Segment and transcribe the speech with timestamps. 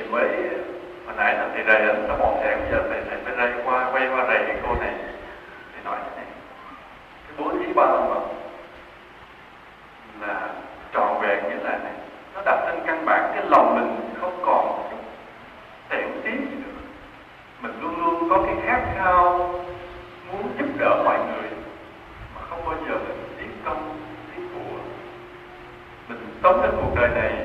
[0.00, 0.28] thì mới,
[1.06, 3.90] hồi nãy là thầy rầy nó bỏ thầy bây giờ thầy thầy mới rầy qua
[3.92, 4.94] quay qua rầy cái cô này
[5.72, 6.26] thầy nói thế này.
[7.26, 8.20] Cái bố thí ba mà
[10.20, 10.48] là
[10.92, 11.92] tròn vẹn như là này.
[12.34, 14.90] Nó đặt trên căn bản, cái lòng mình không còn
[15.88, 16.80] tẻo tí gì nữa.
[17.60, 19.38] Mình luôn luôn có cái khát khao
[20.32, 21.50] muốn giúp đỡ mọi người,
[22.34, 23.98] mà không bao giờ mình tiến công,
[24.34, 24.78] tiến của
[26.08, 27.39] mình sống trên cuộc đời này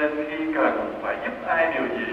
[0.00, 2.05] nên khi cần phải giúp ai điều gì.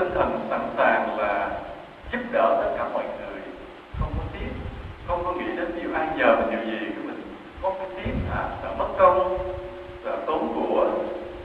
[0.00, 1.50] tinh thần sẵn sàng là
[2.12, 3.42] giúp đỡ tất cả mọi người.
[3.98, 4.48] Không có tiếc,
[5.06, 7.22] không có nghĩ đến điều ai nhờ mình điều gì của mình
[7.62, 9.38] có cái tiếc hả sợ mất công
[10.04, 10.90] sợ tốn của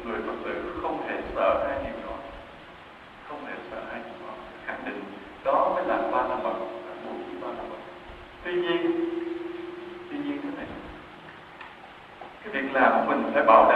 [0.06, 2.16] người phật tử không hề sợ hai điều đó.
[3.30, 4.34] Không hề sợ hai điều đó.
[4.66, 5.04] Khẳng định
[5.44, 7.80] đó mới là ba năm bậc là bố thí ba năm bậc
[8.44, 8.82] tuy nhiên
[10.12, 10.66] tuy nhiên thế này,
[12.44, 13.75] cái việc làm của mình phải bảo đảm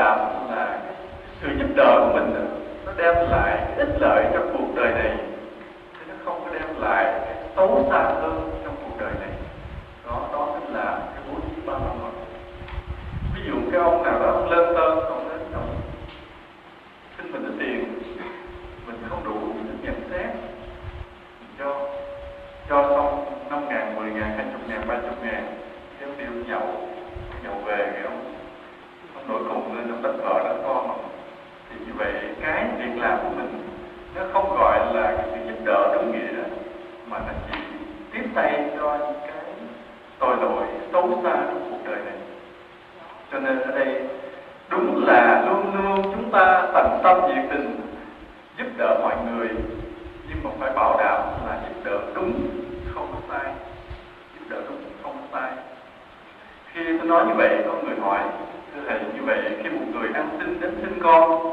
[61.09, 61.48] Call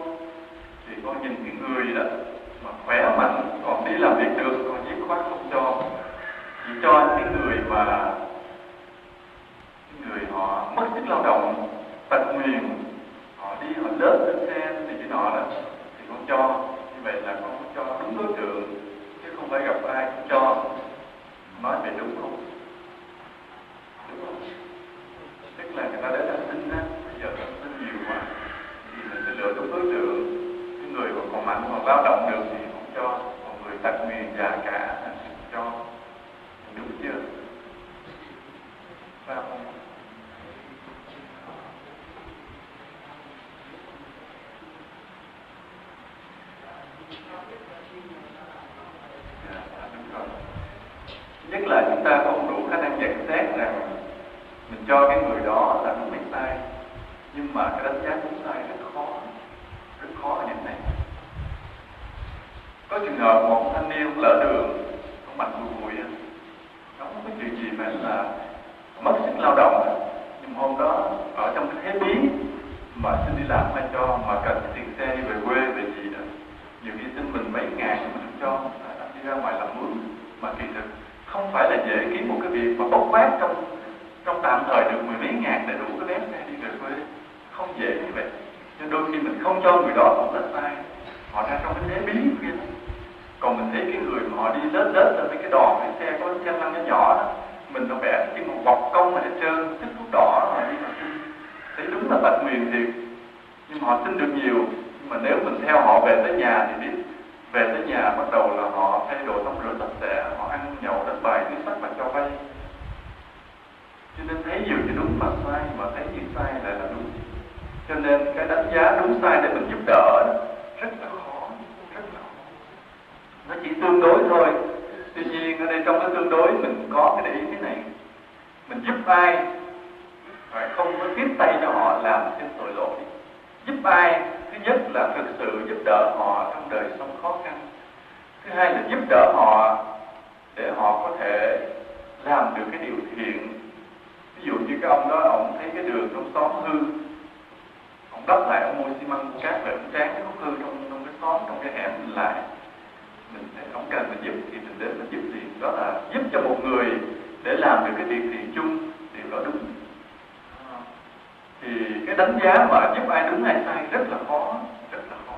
[162.57, 164.55] giá mà giúp ai đúng hay sai rất là khó
[164.93, 165.35] rất là khó.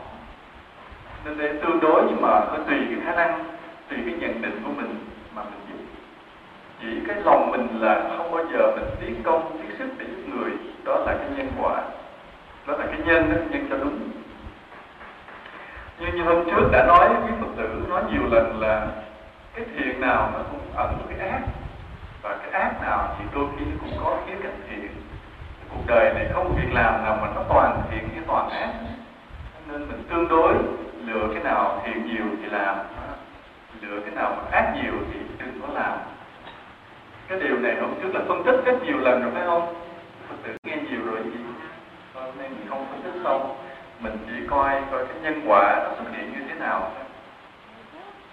[1.24, 3.44] Nên đây tương đối nhưng mà nó tùy cái khả năng
[3.88, 5.84] tùy cái nhận định của mình mà mình giúp
[6.80, 10.34] chỉ cái lòng mình là không bao giờ mình tiến công tiến sức để giúp
[10.34, 10.52] người.
[10.84, 11.82] Đó là cái nhân quả.
[12.66, 13.98] Đó là cái nhân đó, nhân cho đúng.
[15.98, 18.86] Như như hôm trước đã nói với phật tử nói nhiều lần là
[19.54, 21.40] cái thiện nào nó cũng ẩn cái ác
[22.22, 24.88] và cái ác nào thì đôi khi nó cũng có khía cạnh thiện
[25.70, 28.68] cuộc đời này không việc làm nào mà nó toàn thiện hay toàn ác.
[29.68, 30.54] Nên mình tương đối
[31.04, 32.76] lựa cái nào thiện nhiều thì làm.
[33.80, 35.98] Lựa cái nào mà ác nhiều thì đừng có làm.
[37.28, 39.74] Cái điều này hôm trước là phân tích rất nhiều lần rồi phải không?
[40.28, 41.40] Phật tử nghe nhiều rồi gì
[42.14, 43.56] hôm nay mình không phân tích xong,
[44.00, 46.90] mình chỉ coi coi cái nhân quả nó xuất hiện như thế nào.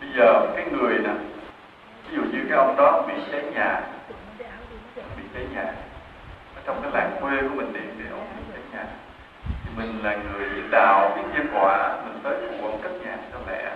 [0.02, 1.10] Bây giờ cái người nè
[2.10, 3.82] ví dụ như cái ông đó bị cháy nhà
[5.18, 5.74] bị cháy nhà
[6.66, 8.86] trong cái làng quê của mình điện thì ông bị nhà
[9.46, 13.40] thì mình là người đạo, biết nhân quả, mình tới phụ ông cất nhà cho
[13.48, 13.72] mẹ.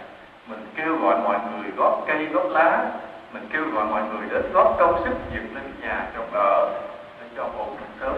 [0.47, 2.91] Mình kêu gọi mọi người góp cây, góp lá.
[3.31, 6.81] Mình kêu gọi mọi người đến góp công sức dựng lên nhà trồng ở,
[7.21, 8.17] để cho ổn định sớm.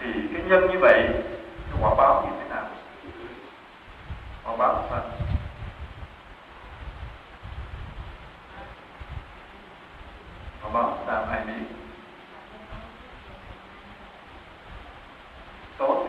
[0.00, 1.08] Thì cái nhân như vậy,
[1.70, 2.64] cái quả báo như thế nào?
[4.44, 5.00] Quả báo là
[10.62, 11.83] quả báo là ai biết?
[15.78, 16.06] Tốt.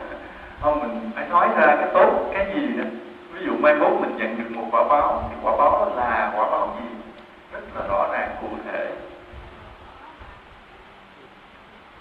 [0.62, 2.84] Không, mình phải nói ra cái tốt cái gì đó.
[3.34, 6.31] Ví dụ mai mốt mình nhận được một quả báo, thì quả báo đó là
[6.36, 6.86] quả báo gì?
[7.51, 8.91] Rất là rõ ràng, cụ thể.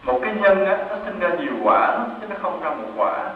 [0.03, 3.31] Một cái nhân á, nó sinh ra nhiều quả chứ nó không ra một quả.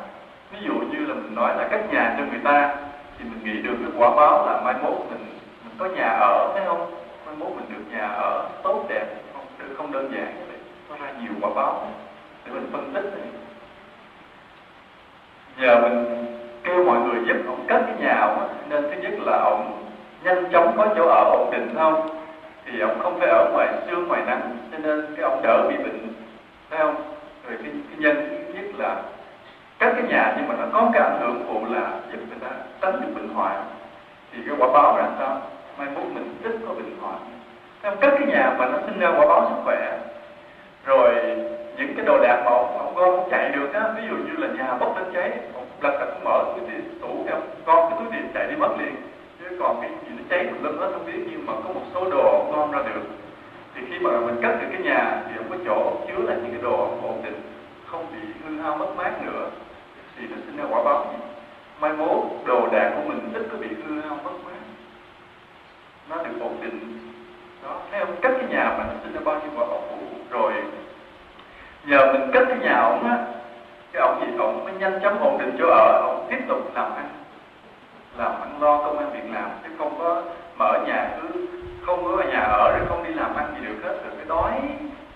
[0.52, 2.76] Ví dụ như là mình nói là cách nhà cho người ta,
[3.18, 5.26] thì mình nghĩ được cái quả báo là mai mốt mình
[5.64, 6.90] mình có nhà ở, thấy không?
[7.26, 10.34] Mai mốt mình được nhà ở, tốt đẹp, không được không đơn giản
[10.90, 11.86] nó ra nhiều quả báo.
[12.44, 13.28] Để mình phân tích này
[15.60, 16.26] giờ mình
[16.64, 19.88] kêu mọi người giúp ông cất cái nhà ông nên thứ nhất là ông
[20.24, 22.08] nhanh chóng có chỗ ở ổn định không
[22.64, 25.76] thì ông không phải ở ngoài sương ngoài nắng cho nên cái ông đỡ bị
[25.76, 26.08] bệnh
[26.70, 26.94] thấy không?
[27.48, 28.96] Rồi cái, cái nhân thứ nhất là
[29.78, 32.56] cất cái nhà nhưng mà nó có cái ảnh hưởng phụ là giúp người ta
[32.80, 33.64] tránh được bệnh hoạn.
[34.32, 35.40] Thì cái quả báo là sao?
[35.78, 37.18] Mai mốt mình ít có bệnh hoạn.
[37.82, 37.96] Không?
[38.00, 39.98] Cất cái nhà mà nó sinh ra quả báo sức khỏe.
[40.84, 41.14] Rồi
[41.78, 44.36] những cái đồ đạc mà ông, ông con không chạy được á ví dụ như
[44.36, 47.98] là nhà bốc lên cháy ông lật tật mở cái tiền tủ em con cái
[47.98, 48.94] túi tiền chạy đi mất liền.
[49.40, 51.82] Chứ còn cái gì nó cháy mình lên hết không biết nhưng mà có một
[51.94, 53.02] số đồ ông gom ra được.
[53.74, 56.52] Thì khi mà mình cất được cái nhà thì ông có chỗ chứa lại những
[56.52, 57.40] cái đồ ông ổn định
[57.86, 59.50] không bị hư hao mất mát nữa
[60.18, 61.18] thì nó sinh ra quả báo gì?
[61.80, 64.60] Mai mốt đồ đạc của mình ít có bị hư hao mất mát.
[66.10, 66.98] Nó được ổn định.
[67.64, 68.16] Đó thấy không?
[68.22, 69.96] Cất cái nhà mà nó sinh ra bao nhiêu quả báo phụ
[71.88, 73.18] nhờ mình cất cái nhà ổng á
[73.92, 76.94] cái ổng gì ổng mới nhanh chóng ổn định chỗ ở ổng tiếp tục làm
[76.94, 77.08] ăn.
[78.16, 80.22] Làm ăn lo công ăn việc làm chứ không có
[80.58, 81.46] mở nhà cứ
[81.86, 83.94] không có nhà ở rồi không đi làm ăn gì được hết.
[84.04, 84.52] Rồi cái đói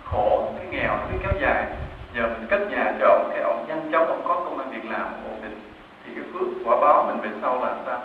[0.05, 1.67] khổ cái nghèo nó cứ kéo dài.
[2.14, 4.91] Giờ mình cất nhà cho ổng cái ổng nhanh chóng ổng có công an việc
[4.91, 5.61] làm ổn định.
[6.05, 8.00] Thì cái phước quả báo mình về sau là sao?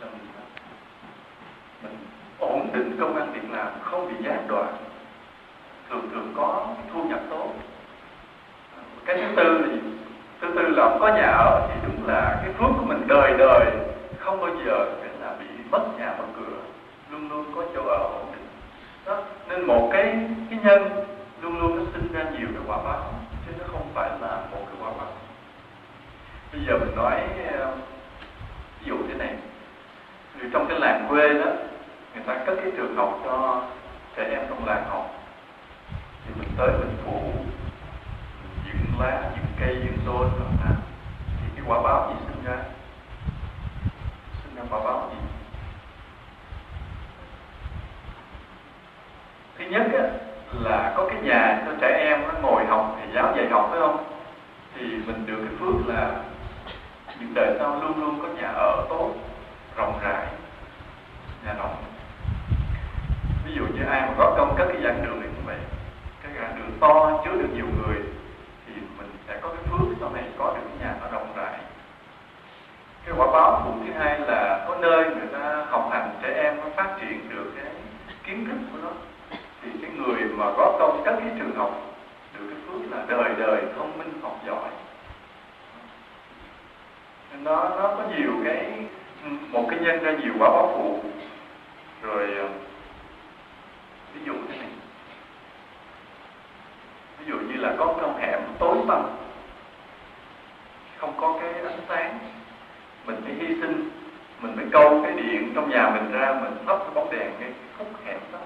[0.00, 0.28] Là mình,
[1.82, 1.98] mình
[2.38, 4.74] ổn định công an việc làm không bị gián đoạn
[5.90, 7.52] thường thường có thu nhập tốt.
[9.06, 9.78] Cái thứ tư thì,
[10.40, 13.34] thứ tư là không có nhà ở thì đúng là cái phước của mình đời
[13.38, 13.66] đời
[14.18, 14.86] không bao giờ
[15.20, 16.56] là bị mất nhà mất cửa,
[17.10, 18.46] luôn luôn có chỗ ở ổn định.
[19.06, 20.04] Đó, nên một cái
[20.50, 21.04] cái nhân
[21.42, 23.04] luôn luôn nó sinh ra nhiều cái quả báo,
[23.46, 25.12] chứ nó không phải là một cái quả báo.
[26.52, 27.20] Bây giờ mình nói
[27.52, 27.72] ờ,
[28.80, 29.34] ví dụ thế này
[30.40, 31.50] thì trong cái làng quê đó,
[32.14, 33.62] người ta cất cái trường học cho
[34.16, 35.19] trẻ em trong làng học
[36.26, 37.32] thì mình tới mình phủ
[38.66, 40.28] dựng lá dựng cây dựng tôn
[40.60, 40.76] làm
[41.40, 42.56] thì cái quả báo gì sinh ra?
[44.42, 45.18] Sinh ra quả báo gì?
[49.58, 50.04] Thứ nhất á,
[50.52, 53.80] là có cái nhà cho trẻ em nó ngồi học thì giáo dạy học phải
[53.80, 54.04] không?
[54.74, 56.10] Thì mình được cái phước là
[57.20, 59.14] những đời sau luôn luôn có nhà ở tốt
[59.76, 60.26] rộng rãi
[61.44, 61.76] nhà rộng
[63.44, 65.20] ví dụ như ai mà có công cất cái giảng đường
[66.34, 67.96] hay là đường to, chứa được nhiều người,
[68.66, 71.58] thì mình sẽ có cái phước sau này có được cái nhà nó rộng rãi.
[73.04, 76.56] Cái quả báo phụ thứ hai là có nơi người ta học hành, trẻ em
[76.56, 77.72] nó phát triển được cái
[78.24, 78.90] kiến thức của nó.
[79.62, 81.80] Thì cái người mà có công các cái trường học
[82.38, 84.70] được cái phước là đời đời thông minh học giỏi.
[87.42, 88.86] Nó nó có nhiều cái,
[89.50, 91.00] một cái nhân ra nhiều quả báo phụ.
[92.02, 92.48] Rồi ờ,
[94.14, 94.68] ví dụ thế này
[97.20, 99.02] ví dụ như là có trong hẻm tối tăm
[100.98, 102.18] không có cái ánh sáng,
[103.06, 103.90] mình phải hy sinh,
[104.40, 107.52] mình phải câu cái điện trong nhà mình ra, mình thắp cái bóng đèn cái
[107.78, 108.38] khúc hẻm đó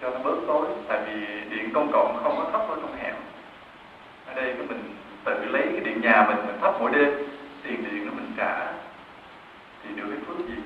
[0.00, 0.66] cho nó bớt tối.
[0.88, 3.14] Tại vì điện công cộng không có thắp ở trong hẻm.
[4.26, 7.12] Ở đây cái mình tự lấy cái điện nhà mình mình thắp mỗi đêm,
[7.62, 8.72] tiền điện nó mình trả
[9.82, 10.56] thì được cái phước gì?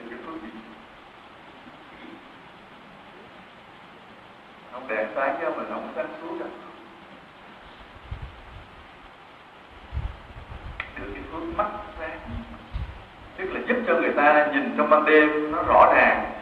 [0.00, 0.48] Được cái phước gì?
[4.92, 6.48] Không đèn sáng cho mình không sáng suốt đâu
[10.96, 11.66] được cái phước mắt
[11.98, 12.18] sáng
[13.36, 16.32] tức là giúp cho người ta nhìn trong ban đêm nó rõ ràng,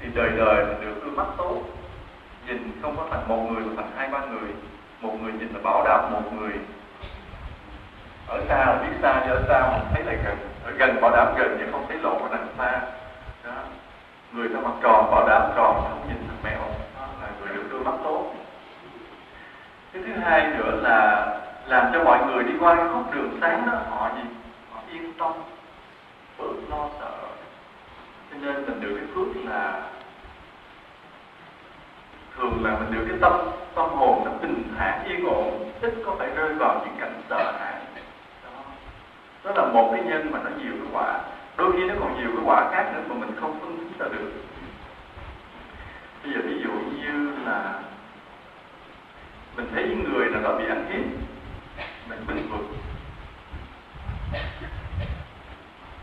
[0.00, 1.60] thì đời đời mình được đôi mắt tốt.
[2.46, 4.50] Nhìn không có thành một người mà thành hai, ba người.
[5.00, 6.52] Một người nhìn là bảo đảm một người.
[8.28, 10.36] Ở xa là biết xa chứ ở xa mình thấy là gần.
[10.64, 12.80] Ở gần bảo đảm gần, nhưng không thấy lộ ở đằng xa.
[13.44, 13.52] Đó.
[14.32, 16.60] người ta mặt tròn, bảo đảm tròn, không nhìn thằng mèo
[16.96, 18.32] đó là người được đôi mắt tốt
[19.92, 21.26] cái thứ hai nữa là
[21.66, 24.22] làm cho mọi người đi qua cái khúc đường sáng đó, họ gì
[24.72, 25.32] họ yên tâm
[26.38, 27.12] bớt lo sợ.
[28.30, 29.82] Cho nên mình được cái phước là
[32.36, 33.32] thường là mình được cái tâm
[33.74, 37.52] tâm hồn nó bình thản yên ổn ít có phải rơi vào những cảnh sợ
[37.58, 37.74] hãi.
[38.44, 38.60] Đó.
[39.44, 41.20] đó là một cái nhân mà nó nhiều cái quả.
[41.56, 44.06] Đôi khi nó còn nhiều cái quả khác nữa mà mình không phân tích ra
[44.12, 44.32] được.
[46.24, 47.80] Bây giờ ví dụ như là
[49.56, 51.25] mình thấy những người nào đó bị ăn hiếp
[52.08, 52.60] mình bình vực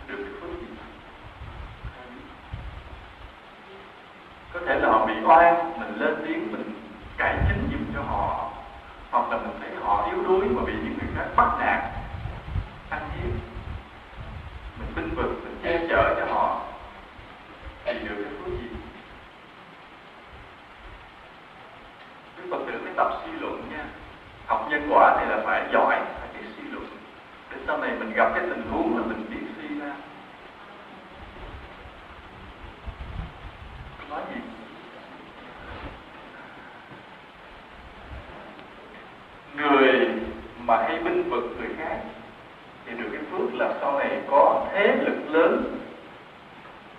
[0.07, 0.67] được phước gì
[4.53, 6.73] có thể là họ bị oan, mình lên tiếng, mình
[7.17, 8.51] cải chính giùm cho họ.
[9.11, 11.83] Hoặc là mình thấy họ yếu đuối mà bị những người khác bắt nạt
[12.89, 13.31] ăn hiếp
[14.79, 16.61] mình binh vực mình che chở cho họ
[17.85, 18.67] thì được cái phước gì
[22.37, 23.85] Đức Phật tử mới tập suy luận nha
[24.47, 26.85] học nhân quả thì là phải giỏi phải biết suy luận
[27.49, 29.91] để sau này mình gặp cái tình huống là mình biết suy ra.
[34.09, 34.41] Nói gì?
[39.57, 40.09] Người
[40.59, 41.97] mà hay binh vực người khác
[42.85, 45.79] thì được cái phước là sau này có thế lực lớn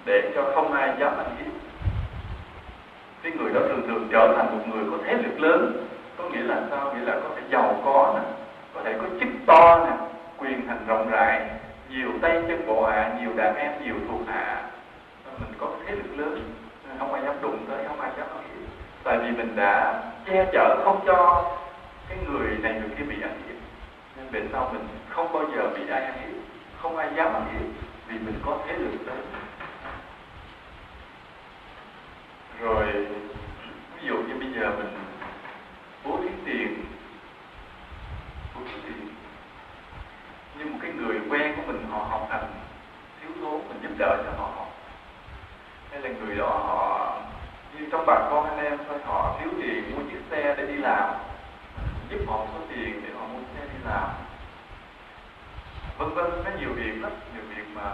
[0.04, 1.52] để cho không ai dám ăn hiếp.
[3.22, 5.86] Cái người đó thường thường trở thành một người có thế lực lớn,
[6.18, 6.94] có nghĩa là sao?
[6.94, 8.36] Nghĩa là có thể giàu có nè,
[8.74, 10.13] có thể có chức to nè
[10.44, 11.50] quyền hành rộng rãi
[11.88, 14.62] nhiều tay chân bộ hạ, nhiều đàn em, nhiều thuộc hạ.
[15.38, 16.54] Mình có thế lực lớn,
[16.98, 18.44] không ai dám đụng tới, không ai dám ăn nói
[19.04, 21.50] tại vì mình đã che chở không cho
[22.08, 23.56] cái người này, người kia bị ăn hiếp.
[24.16, 26.36] Nên về sau mình không bao giờ bị ai ăn hiếp,
[26.82, 27.66] không ai dám ăn hiếp,
[28.08, 29.26] vì mình có thế lực lớn.
[32.60, 32.86] Rồi,
[33.96, 34.88] ví dụ như bây giờ mình
[36.04, 36.84] bố thí tiền.
[38.54, 39.08] Bố thí tiền
[40.58, 42.52] như một cái người quen của mình họ học hành
[43.20, 44.66] thiếu thốn, mình giúp đỡ cho họ.
[45.90, 47.16] Hay là người đó họ
[47.78, 50.76] như trong bà con anh em thôi, họ thiếu tiền mua chiếc xe để đi
[50.76, 51.14] làm.
[52.10, 54.08] Giúp họ số tiền để họ mua xe đi làm.
[55.98, 57.90] Vân vân có nhiều việc lắm, nhiều việc mà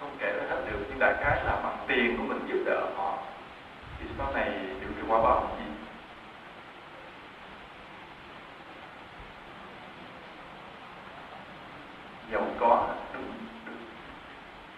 [0.00, 0.78] không kể ra hết được.
[0.88, 3.18] Nhưng đại khái là bằng tiền của mình giúp đỡ họ.
[4.00, 5.64] Thì sau này những cái quả báo, gì
[12.32, 13.22] giàu có đúng,
[13.66, 13.76] đúng.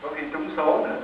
[0.03, 1.01] có khi trúng số nữa.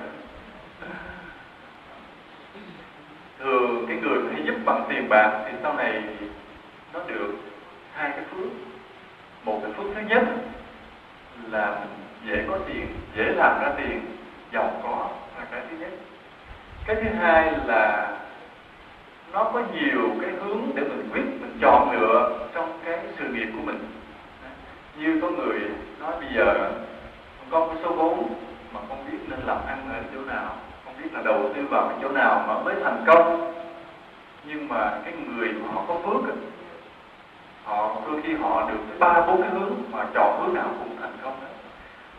[3.38, 6.02] Thường cái người hay giúp bằng tiền bạc thì sau này
[6.92, 7.34] nó được
[7.92, 8.50] hai cái phước.
[9.44, 10.22] Một cái phước thứ nhất
[11.50, 11.84] là
[12.26, 14.16] dễ có tiền dễ làm ra tiền
[14.52, 15.90] giàu có là cái thứ nhất.
[16.86, 18.16] Cái thứ hai là
[19.32, 23.48] nó có nhiều cái hướng để mình quyết mình chọn lựa trong cái sự nghiệp
[23.56, 23.78] của mình.
[24.96, 25.60] Như có người
[26.02, 26.70] nói bây giờ
[27.50, 28.34] con có số vốn
[28.72, 31.88] mà không biết nên làm ăn ở chỗ nào, không biết là đầu tư vào
[31.88, 33.52] cái chỗ nào mà mới thành công.
[34.44, 36.34] Nhưng mà cái người mà họ có phước
[37.64, 40.96] họ đôi khi họ được cái ba, bốn cái hướng mà chọn hướng nào cũng
[41.00, 41.46] thành công đó.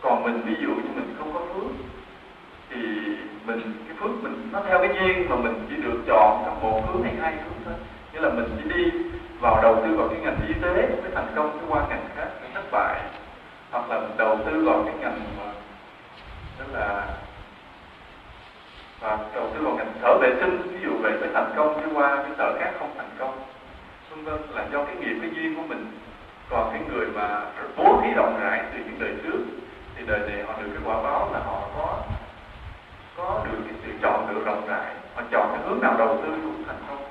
[0.02, 1.70] còn mình ví dụ như mình không có phước,
[2.70, 2.76] thì
[3.46, 6.82] mình, cái phước mình nó theo cái duyên mà mình chỉ được chọn trong một
[6.88, 7.74] hướng hay hai hướng thôi.
[8.12, 8.90] Nghĩa là mình chỉ đi
[9.40, 12.28] vào đầu tư vào cái ngành y tế mới thành công, cái qua ngành khác
[12.40, 13.00] mới thất bại
[13.74, 15.52] hoặc là mình đầu tư vào cái ngành mà,
[16.58, 17.06] tức là,
[19.00, 21.90] và đầu tư vào ngành sở vệ sinh, ví dụ vậy mới thành công chứ
[21.94, 23.42] qua cái sở khác không thành công.
[24.10, 25.86] Vân vân, là do cái nghiệp, cái duyên của mình.
[26.50, 27.40] Còn cái người mà
[27.76, 29.38] bố thí rộng rãi từ những đời trước,
[29.96, 31.98] thì đời này họ được cái quả báo là họ có
[33.16, 34.94] có được cái sự chọn lựa rộng rãi.
[35.14, 37.04] Họ chọn cái hướng nào đầu tư cũng thành công.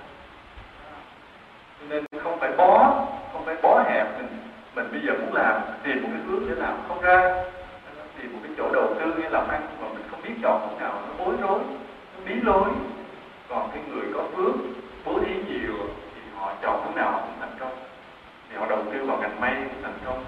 [1.80, 2.93] Cho nên không phải bó,
[3.34, 6.55] không phải bó hẹp mình mình bây giờ muốn làm, tìm một cái hướng để
[6.55, 7.43] làm không ra.
[8.21, 10.79] Tìm một cái chỗ đầu tư hay làm ăn mà mình không biết chọn chỗ
[10.79, 11.59] nào, nó bối rối,
[12.13, 12.69] nó bí lối.
[13.49, 14.55] Còn cái người có phước
[15.05, 15.73] bố thí nhiều
[16.15, 17.77] thì họ chọn chỗ nào cũng thành công.
[18.49, 20.25] Thì họ đầu tư vào ngành may cũng thành công.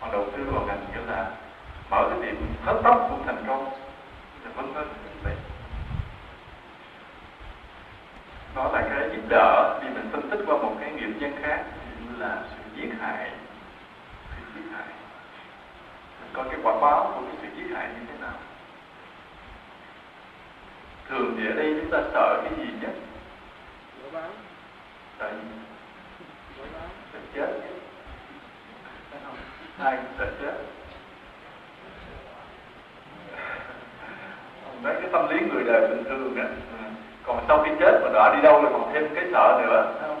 [0.00, 1.30] Họ đầu tư vào ngành nghĩa là
[1.90, 3.70] mở cái tiệm hớt tóc cũng thành công.
[4.56, 4.88] Vân vân
[5.24, 5.34] vậy.
[8.54, 11.64] Đó là cái giúp đỡ vì mình phân tích qua một cái nghiệp nhân khác,
[12.00, 13.30] như là sự giết hại
[16.36, 18.34] coi cái quả báo của cái sự giết hại như thế nào.
[21.08, 22.90] Thường thì ở đây chúng ta sợ cái gì nhất?
[25.18, 25.48] Sợ gì
[27.12, 27.48] sợ chết
[29.78, 30.54] ai cũng sợ chết.
[34.82, 36.44] Mấy cái tâm lý người đời bình thường đó
[37.22, 40.20] còn sau khi chết mà đọa đi đâu là còn thêm cái sợ nữa không?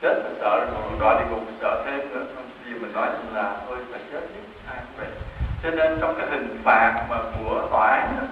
[0.00, 2.26] chết là sợ rồi còn đọa đi ngục sợ thêm nữa.
[2.64, 4.40] Vì mình nói là thôi phải chết chứ.
[4.68, 5.29] Ai cũng vậy
[5.62, 8.26] cho nên trong cái hình phạt mà của tòa án đó,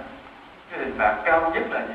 [0.70, 1.94] cái hình phạt cao nhất là gì?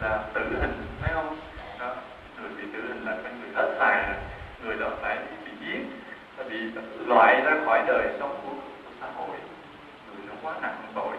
[0.00, 1.36] Là tử hình thấy không?
[1.78, 1.94] Đó
[2.40, 4.16] người bị tử hình là cái người hết tài rồi
[4.64, 5.80] người đó phải bị giết
[6.50, 6.56] bị
[7.06, 8.50] loại ra khỏi đời sống của,
[8.84, 9.36] của xã hội.
[10.06, 11.16] Người nó quá nặng tội.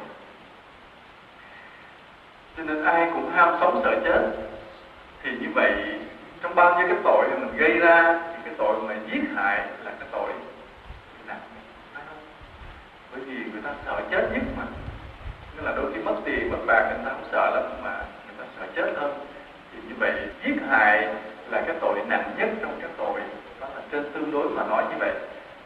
[2.58, 4.30] Cho nên ai cũng ham sống sợ chết.
[5.24, 6.00] Thì như vậy
[6.42, 9.58] trong bao nhiêu cái tội mà mình gây ra thì cái tội mà giết hại
[9.84, 10.32] là cái tội
[13.12, 14.64] bởi vì người ta sợ chết nhất mà.
[15.56, 18.36] Nên là đôi khi mất tiền, mất bạc, người ta không sợ lắm mà người
[18.38, 19.26] ta sợ chết hơn.
[19.72, 20.12] Thì như vậy,
[20.44, 21.08] giết hại
[21.50, 23.22] là cái tội nặng nhất trong các tội.
[23.60, 25.12] Đó là trên tương đối mà nói như vậy.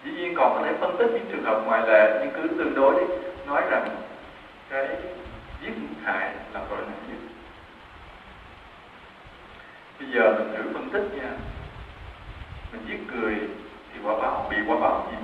[0.04, 2.76] Dĩ nhiên còn có thể phân tích những trường hợp ngoại lệ, nhưng cứ tương
[2.76, 3.14] đối đi,
[3.48, 3.88] nói rằng
[4.70, 4.88] cái
[5.62, 7.18] giết hại là tội nặng nhất.
[10.00, 11.30] Bây giờ mình thử phân tích nha.
[12.72, 13.36] Mình giết người
[13.94, 15.18] thì quả báo, bị quả báo gì?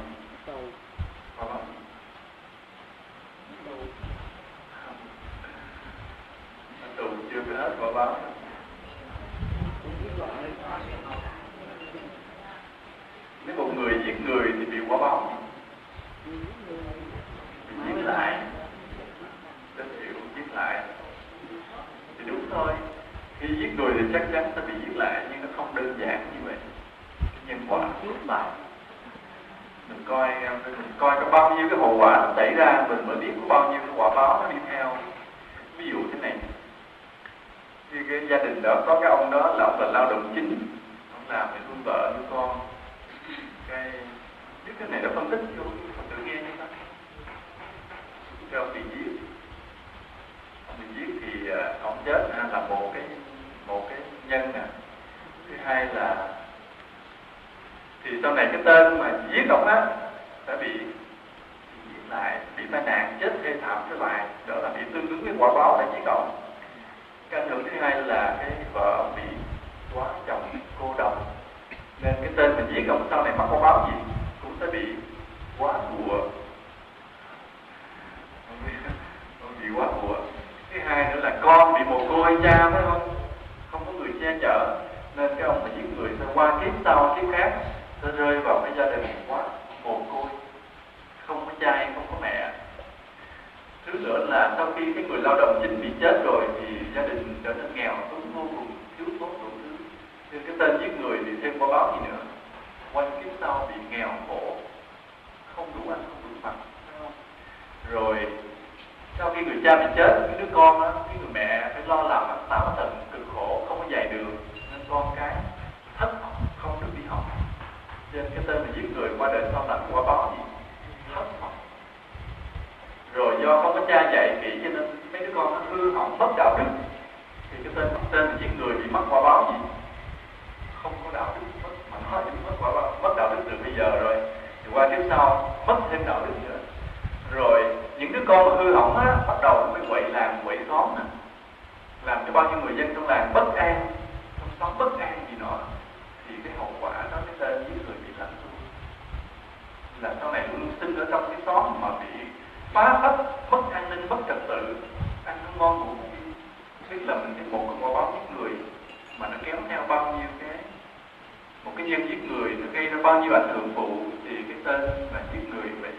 [161.92, 164.82] Nhiên giết người nó gây ra bao nhiêu ảnh hưởng phụ, thì cái tên
[165.14, 165.92] là giết người phải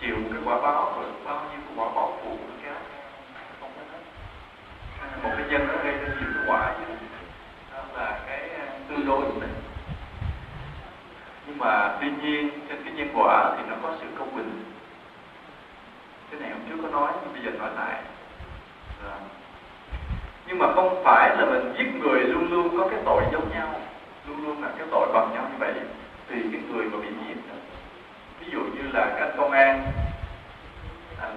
[0.00, 2.74] chịu cái quả báo rồi bao nhiêu quả báo phụ nó kéo
[3.60, 3.98] không có hết.
[5.22, 6.94] Một cái nhân nó gây ra nhiều cái quả chứ
[7.72, 7.82] đó.
[7.96, 9.48] Là cái à, tương đối này
[11.46, 14.64] nhưng mà tuy nhiên, trên cái nhân quả thì nó có sự công bình.
[16.30, 18.02] Cái này hôm trước có nói, nhưng bây giờ nói lại.
[20.46, 23.80] Nhưng mà không phải là mình giết người luôn luôn có cái tội giống nhau
[24.26, 25.72] luôn luôn là cái tội bằng nhau như vậy
[26.28, 27.54] thì cái người mà bị nhiễm đó,
[28.40, 29.92] ví dụ như là các anh công an
[31.20, 31.36] anh,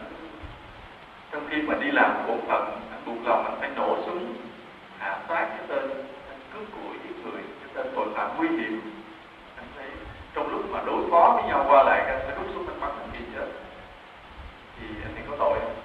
[1.31, 4.35] trong khi mà đi làm bổn phận anh buộc lòng anh phải nổ súng
[4.99, 5.89] hạ sát cái tên
[6.29, 8.81] anh cướp của giết người cái tên tội phạm nguy hiểm
[9.55, 9.87] anh thấy
[10.33, 12.91] trong lúc mà đối phó với nhau qua lại anh phải rút súng anh bắn
[12.99, 13.45] anh bị chết
[14.79, 15.75] thì anh ấy có tội không?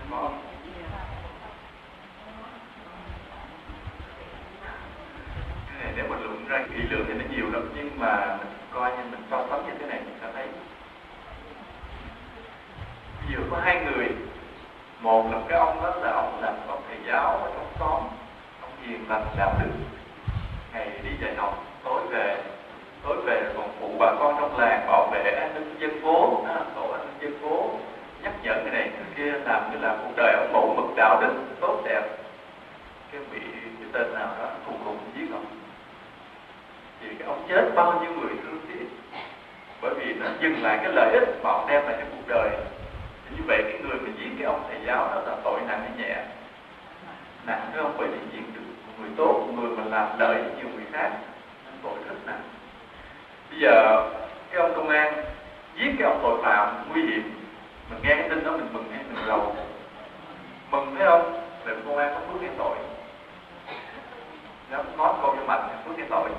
[0.00, 0.30] Không có.
[5.68, 8.48] Cái này nếu mà luận ra kỹ lưỡng thì nó nhiều lắm nhưng mà mình
[8.70, 10.46] coi như mình so sánh như thế này mình sẽ thấy
[13.20, 14.08] ví dụ có hai người
[15.00, 18.02] một là cái ông đó là ông làm ông thầy giáo ở trong xóm
[18.62, 19.70] ông hiền lành đạo đức
[20.72, 22.42] ngày đi dạy học tối về
[23.02, 26.56] tối về còn phụ bà con trong làng bảo vệ an ninh dân phố đó,
[26.74, 27.70] tổ an ninh dân phố
[28.22, 31.20] nhắc nhở cái này cái kia làm cái làm cuộc đời ông mẫu mực đạo
[31.20, 32.02] đức tốt đẹp.
[33.12, 35.59] Cái bị cái tên nào đó cùng cùng giết ông
[37.00, 38.86] thì cái ông chết bao nhiêu người thương tiếc
[39.82, 42.50] bởi vì nó dừng lại cái lợi ích mà ông đem lại cho cuộc đời.
[43.24, 45.80] Thì như vậy cái người mà giết cái ông thầy giáo đó là tội nặng
[45.80, 46.16] hay nhẹ?
[47.46, 50.42] Nặng chứ không bởi vì giết được một người tốt, một người mà làm lợi
[50.42, 51.10] cho nhiều người khác
[51.82, 52.42] tội rất nặng.
[53.50, 54.06] Bây giờ
[54.50, 55.24] cái ông công an
[55.76, 57.46] giết cái ông tội phạm nguy hiểm,
[57.90, 59.56] mình nghe cái tin đó mình mừng hay mình lâu
[60.70, 61.32] mừng thấy không?
[61.64, 62.76] Là công an có phước cái tội?
[64.70, 66.30] Nó nói câu cho mạnh phước cái tội?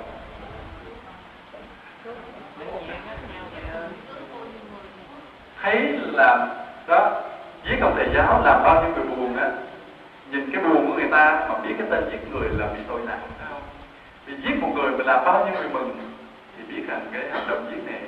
[5.62, 6.48] Thấy là
[6.86, 7.22] đó
[7.64, 9.50] giết ông thầy giáo làm bao nhiêu người buồn á.
[10.30, 13.00] Nhìn cái buồn của người ta mà biết cái tên giết người là bị tội
[13.06, 13.62] nặng phải không
[14.26, 16.14] vì giết một người mà làm bao nhiêu người mừng
[16.56, 18.00] thì biết rằng cái hành động giết này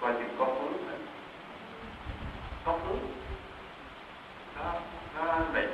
[0.00, 0.98] coi chừng có phước đấy.
[2.64, 2.98] có phước.
[4.56, 4.72] Đó,
[5.18, 5.66] đó vậy.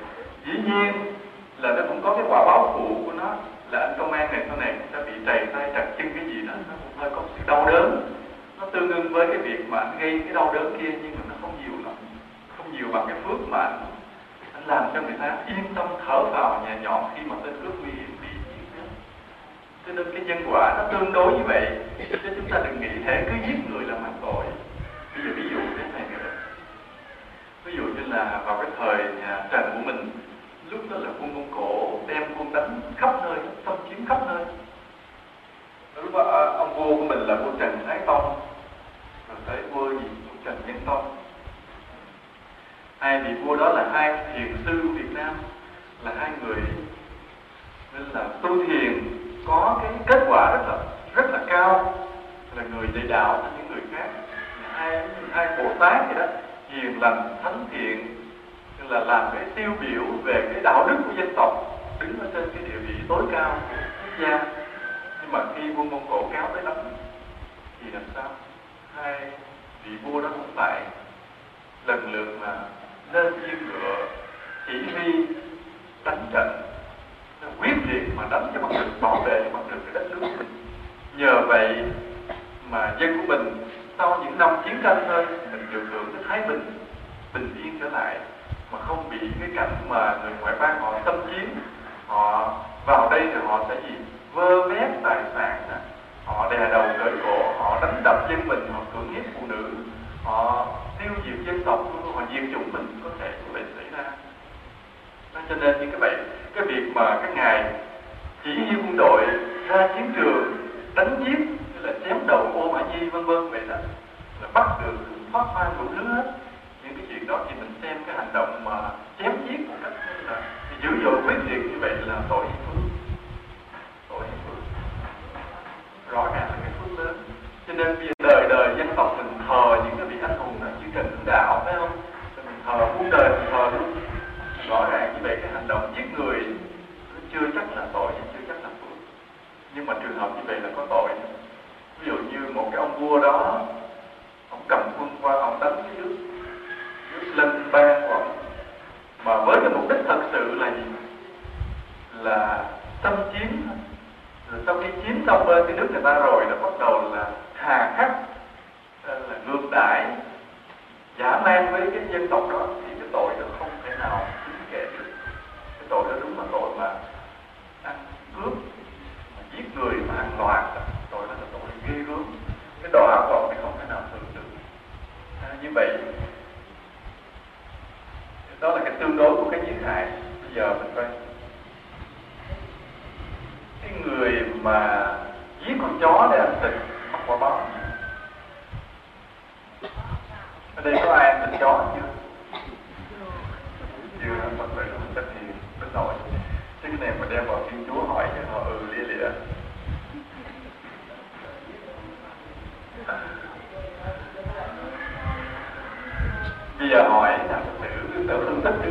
[0.47, 0.93] Dĩ nhiên
[1.59, 3.37] là nó cũng có cái quả báo phụ của nó
[3.75, 6.25] là anh công an này sau này cũng sẽ bị trầy tay chặt chân cái
[6.25, 8.11] gì đó nó cũng hơi có sự đau đớn.
[8.61, 11.23] Nó tương đương với cái việc mà anh gây cái đau đớn kia nhưng mà
[11.29, 11.95] nó không nhiều lắm
[12.57, 13.81] không nhiều bằng cái phước mà anh,
[14.55, 17.73] anh làm cho người ta yên tâm thở vào nhẹ nhõm khi mà tên cướp
[17.81, 18.29] nguy hiểm đi
[18.75, 18.87] chết.
[19.87, 21.67] Cho nên cái nhân quả nó tương đối như vậy
[21.99, 24.45] chứ chúng ta đừng nghĩ thế cứ giết người là mang tội.
[25.15, 26.31] Bây giờ ví dụ thế này nữa
[27.65, 28.54] ví dụ như là vào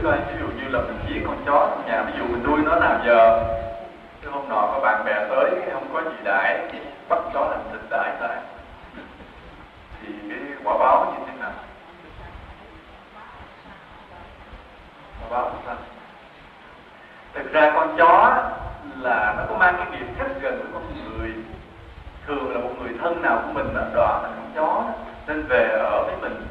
[0.03, 2.59] coi ví dụ như là mình giết con chó trong nhà, ví dụ mình nuôi
[2.65, 3.43] nó nào giờ,
[4.21, 6.59] cái hôm nọ có bạn bè tới không có gì đãi
[7.09, 8.37] bắt chó làm thịt đãi lại
[10.01, 11.51] thì cái quả báo như thế nào?
[15.21, 15.75] Quả báo là sao?
[17.33, 18.43] Thực ra con chó
[18.99, 21.33] là nó có mang cái nghiệp rất gần với con người.
[22.27, 24.83] Thường là một người thân nào của mình là đọa thành con chó,
[25.27, 26.47] nên về ở với mình.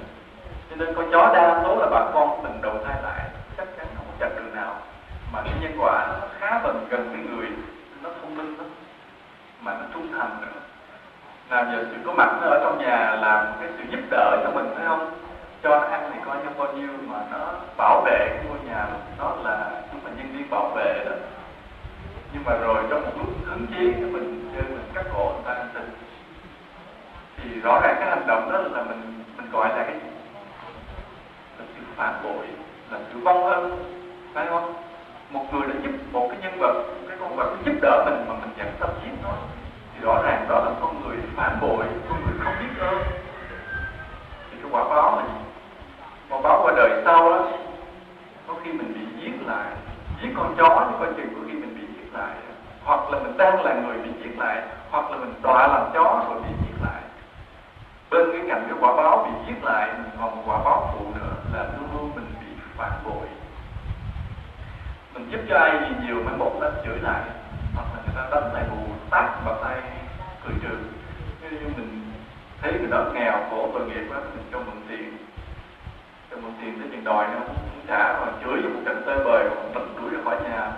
[0.70, 3.20] Cho nên con chó đa số là bà con của mình đầu thai lại
[3.56, 4.74] chắc chắn không có chặt đường nào
[5.32, 6.06] mà cái nhân quả
[6.72, 7.48] gần gần với người,
[8.02, 8.66] nó thông minh lắm,
[9.62, 10.60] mà nó trung thành nữa.
[11.50, 14.50] Làm giờ sự có mặt nó ở trong nhà làm cái sự giúp đỡ cho
[14.50, 15.10] mình, phải không?
[15.62, 17.38] Cho nó ăn thì coi như bao nhiêu mà nó
[17.76, 18.86] bảo vệ cái ngôi nhà
[19.18, 21.12] nó là chúng mình nhân viên bảo vệ đó.
[22.32, 25.52] Nhưng mà rồi trong một lúc hứng chí mình chơi mình cắt cổ người ta
[25.52, 25.82] ăn thịt.
[27.36, 30.10] Thì rõ ràng cái hành động đó là mình mình gọi là cái gì
[31.58, 32.46] là sự phản bội,
[32.90, 33.84] là sự vong ân,
[34.34, 34.74] phải không?
[35.32, 38.34] Một người đã giúp một cái nhân vật cái con vật giúp đỡ mình mà
[38.34, 39.30] mình vẫn tâm giết nó
[39.94, 43.02] thì rõ ràng đó là con người phản bội, con người không biết ơn.
[44.50, 45.38] Thì cái quả báo là gì
[46.30, 47.48] quả báo qua đời sau đó,
[48.48, 49.66] có khi mình bị giết lại.
[50.22, 52.30] Giết con chó thì coi chừng có khi mình bị giết lại.
[52.84, 56.24] Hoặc là mình đang là người bị giết lại, hoặc là mình đọa làm chó
[56.28, 57.02] rồi bị giết lại.
[58.10, 61.32] Bên cái cạnh cái quả báo bị giết lại mình còn quả báo phụ nữa
[61.52, 63.26] là luôn luôn mình bị phản bội
[65.22, 67.20] mình giúp cho ai gì nhiều mấy một đánh chửi lại.
[67.74, 68.76] Hoặc là người ta đánh lại bù
[69.10, 69.76] tát vào tay
[70.44, 70.76] cười trừ.
[71.50, 72.12] Như mình
[72.62, 75.16] thấy người đó nghèo khổ tội nghiệp quá mình cho mượn tiền.
[76.30, 77.56] Cho mượn tiền tới tiền đòi nó cũng
[77.88, 80.72] trả mà chửi cho một trận tơi bời hoặc tận đuổi ra khỏi nhà.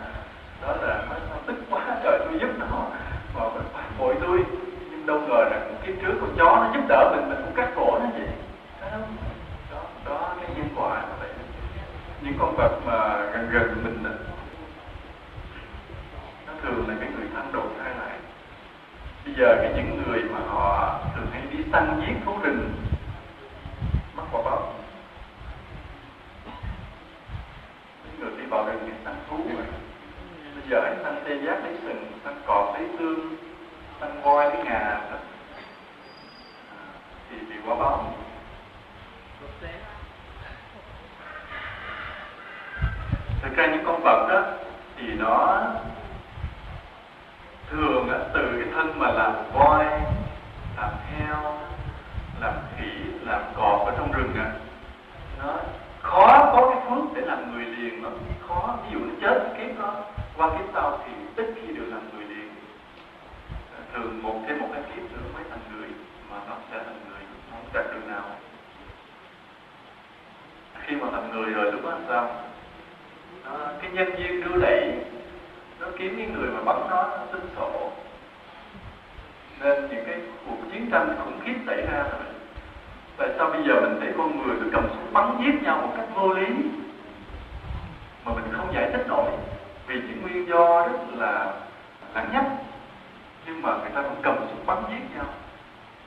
[0.62, 2.86] Đó là nó, nó tức quá trời tôi giúp nó.
[3.34, 4.44] Mà mình phản bội tôi.
[4.90, 7.68] Nhưng đâu ngờ rằng cái trước con chó nó giúp đỡ mình mình cũng cắt
[7.76, 8.28] cổ nó vậy.
[9.70, 11.28] Đó đó cái nhân quả như vậy.
[12.20, 14.04] Những con vật mà gần gần mình
[16.64, 18.18] thường là cái người thân đồ thai lại.
[19.24, 22.72] Bây giờ cái những người mà họ thường hay đi săn giết thú rừng
[24.16, 24.72] mắc quả báo.
[28.04, 29.66] Những người đi vào rừng đi săn thú rồi
[30.54, 33.36] bây giờ anh săn tê giác lấy sừng săn cọp lấy xương
[34.00, 35.16] săn voi lấy ngà đó.
[36.70, 36.80] À,
[37.30, 38.14] thì bị quả báo.
[43.42, 44.42] Thực ra những con vật đó
[44.96, 45.64] thì nó
[47.70, 49.84] thường á, từ cái thân mà làm voi
[50.76, 51.58] làm heo
[52.40, 54.52] làm khỉ làm cọp ở trong rừng á
[55.38, 55.56] nó
[56.02, 58.12] khó có cái phước để làm người liền lắm.
[58.48, 59.94] Khó ví dụ nó chết kiếp nó
[60.36, 62.48] qua kiếp sau thì ít khi được làm người liền.
[63.76, 65.88] À, thường một thêm một cái kiếp nữa mới thành người
[66.30, 68.22] mà nó sẽ thành người nó không chặt đường nào.
[70.80, 72.30] Khi mà thành người rồi lúc đó làm sao?
[73.44, 74.94] Đó, cái nhân duyên đưa đẩy
[75.80, 77.08] nó kiếm cái người mà bắn nó
[79.60, 82.34] nên những cái cuộc chiến tranh khủng khiếp xảy ra rồi
[83.16, 85.92] tại sao bây giờ mình thấy con người cứ cầm súng bắn giết nhau một
[85.96, 86.46] cách vô lý?
[88.24, 89.30] Mà mình không giải thích nổi.
[89.86, 91.52] Vì những nguyên do rất là
[92.14, 92.44] lắng nhắc.
[93.46, 95.26] Nhưng mà người ta vẫn cầm súng bắn giết nhau.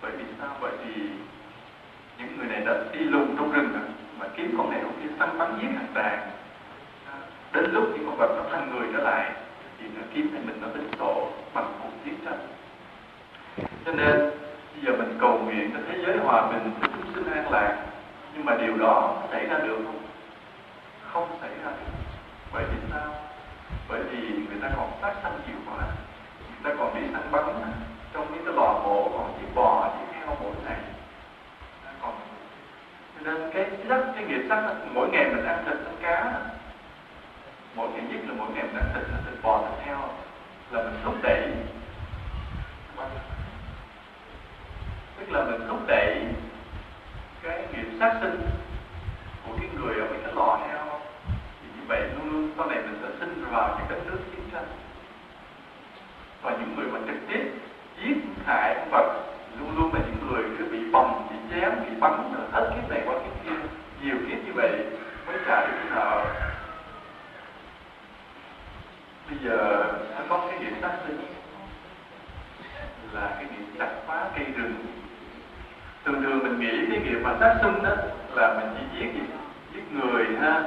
[0.02, 0.50] Bởi vì sao?
[0.62, 1.02] Bởi vì
[2.18, 3.84] những người này đã đi lùng trong rừng rồi,
[4.20, 6.20] mà kiếm con này con kia săn bắn giết hàng đàn
[7.06, 7.14] à,
[7.54, 9.32] đến lúc những con vật nó thành người trở lại,
[9.80, 12.40] thì nó kiếm thì mình nó tính sổ bằng cuộc chiến tranh
[13.86, 14.16] cho nên
[14.74, 17.78] bây giờ mình cầu nguyện cho thế giới hòa bình cho chúng sinh an lạc.
[18.34, 19.80] Nhưng mà điều đó xảy ra được.
[21.14, 21.92] Không không xảy ra được.
[22.54, 23.14] Bởi vì sao?
[23.90, 25.86] Bởi vì người ta còn sát sanh chịu quá,
[26.40, 27.46] người ta còn đi săn bắn.
[28.14, 30.80] Trong những cái lò mổ còn giết bò giết heo mỗi ngày.
[32.02, 32.14] Còn
[33.16, 36.34] cho nên cái sắc cái nghiệp sắc mỗi ngày mình ăn thịt ăn cá
[37.76, 40.00] mỗi ngày nhất là mỗi ngày mình ăn thịt ăn thịt bò thịt heo.
[40.72, 41.52] Là mình thúc đẩy
[45.20, 46.26] tức là mình thúc đẩy
[47.44, 48.42] cái nghiệp sát sinh
[49.46, 51.00] của cái người ở cái lò heo.
[51.62, 54.42] Thì như vậy luôn luôn sau này mình sẽ sinh vào những đất nước chiến
[54.52, 54.66] tranh.
[56.42, 57.52] Và những người mà trực tiếp
[58.02, 59.24] giết hại vật
[59.60, 62.90] luôn luôn là những người cứ bị bầm, bị chém, bị bắn rồi hết kiếp
[62.90, 63.68] này qua kiếp kia.
[64.02, 64.86] Nhiều kiếp như vậy
[65.28, 66.26] mới trả được cái nợ.
[69.30, 69.84] Bây giờ
[70.16, 71.26] nó có cái nghiệp sát sinh.
[73.14, 74.76] Là cái nghiệp chặt phá cây rừng
[76.08, 77.96] thường thường mình nghĩ cái nghiệp mà sát sinh đó
[78.34, 79.22] là mình chỉ giết gì
[79.74, 80.64] giết người ha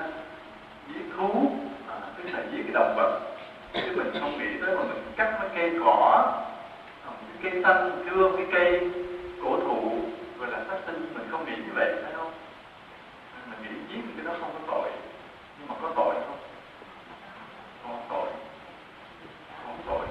[0.95, 1.53] giết thú
[1.89, 3.21] à, tức là giết cái động vật.
[3.73, 6.25] Chứ mình không nghĩ tới mà mình cắt mấy cây cỏ
[7.07, 8.91] à, cái cây xanh cưa cái cây
[9.43, 10.01] cổ thụ
[10.39, 11.15] gọi là sát sinh.
[11.15, 12.33] Mình không nghĩ như vậy phải không?
[13.51, 14.91] Mình nghĩ giết cái đó không có tội.
[15.59, 16.39] Nhưng mà có tội không?
[17.83, 18.29] Không tội.
[19.65, 20.07] Không tội.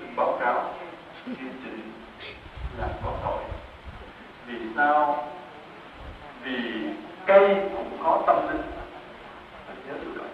[0.00, 0.74] Đừng báo cáo
[1.26, 1.92] nghiêm chỉnh
[2.78, 3.42] là có tội
[4.48, 5.28] vì sao?
[6.42, 6.88] Vì
[7.26, 8.62] cây cũng có tâm linh.
[9.68, 10.28] Mình nhớ điều đó.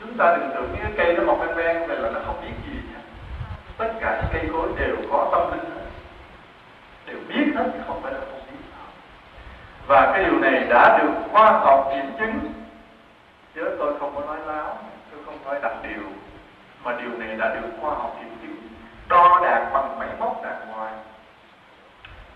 [0.00, 2.54] Chúng ta đừng tưởng cái cây nó mọc ven ven vậy là nó không biết
[2.66, 3.00] gì nhé
[3.78, 5.70] tất cả những cây cối đều có tâm linh.
[7.06, 8.58] Đều biết hết chứ không phải là không biết.
[9.86, 12.52] Và cái điều này đã được khoa học kiểm chứng.
[13.54, 14.78] Chứ tôi không có nói láo,
[15.10, 16.02] tôi không nói đặt điều,
[16.84, 18.56] mà điều này đã được khoa học kiểm chứng
[19.08, 20.98] đo đạt bằng máy móc đàng hoàng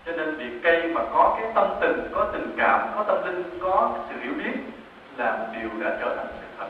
[0.05, 3.59] cho nên việc cây mà có cái tâm tình, có tình cảm, có tâm linh,
[3.61, 4.59] có sự hiểu biết
[5.17, 6.67] là một điều đã trở thành sự thật.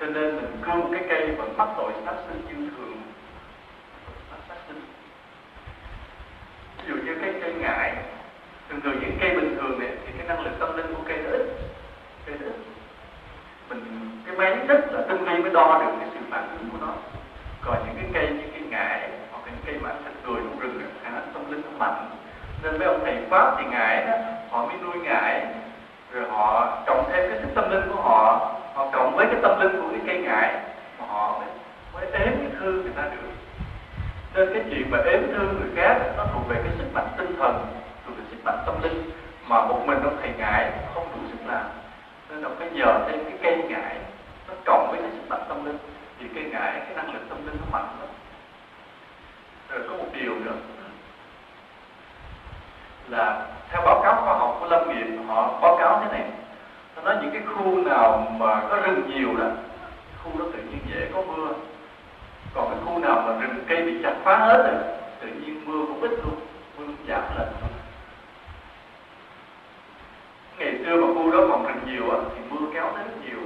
[0.00, 3.02] Cho nên mình cương cái cây vẫn mắc tội sát sinh chương thường
[4.48, 4.80] sát sinh
[6.78, 7.96] ví dụ như cái cây ngại
[8.68, 11.18] thường thường những cây bình thường này thì cái năng lực tâm linh của cây
[11.24, 11.46] nó ít
[12.26, 12.54] cây nó ít
[13.68, 16.86] mình cái máy rất là tinh vi mới đo được cái sự phản ứng của
[16.86, 16.92] nó
[17.60, 20.60] còn những cái cây như cây ngải hoặc những cây mà ăn thịt người trong
[20.60, 22.10] rừng khả năng tâm linh nó mạnh
[22.62, 24.16] nên mấy ông thầy pháp thì ngải đó
[24.50, 25.46] họ mới nuôi ngải
[26.12, 29.60] rồi họ trồng thêm cái sức tâm linh của họ họ cộng với cái tâm
[29.60, 30.54] linh của cái cây ngải
[30.98, 31.48] mà họ mới,
[31.94, 33.26] mới ếm cái thương người ta được
[34.36, 37.36] nên cái chuyện mà ếm thương người khác, nó thuộc về cái sức mạnh tinh
[37.38, 37.66] thần,
[38.06, 39.10] thuộc về sức mạnh tâm linh
[39.46, 41.64] mà một mình ông thầy ngại không đủ sức làm.
[42.30, 43.96] Nên ông phải nhờ thêm cái cây ngải,
[44.48, 45.78] nó cộng với cái sức mạnh tâm linh.
[46.20, 48.08] Thì cây ngải, cái năng lực tâm linh nó mạnh lắm.
[49.70, 50.52] Rồi có một điều nữa.
[53.08, 56.30] Là theo báo cáo khoa học của lâm nghiệp, họ báo cáo thế này.
[56.96, 59.46] Nó nói những cái khu nào mà có rừng nhiều đó,
[60.24, 61.48] khu đó tự nhiên dễ có mưa
[62.56, 64.84] còn cái khu nào mà rừng cây bị chặt phá hết rồi,
[65.20, 66.40] tự nhiên mưa cũng ít luôn,
[66.78, 67.48] mưa giảm lên
[70.58, 73.38] ngày xưa mà khu đó còn rừng nhiều á, thì mưa kéo tới rất nhiều.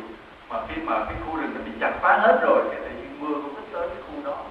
[0.48, 3.20] Mà khi mà cái khu rừng nó bị chặt phá hết rồi, thì tự nhiên
[3.20, 4.44] mưa cũng ít tới cái khu đó.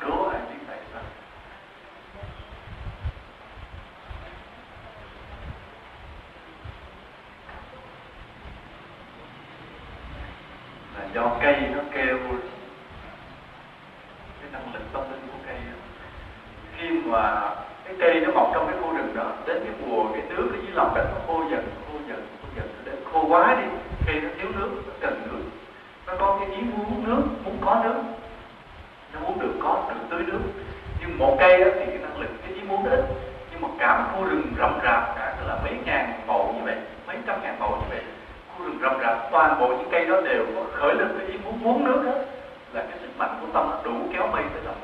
[0.00, 1.02] Đố ai biết tại sao
[10.98, 12.18] là do cây nó kêu
[14.40, 15.76] cái năng lực tâm linh của cây đó.
[16.78, 17.54] khi mà
[17.84, 20.56] cái cây nó mọc trong cái khu rừng đó đến cái mùa cái nước ở
[20.62, 23.68] dưới lòng đất nó khô dần khô dần khô dần đến khô quá đi,
[24.06, 25.42] thì nó thiếu nước, nó cần nước.
[26.06, 28.02] Nó có cái ý muốn nước, muốn có nước.
[29.12, 30.40] Nó muốn được có, được tưới nước.
[31.00, 33.04] Nhưng một cây đó thì cái năng lực, cái ý muốn ít
[33.50, 36.76] nhưng mà cả một khu rừng rậm rạp cả là mấy ngàn mẫu như vậy,
[37.06, 38.02] mấy trăm ngàn mẫu như vậy.
[38.48, 41.38] Khu rừng rậm rạp, toàn bộ những cây đó đều có khởi lên cái ý
[41.44, 42.24] muốn muốn nước hết.
[42.72, 44.76] Là cái sức mạnh của tâm đủ kéo mây tới lòng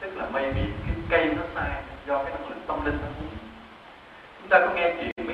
[0.00, 3.08] tức là mây bị cái cây nó sai do cái năng lực tâm linh nó
[3.20, 3.28] muốn.
[4.40, 5.25] Chúng ta có nghe chuyện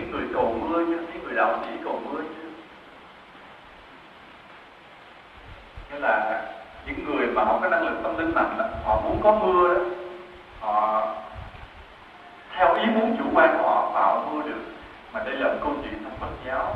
[1.36, 2.24] 2015 thì có mới
[5.90, 6.42] Nghĩa là
[6.86, 9.80] những người mà họ có năng lực tâm linh mạnh họ muốn có mưa đó
[10.60, 11.06] họ
[12.56, 14.62] theo ý muốn chủ quan của họ mà mưa được.
[15.12, 16.74] Mà đây là một câu chuyện trong Phật giáo.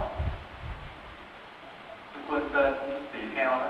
[2.13, 2.75] Tôi quên tên
[3.13, 3.69] tỳ kheo đó.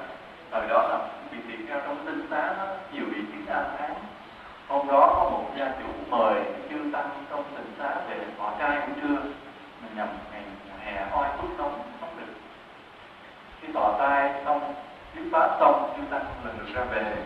[0.51, 0.99] Thời đó là
[1.32, 3.95] bị tỳ kheo trong tinh xá đó, nhiều ý kiến a tháng
[4.68, 8.80] hôm đó có một gia chủ mời chư tăng trong tỉnh xá về họ trai
[8.87, 9.16] cũng trưa
[9.82, 10.09] mình nhầm
[10.87, 12.32] hè oi bức nóng không được
[13.61, 14.74] khi tỏ tay, xong
[15.14, 17.16] thuyết pháp xong ta không lần được ra về.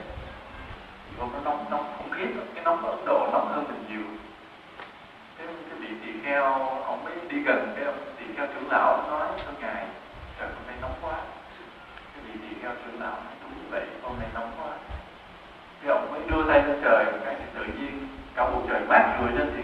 [1.07, 3.85] Thì hôm đó nóng nóng, không khí cái nóng ở ấn độ nóng hơn mình
[3.89, 4.07] nhiều.
[5.39, 6.45] Cái cái vị tỳ kheo,
[6.85, 9.85] ông mới đi gần cái ông tỳ kheo trưởng lão nói, thưa ngài,
[10.39, 11.15] trời, hôm nay nóng quá.
[12.15, 14.73] Cái vị tỳ kheo trưởng lão nói, đúng như vậy, hôm nay nóng quá.
[15.83, 19.33] Cái ông mới đưa tay lên trời, cái tự nhiên cả bầu trời mát rượi
[19.39, 19.63] lên thì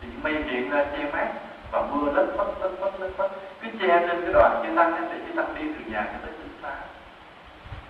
[0.00, 1.28] thì mây hiện ra che mát
[1.72, 5.08] và mưa lất phất lất phất lất phất cứ che trên cái đoàn chư tăng
[5.12, 6.74] để chư tăng đi từ nhà cho tới tinh xá.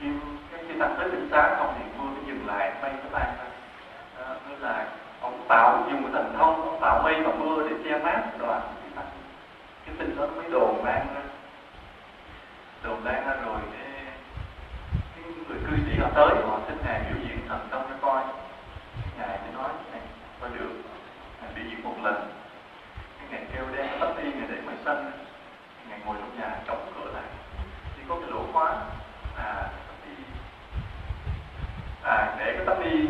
[0.01, 0.07] Khi
[0.53, 3.35] cái chư tăng tới tinh xá không thì mưa nó dừng lại mây nó tan
[3.39, 3.45] ra.
[4.18, 4.87] Đó, nên là
[5.20, 8.61] ông tạo dùng cái thần thông ông tạo mây và mưa để che mát đoàn
[8.61, 9.07] chư tăng
[9.87, 11.20] cái tình đó mới đồn lan ra.
[12.85, 14.05] Đồn lan ra rồi cái,
[15.16, 18.22] cái người cư sĩ họ tới họ xin ngài biểu diễn thần thông cho coi.
[19.18, 20.01] Ngài mới nói này
[20.41, 20.72] coi được
[21.43, 22.31] ngài biểu diễn một lần
[23.18, 25.11] cái ngài kêu đem tắt đi ngài để ngoài sân
[25.89, 27.24] ngài ngồi trong nhà đóng cửa lại.
[27.97, 28.76] Chỉ có cái lỗ khóa.
[29.36, 29.68] À
[30.05, 30.12] thì
[32.03, 33.09] à để cái tấm đi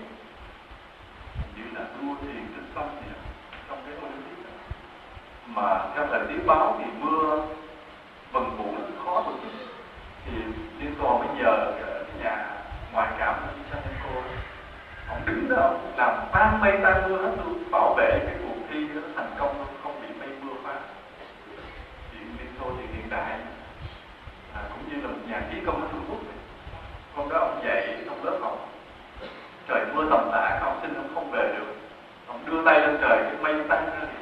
[1.56, 3.20] như là đua thuyền trên sông gì đó,
[3.70, 4.52] trong cái Olympic đó.
[5.46, 7.46] mà theo lời tiếng báo thì mưa
[8.32, 9.52] vần vũ rất khó tổ chức.
[10.26, 10.32] Thì
[10.80, 12.48] liên xô mới nhờ cái nhà
[12.94, 14.22] ngoại cảm là Ichanenko
[15.10, 18.88] ông đứng đó làm tan mây tan mưa hết luôn bảo vệ cái cuộc thi
[18.94, 20.74] nó thành công luôn không bị mây mưa phá
[22.60, 23.32] thô thì hiện đại
[24.56, 26.20] à, cũng như là một nhà khí công ở Trung Quốc
[27.16, 28.70] hôm đó ông dạy trong lớp học
[29.68, 31.74] trời mưa tầm tã các học sinh ông không về được.
[32.28, 34.00] Ông đưa tay lên trời cái mây tan ra.
[34.02, 34.18] Thì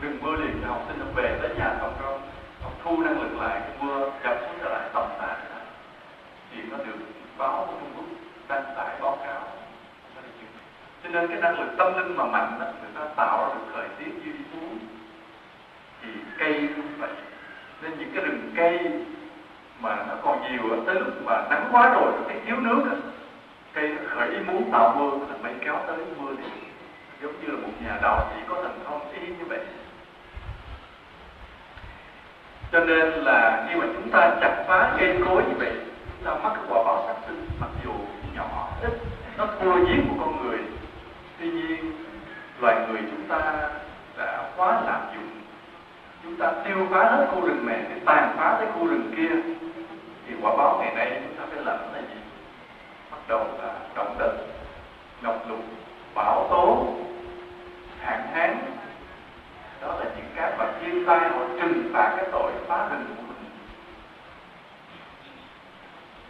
[0.00, 2.18] ngừng mưa liền cho học sinh ông về tới nhà xong rồi
[2.62, 5.36] ông thu năng lực lại cái mưa dập xuống trở lại tầm tã.
[6.52, 6.96] Thì nó được
[7.38, 8.04] báo của Trung Quốc
[8.48, 9.42] đăng tải báo cáo.
[11.02, 13.72] Cho nên cái năng lực tâm linh mà mạnh đó, người ta tạo ra được
[13.74, 14.60] thời tiết như phú.
[14.60, 14.78] Muốn
[16.02, 16.08] thì
[16.38, 17.10] cây cũng vậy
[17.84, 18.78] nên những cái rừng cây
[19.80, 22.96] mà nó còn nhiều tới lúc mà nắng quá rồi nó thấy thiếu nước đó,
[23.72, 26.50] cây nó khởi ý muốn tạo mưa là mây kéo tới mưa thì
[27.22, 29.60] giống như là một nhà đạo chỉ có thần thông y như vậy.
[32.72, 35.72] Cho nên là khi mà chúng ta chặt phá cây cối như vậy
[36.06, 37.92] chúng ta mắc cái quả báo sát sinh mặc dù
[38.34, 38.92] nhỏ ít
[39.36, 40.58] nó thua giết của con người.
[41.38, 41.92] Tuy nhiên
[42.60, 43.70] loài người chúng ta
[44.18, 45.43] đã quá lạm dụng
[46.24, 49.52] chúng ta tiêu phá hết khu rừng này để tàn phá tới khu rừng kia,
[50.26, 52.20] thì quả báo ngày nay chúng ta phải làm là gì?
[53.10, 54.32] Bắt đầu là động đất,
[55.22, 55.60] ngập lụt,
[56.14, 56.94] bão tố,
[58.00, 58.58] hạn hán.
[59.80, 63.22] Đó là những cái mà thiên tai họ trừng phạt cái tội phá rừng của
[63.22, 63.50] mình.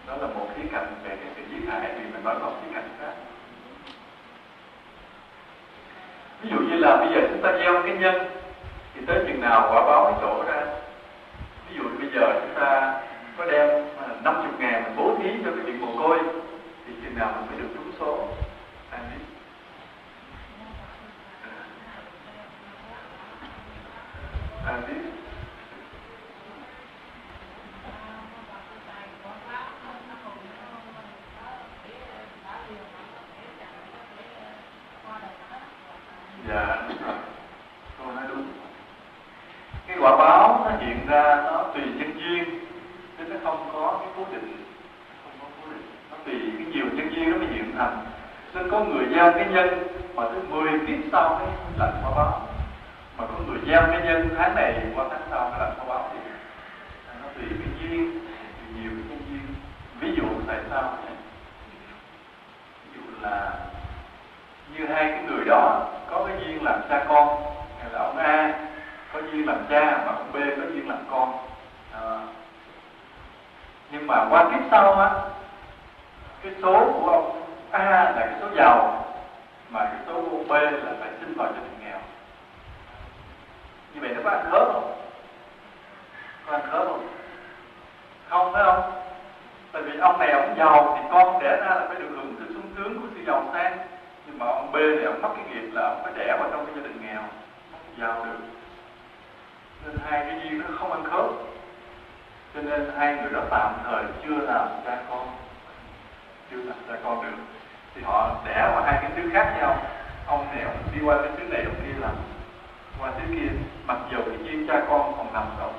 [0.06, 2.74] Đó là một khía cạnh về cái sự giết hại, vì mình nói một khía
[2.74, 3.12] cạnh khác.
[6.42, 8.14] Ví dụ như là bây giờ chúng ta gieo cái nhân
[8.94, 10.66] thì tới chừng nào quả báo mới trổ ra
[11.68, 13.00] ví dụ bây giờ chúng ta
[13.38, 13.68] có đem
[13.98, 16.18] à, 50 ngàn mình bố thí cho cái việc mồ côi,
[16.86, 18.28] thì chừng nào mình mới được trúng số?
[18.90, 19.24] Ai biết?
[24.88, 25.14] Biết
[36.48, 37.16] dạ đúng rồi
[37.98, 38.46] cô nói đúng
[39.86, 42.44] cái quả báo nó hiện ra nó tùy nhân duyên
[43.18, 44.64] chứ nó không có cái cố định
[45.24, 48.06] không có cố định nó tùy cái nhiều nhân duyên nó mới hiện thành
[48.54, 51.48] nên có người gieo cái nhân mà tới 10 kiếp sau mới
[51.78, 52.48] là quả báo.
[53.18, 56.10] Mà có người gieo cái nhân tháng này qua tháng sau mới lạnh quả báo
[56.12, 56.18] thì
[57.22, 59.54] nó tùy cái duyên tùy nhiều cái duyên.
[60.00, 60.98] Ví dụ tại sao?
[62.84, 63.52] Ví dụ là
[64.76, 67.28] như hai cái người đó có cái duyên làm cha con
[67.80, 68.52] hay là ông A
[69.12, 71.32] có duyên làm cha mà ông B có duyên làm con.
[71.92, 72.20] À,
[73.90, 75.10] nhưng mà qua kiếp sau á
[76.42, 77.43] cái số của ông
[77.74, 79.04] A là cái số giàu,
[79.68, 81.98] mà cái số B là phải sinh vào gia đình nghèo.
[83.94, 84.96] Như vậy nó có ăn khớp không?
[86.46, 87.08] Có ăn khớp không?
[88.28, 88.92] Không, phải không?
[89.72, 92.54] Tại vì ông này ông giàu thì con đẻ ra là phải được hưởng sự
[92.54, 93.78] sung sướng của sự giàu sang.
[94.26, 96.66] Nhưng mà ông B thì ông mất cái nghiệp là ông phải đẻ vào trong
[96.66, 97.22] cái gia đình nghèo,
[97.72, 98.38] không giàu được.
[99.84, 101.26] Nên hai cái duyên nó không ăn khớp.
[102.54, 105.28] Cho nên hai người đó tạm thời chưa làm cha con,
[106.50, 107.36] chưa làm cha con được
[107.94, 109.76] thì họ đẻ vào hai cái thứ khác nhau.
[110.26, 112.14] Ông này ông đi qua cái thứ này ông kia làm
[113.00, 113.48] qua thứ kia.
[113.86, 115.70] Mặc dù cái duyên cha con còn nằm đâu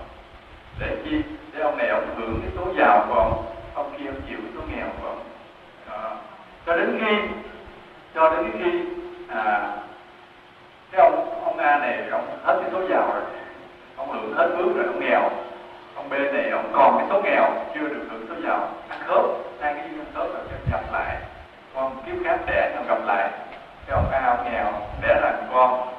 [0.80, 1.22] để chi?
[1.54, 4.62] Để ông này ông hưởng cái số giàu còn, ông kia ông chịu cái số
[4.76, 5.20] nghèo còn.
[5.90, 6.12] đó.
[6.66, 7.16] cho đến khi
[8.16, 8.82] cho đến khi
[9.30, 9.72] à,
[10.92, 13.24] cái ông ông A này ông hết cái số giàu rồi
[13.98, 15.30] ông hưởng hết bước rồi ông nghèo.
[15.96, 17.46] Ông B này ông còn cái số nghèo
[17.76, 18.70] chưa được hưởng số giàu.
[18.90, 19.26] Ăn khớp
[19.62, 20.40] hai cái duyên ăn khớp là
[20.72, 20.82] gặp
[21.76, 23.30] con kiếp khác đẻ con gặp lại
[23.88, 25.92] cái ông A ông nghèo đẻ làm con.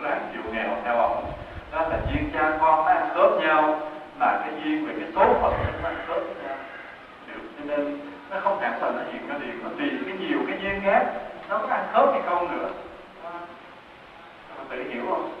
[0.00, 1.32] Là chịu nghèo theo ông.
[1.72, 3.80] Đó là duyên cha con nó ăn khớp nhau
[4.18, 6.56] mà cái duyên về cái số phận nó ăn khớp nhau.
[7.26, 7.98] Được cho nên
[8.30, 11.06] nó không hẳn là nó hiện ra liền nó tùy cái nhiều cái duyên khác
[11.48, 12.70] nó có ăn khớp hay không nữa.
[13.24, 13.30] À,
[14.70, 15.32] tự hiểu không?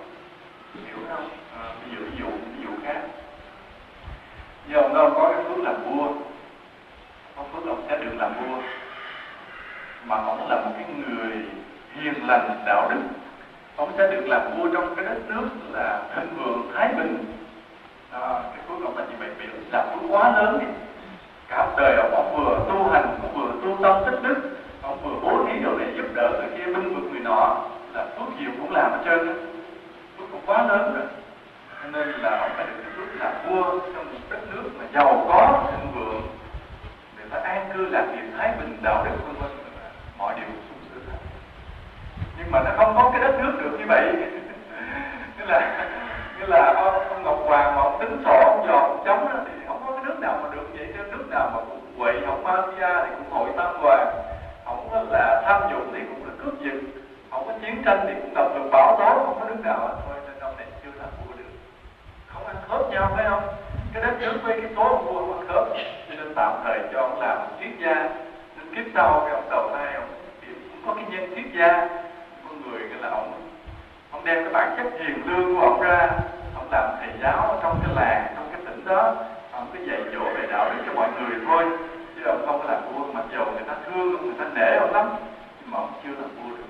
[0.86, 1.28] Hiểu không?
[1.58, 3.00] À, ví dụ ví dụ ví dụ khác.
[4.68, 6.08] Giờ ông đâu có cái phước làm vua
[7.36, 8.58] có phước ông sẽ được làm vua
[10.04, 11.32] mà ông là một cái người
[11.94, 13.00] hiền lành đạo đức.
[13.76, 17.24] Ông sẽ được làm vua trong cái đất nước là thịnh vượng thái bình.
[18.12, 20.58] À, cái phước ông là như vậy biểu là phước quá lớn.
[20.60, 20.66] Đi
[21.48, 24.36] cả đời ông, ông vừa tu hành ông vừa tu tâm tích đức
[24.82, 27.56] ông vừa bố thí đồ này giúp đỡ người kia binh vực người nọ
[27.92, 29.34] là phước gì cũng làm hết trơn á.
[30.18, 31.06] Phước cũng quá lớn rồi.
[31.82, 33.62] Cho nên là ông phải được cái phước là vua
[33.94, 36.22] trong một đất nước mà giàu có thịnh vượng
[37.18, 39.67] để phải an cư lạc nghiệp thái bình đạo đức vân vân
[40.18, 41.18] mọi điều sung sướng hết
[42.38, 44.12] nhưng mà nó không có cái đất nước được như vậy.
[45.38, 45.88] Nghĩa là
[46.38, 49.52] nghĩa là ông, Ngọc Hoàng mà ông tính sổ ông dò ông chống đó, thì
[49.68, 50.92] không có cái nước nào mà được vậy.
[50.96, 54.06] Chứ nước nào mà cũng quậy không mafia thì cũng hội tam hoàng.
[54.64, 56.78] Không là tham nhũng thì cũng là cướp giật
[57.30, 59.94] không có chiến tranh thì cũng đọc được bảo tố không có nước nào hết
[60.06, 61.50] thôi nên ông này chưa làm vua được.
[62.26, 63.42] Không ăn khớp nhau phải không?
[63.92, 65.68] Cái đất nước với cái số vua không ăn khớp
[66.08, 68.08] cho nên tạm thời cho ông làm triết gia
[68.78, 70.08] tiếp sau cái ông đầu thai ông
[70.46, 71.88] cũng có cái nhân thiết gia
[72.44, 73.32] con người cái là ông.
[74.10, 76.08] Ông đem cái bản chất hiền lương của ông ra,
[76.54, 79.14] ông làm thầy giáo trong cái làng, trong cái tỉnh đó.
[79.52, 81.64] Ông cứ dạy dỗ về đạo đức cho mọi người thôi,
[82.16, 84.76] chứ ông không có làm vua, mặc dù người ta thương ông người ta nể
[84.76, 85.08] ông lắm,
[85.60, 86.64] nhưng mà ông chưa làm vua được.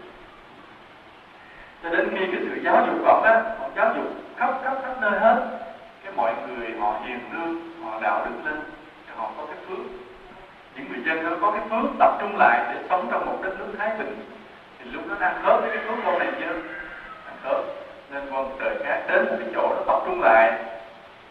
[1.83, 4.07] Cho đến khi cái sự giáo dục của ông á ông giáo dục
[4.37, 5.47] khắp khắp khắp nơi hết,
[6.05, 8.61] cái mọi người họ hiền lương, họ đạo đức lên,
[9.07, 10.08] thì họ có cái phước
[10.79, 13.59] những người dân nó có cái phước tập trung lại để sống trong một đất
[13.59, 14.25] nước thái bình.
[14.79, 16.53] Thì lúc đó đang khớp với cái phước con này chưa?
[17.27, 17.65] Đang khớp.
[18.11, 20.53] Nên con trời khác đến một cái chỗ nó tập trung lại.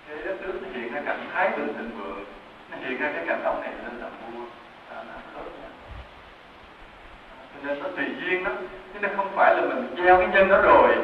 [0.08, 2.24] Cái đất nước nó hiện ra cảnh thái bình thịnh vượng.
[2.72, 4.45] Nó hiện ra cái cảnh ông này lên làm vua.
[4.89, 5.70] Nó khớp nha.
[7.54, 8.52] Cho nên nó tùy duyên đó.
[8.93, 10.95] Chứ nó không phải là mình gieo cái nhân đó rồi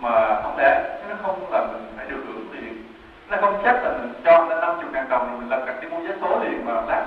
[0.00, 2.82] mà không lẽ chứ nó không là mình phải được hưởng tiền
[3.28, 5.82] nó không chắc là mình cho nó năm chục ngàn đồng rồi mình lập cặp
[5.82, 7.05] đi mua vé số liền mà lát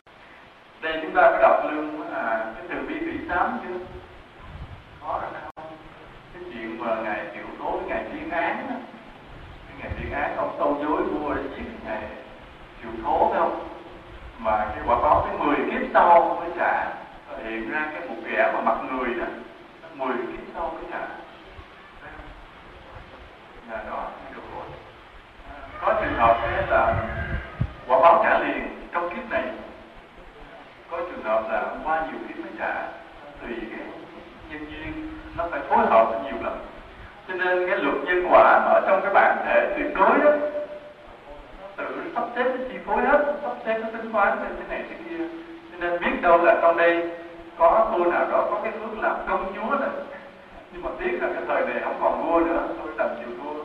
[0.82, 3.76] đây chúng ta có đọc lương là cái từ bi tỷ tám chưa
[5.02, 5.66] có rồi không?
[6.34, 8.76] Cái chuyện mà ngày chịu tố ngày tuyên án đó.
[9.68, 12.04] cái ngày tuyên án, ông tâu dối vua để giết ngày
[12.82, 13.68] chịu tố không?
[14.38, 16.88] Mà cái quả báo cái mười kiếp sau mới trả.
[17.44, 19.26] Hiện ra cái một kẻ mà mặt người đó.
[19.94, 21.08] Mười kiếp sau mới trả.
[23.70, 24.04] Là đó
[25.50, 26.96] à, có trường hợp thế là
[27.88, 29.29] quả báo trả liền trong kiếp
[31.30, 32.74] hợp là qua nhiều kiếp mới trả,
[33.42, 33.86] tùy cái
[34.50, 36.54] nhân duyên, nó phải phối hợp nhiều lắm
[37.28, 40.32] cho nên cái luật nhân quả ở trong cái bản thể tuyệt đối đó
[41.78, 44.84] tự sắp xếp cái chi phối hết, sắp xếp cái tính toán trên thế này
[44.90, 45.24] thế kia.
[45.72, 47.12] Cho nên biết đâu là trong đây
[47.58, 49.90] có cô nào đó có cái phước làm công chúa này.
[50.72, 53.64] Nhưng mà tiếc là cái thời này không còn vua nữa, tôi làm chiều vua.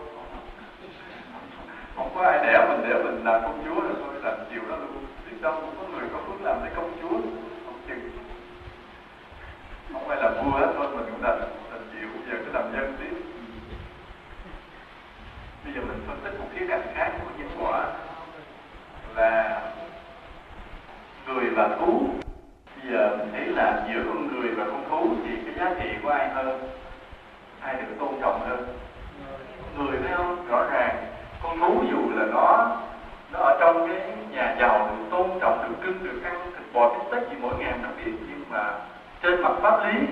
[1.97, 4.77] Không có ai đẻ mình để mình làm công chúa rồi tôi làm chiều đó
[4.77, 5.05] luôn.
[5.31, 7.19] Biết đâu cũng có người có phước làm để công chúa
[7.67, 8.11] không chừng
[9.95, 11.41] không phải là vua hết thôi mình cũng đành
[11.71, 13.25] đành chịu giờ cứ làm nhân tiếp
[15.65, 17.87] bây giờ mình phân tích một khía cạnh khác của nhân quả,
[19.17, 19.61] là
[21.27, 22.07] người và thú.
[22.77, 25.89] Bây giờ mình thấy là giữa con người và con thú thì cái giá trị
[26.03, 26.69] của ai hơn?
[27.61, 28.79] Ai được tôn trọng hơn?
[29.79, 30.47] Người phải không?
[30.49, 31.07] Rõ ràng,
[31.43, 32.77] con thú dù là nó
[33.33, 36.89] nó ở trong cái nhà giàu, được tôn trọng, được cưng, được ăn, thịt bò,
[36.89, 38.73] bít tết gì mỗi ngày nó biết nhưng mà
[39.25, 40.07] trên mặt pháp lý,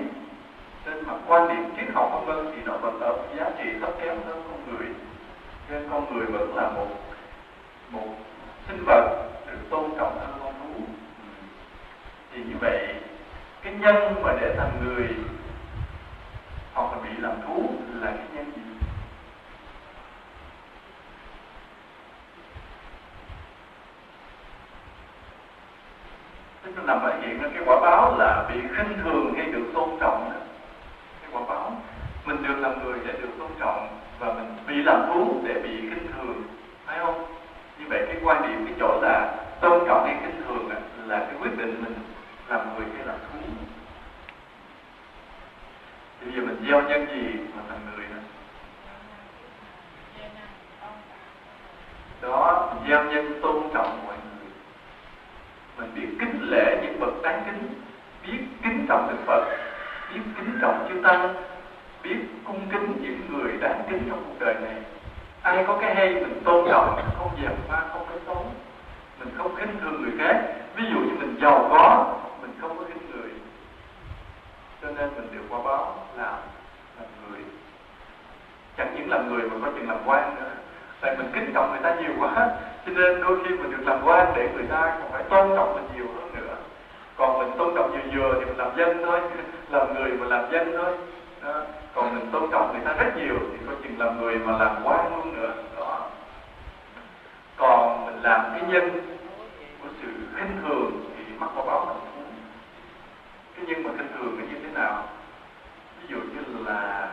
[0.85, 3.89] trên mặt quan điểm triết học vân vân thì nó vẫn ở giá trị thấp
[4.01, 4.87] kém hơn con người.
[5.69, 6.87] Nên con người vẫn là một
[7.89, 8.07] một
[8.67, 10.83] sinh vật được tôn trọng hơn con thú.
[12.31, 12.95] Thì như vậy,
[13.61, 15.09] cái nhân mà để thành người
[16.73, 17.69] hoặc là bị làm thú
[18.01, 18.62] là cái nhân gì?
[26.63, 29.89] Tức là nằm ở diện cái quả báo là bị khinh thường hay được tôn
[29.99, 30.39] trọng đó.
[31.21, 31.81] cái quả báo.
[32.25, 33.87] Mình được làm người để được tôn trọng
[34.19, 36.43] và mình bị làm thú để bị khinh thường.
[36.85, 37.25] Phải không?
[37.79, 40.75] Như vậy cái quan điểm cái chỗ là tôn trọng hay khinh thường là,
[41.07, 41.95] là cái quyết định mình
[42.47, 43.39] làm người hay làm thú.
[46.19, 48.17] Thì bây giờ mình gieo nhân gì mà thành người đó
[52.21, 54.32] đó gieo nhân tôn trọng mọi người
[55.77, 57.81] mình biết kính lễ những bậc đáng kính,
[58.23, 59.45] biết kính trọng đức phật,
[60.13, 61.35] biết kính trọng chư tăng,
[62.03, 64.75] biết cung kính những người đáng kính trong cuộc đời này.
[65.41, 68.45] Ai có cái hay mình tôn trọng không dèm pha, không cái xấu
[69.19, 70.43] mình không khinh thường người khác.
[70.75, 73.31] Ví dụ như mình giàu có, mình không có khinh người.
[74.81, 76.33] Cho nên mình được quả báo làm
[76.99, 77.39] làm người.
[78.77, 80.51] Chẳng những làm người mà có chừng làm quan nữa.
[81.01, 82.47] Tại mình kính trọng người ta nhiều quá
[82.85, 85.75] cho nên đôi khi mình được làm quan để người ta còn phải tôn trọng
[85.75, 86.55] mình nhiều hơn nữa.
[87.17, 89.19] Còn mình tôn trọng vừa vừa thì mình làm dân thôi,
[89.69, 90.93] làm người mà làm dân thôi.
[91.43, 91.61] Đó.
[91.93, 94.75] còn mình tôn trọng người ta rất nhiều thì có chừng làm người mà làm
[94.83, 95.53] quan luôn nữa.
[95.79, 96.09] Đó.
[97.57, 98.89] Còn mình làm cái nhân
[99.81, 102.21] của sự khinh thường thì mắc quả báo làm thú
[103.55, 105.07] cái nhân mà khinh thường nó như thế nào?
[106.01, 107.09] Ví dụ như là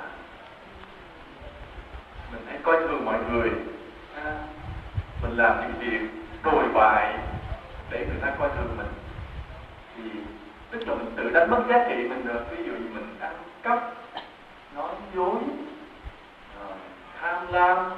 [2.33, 3.51] mình hãy coi thường mọi người
[5.23, 6.09] mình làm những việc
[6.43, 7.15] đồi bại
[7.91, 8.87] để người ta coi thường mình.
[9.97, 10.03] Thì
[10.71, 12.41] tức là mình tự đánh mất giá trị mình được.
[12.51, 13.93] Ví dụ như mình ăn cắp,
[14.75, 15.35] nói dối
[16.61, 16.67] ờ,
[17.21, 17.91] tham lam,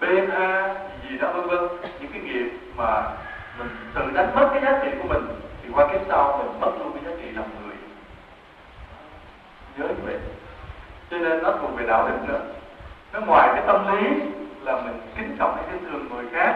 [0.00, 0.74] bê tha,
[1.08, 1.68] gì đó, vân vân.
[2.00, 3.02] Những cái nghiệp mà
[3.58, 5.26] mình tự đánh mất cái giá trị của mình,
[5.62, 7.76] thì qua kiếp sau mình mất luôn cái giá trị làm người.
[9.76, 10.18] Nhớ như vậy.
[11.10, 12.40] Cho nên nó thuộc về đạo đức nữa.
[13.12, 14.08] Nó ngoài cái tâm lý
[14.66, 16.54] là mình kính trọng hay khinh thường người khác,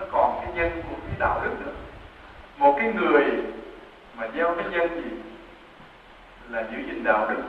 [0.00, 1.72] nó còn cái nhân của cái đạo đức nữa.
[2.58, 3.24] Một cái người
[4.16, 5.10] mà gieo cái nhân gì
[6.48, 7.42] là giữ gìn đạo đức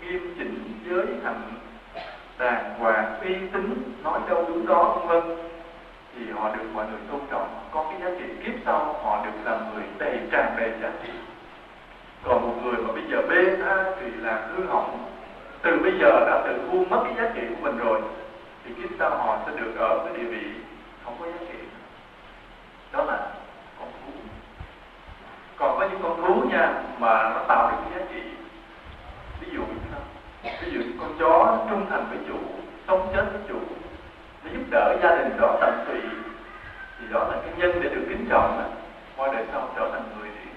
[0.00, 1.42] nghiêm chỉnh, giới hạnh,
[2.38, 5.36] đàng hoàng, uy tín, nói đâu đúng đó, vân vân.
[6.16, 7.48] Thì họ được mọi người tôn trọng.
[7.70, 11.12] Có cái giá trị kiếp sau, họ được làm người đầy tràn đầy giá trị.
[12.22, 15.04] Còn một người mà bây giờ bê tha thì là hư hỏng,
[15.62, 18.00] từ bây giờ đã tự buông mất cái giá trị của mình rồi
[18.64, 20.52] thì kiếp sau họ sẽ được ở cái địa vị
[21.04, 21.58] không có giá trị.
[22.92, 23.30] Đó là
[23.78, 24.12] con thú.
[25.56, 28.22] Còn có những con thú nha, mà nó tạo được cái giá trị,
[29.40, 30.00] ví dụ như sao?
[30.62, 32.38] Ví dụ như con chó trung thành với chủ,
[32.86, 33.60] sống chết với chủ
[34.44, 36.00] để giúp đỡ gia đình đó tận tụy,
[37.00, 38.64] thì đó là cái nhân để được kính trọng đó.
[39.16, 40.50] Qua đời sau trở thành người thì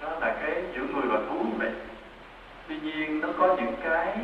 [0.00, 1.72] đó là cái giữa người và thú như vậy.
[2.68, 4.16] Tuy nhiên nó có những cái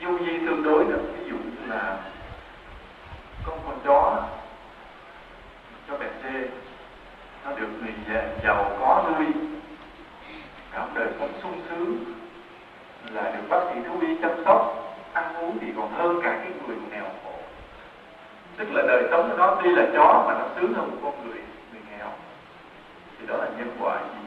[0.00, 1.02] du di tương đối được.
[1.18, 1.98] Ví dụ như là
[3.44, 4.24] con con chó
[5.88, 6.48] cho bẹt dê
[7.44, 7.94] nó được người
[8.44, 9.26] giàu có nuôi.
[10.72, 12.04] Cảm đời sống sung sướng,
[13.10, 16.52] là được bác sĩ thú y chăm sóc, ăn uống thì còn hơn cả cái
[16.66, 17.32] người nghèo khổ.
[18.56, 21.28] Tức là đời sống của nó tuy là chó mà nó sướng hơn một con
[21.28, 21.40] người
[21.72, 22.12] người nghèo.
[23.18, 24.20] Thì đó là nhân quả gì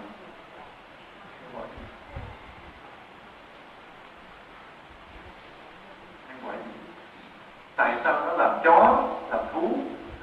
[1.41, 1.61] nhân quả
[6.43, 6.79] gì gì
[7.75, 9.77] tại sao nó làm chó, làm thú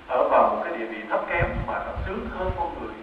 [0.08, 2.94] ở vào một cái địa vị thấp kém mà nó sướng hơn con người?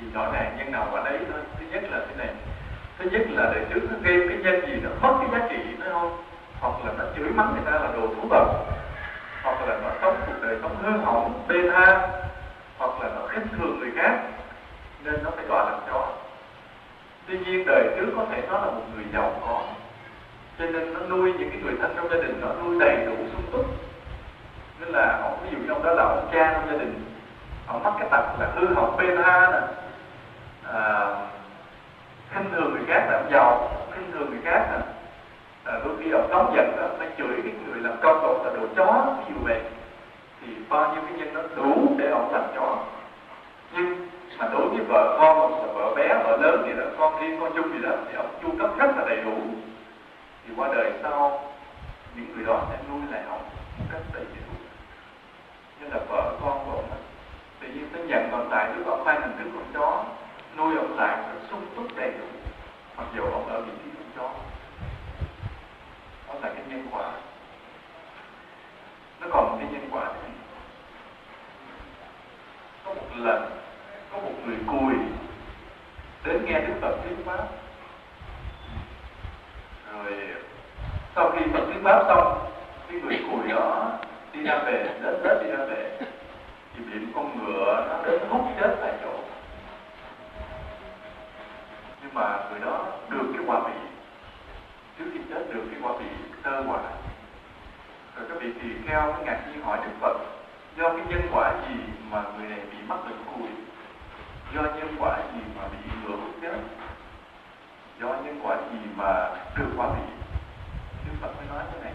[0.00, 1.40] Thì rõ ràng nhân nào quả đấy thôi.
[1.58, 2.34] Thứ nhất là thế này.
[2.98, 5.62] Thứ nhất là đời trước nó gây cái nhân gì nó mất cái giá trị
[5.78, 6.22] nó không?
[6.60, 8.64] Hoặc là nó chửi mắng người ta là đồ thú vật
[9.42, 12.08] hoặc là nó sống cuộc đời sống hư hỏng, bê tha.
[12.78, 14.20] Hoặc là nó khinh thường người khác.
[15.04, 16.08] Nên nó phải gọi là chó
[17.26, 19.62] tuy nhiên đời trước có thể nó là một người giàu có.
[20.58, 23.14] Cho nên nó nuôi những cái người thân trong gia đình nó nuôi đầy đủ
[23.32, 23.66] sung túc.
[24.80, 27.04] Nên là họ ví dụ như ông đó là ông cha trong gia đình
[27.66, 29.60] họ mắc cái tật là hư hỏng bê tha nè.
[30.72, 31.14] À,
[32.30, 34.78] khinh thường người khác là giàu khinh thường người khác nè.
[35.64, 38.50] À, đôi khi ông nóng giận đó phải chửi cái người làm công của là
[38.60, 39.60] đồ chó ví dụ vậy.
[40.40, 42.76] Thì bao nhiêu cái nhân nó đủ để ông làm chó
[43.72, 44.08] nhưng
[44.38, 47.52] mà đối với vợ con là vợ bé, vợ lớn thì đó, con riêng con
[47.56, 49.36] chung gì đó, thì ông chu cấp rất là đầy đủ.
[50.46, 51.52] Thì qua đời sau,
[52.16, 53.42] những người đó sẽ nuôi lại ông
[53.78, 54.54] một cách đầy đủ.
[55.80, 56.90] Như là vợ con của ông
[57.60, 60.04] tự nhiên sẽ nhận còn tại đứa ông mang hình thức con chó,
[60.56, 61.18] nuôi ông lại
[61.50, 62.26] sung túc đầy đủ.
[62.96, 64.30] Mặc dù ông ở vị trí con chó.
[66.28, 67.12] Đó là cái nhân quả.
[69.20, 70.30] Nó còn một cái nhân quả này
[72.84, 73.50] có một lần
[74.16, 74.94] có một người cùi
[76.24, 77.48] đến nghe đức phật thuyết pháp.
[79.92, 80.12] Rồi
[81.14, 82.50] sau khi phật thuyết pháp xong,
[82.88, 83.92] cái người cùi đó
[84.32, 85.98] đi ra về, đến đến đi ra về,
[86.74, 89.12] thì bị một con ngựa nó đến hút chết tại chỗ.
[92.02, 93.80] Nhưng mà người đó được cái quả vị.
[94.98, 96.06] Trước khi chết được cái quả vị
[96.42, 96.78] tơ quả.
[98.16, 100.16] Rồi các vị tỳ kheo ngạc nhiên hỏi đức phật,
[100.78, 101.74] do cái nhân quả gì
[102.10, 103.48] mà người này bị mắc bệnh cùi?
[104.54, 106.58] Do nhân quả gì mà bị ngựa hút chết
[108.00, 110.02] do nhân quả gì mà được quả bị,
[111.06, 111.92] đức phật mới nói thế này.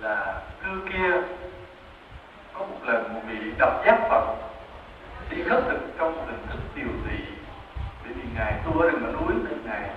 [0.00, 1.12] Là cư kia
[2.52, 4.34] có một lần một vị đọc giác phật
[5.30, 7.18] đi khất thực trong một hình thức tiều tụy
[8.04, 9.90] bởi vì ngài tu ở rừng ở núi nên ngài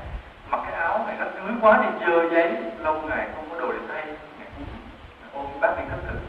[0.50, 3.72] mặc cái áo này rách rưới quá đi dơ giấy lâu ngày không có đồ
[3.72, 4.06] để thay.
[4.06, 4.66] Ngài cũng
[5.34, 6.20] ôm bác đi khất thực.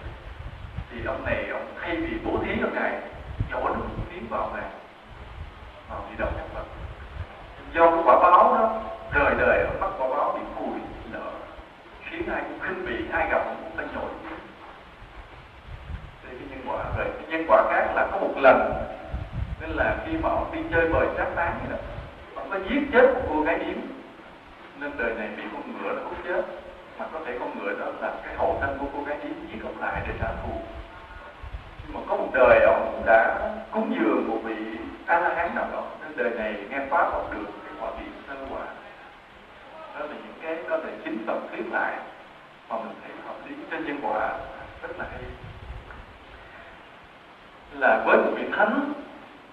[0.90, 3.00] Thì ông này ông thay vì bố thí cho ngài
[3.50, 4.70] nhỏ nước miếng vào này,
[5.90, 6.64] vào di động giác phật
[7.74, 8.82] do cái quả báo đó,
[9.14, 10.80] đời đời ở mắt quả báo bị cùi
[11.12, 11.30] lỡ
[12.04, 14.10] khiến ai cũng khinh bị, ai gặp cũng phải nổi.
[16.24, 18.72] Đây cái nhân quả, rồi cái nhân quả khác là có một lần,
[19.60, 21.84] nên là khi mà ông đi chơi bời sát tán vậy đó,
[22.34, 23.76] ông có giết chết một cô gái điếm.
[24.80, 26.42] Nên đời này bị con ngựa nó hút chết,
[26.98, 29.58] mà có thể con ngựa đó là cái hậu thân của cô gái điếm, giết
[29.64, 30.52] ông lại để trả thù
[31.88, 35.82] mà có một đời ông đã cúng dường một vị a la hán nào đó.
[36.02, 38.64] Nên đời này nghe pháp ông được, cái quả vị sơ quả
[39.94, 41.92] đó là những cái, đó là chính tập thuyết lại
[42.68, 43.54] mà mình thấy hợp lý.
[43.70, 44.38] Trên nhân quả
[44.82, 45.22] rất là hay.
[47.72, 48.92] Là với một vị thánh,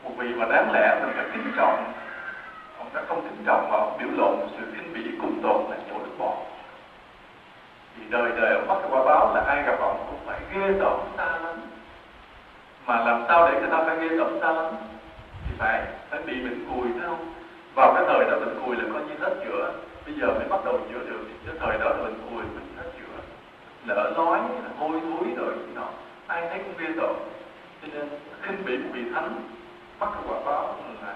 [0.03, 1.93] một vị mà đáng lẽ mình phải kính trọng,
[2.77, 5.71] ông đã không kính trọng mà ông biểu lộ một sự khinh bỉ cùng tồn
[5.71, 6.37] là chỗ nước bọt
[7.95, 10.73] thì đời đời ông bắt cái quả báo là ai gặp ông cũng phải ghê
[10.79, 11.70] tởm xa lắm
[12.85, 14.73] mà làm sao để người ta phải ghê tởm ta lắm
[15.47, 17.33] thì phải phải bị bệnh cùi, phải không?
[17.75, 19.73] Vào cái thời đó bệnh cùi là coi như hết chữa.
[20.05, 21.25] Bây giờ mới bắt đầu chữa được.
[21.45, 23.21] Cái thời đó là bệnh cùi mình hết chữa.
[23.85, 25.89] Lỡ nói là hôi thối rồi gì đó
[26.27, 27.15] ai thấy cũng ghê tởm.
[27.81, 28.09] Cho nên,
[28.41, 29.41] khinh bị một vị thánh,
[29.99, 31.15] bắt cái quả báo là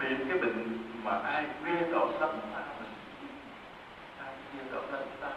[0.00, 2.92] bị cái bệnh mà ai ghê tởm lắm mà mình.
[4.24, 5.28] Ai ghê tởm lắm ta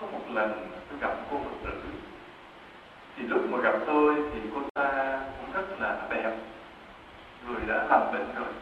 [0.00, 1.80] có một lần tôi gặp cô phật tử
[3.16, 6.36] thì lúc mà gặp tôi thì cô ta cũng rất là đẹp.
[7.46, 8.52] Người đã lành bệnh rồi.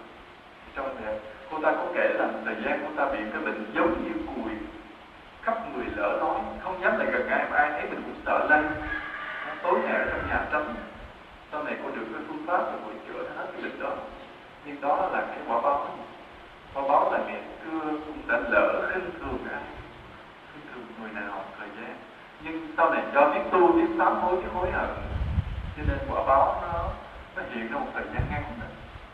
[0.77, 1.19] Trong đẹp
[1.51, 4.53] cô ta có kể là thời gian cô ta bị cái bệnh giống như cùi.
[5.43, 8.47] Khắp người lỡ nói không dám lại gần ai mà ai thấy mình cũng sợ
[8.51, 8.63] lây.
[9.63, 10.75] Tối ngày ở trong nhà trống.
[11.53, 13.97] Sau này cô được cái phương pháp rồi cô chữa hết cái bệnh đó.
[14.65, 15.99] Nhưng đó là cái quả báo.
[16.75, 19.63] Quả báo là mẹ xưa cũng đã lỡ khinh thường ai.
[20.53, 21.97] Khinh thường người nào, thời gian
[22.45, 24.91] nhưng sau này do biết tu biết sám hối biết hối hận,
[25.77, 26.89] cho nên quả báo nó
[27.37, 28.67] nó hiện ra một thời gian ngắn đó.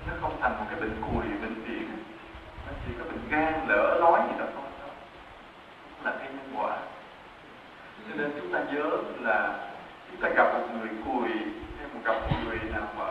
[0.07, 1.89] nó không thành một cái bệnh cùi, bệnh viện
[2.67, 4.89] nó chỉ có bệnh gan, lỡ nói gì đó thôi đó.
[6.05, 6.77] là cái nhân quả
[8.09, 9.59] cho nên chúng ta nhớ là
[10.11, 11.29] chúng ta gặp một người cùi,
[11.79, 13.05] hay một gặp một người nào mà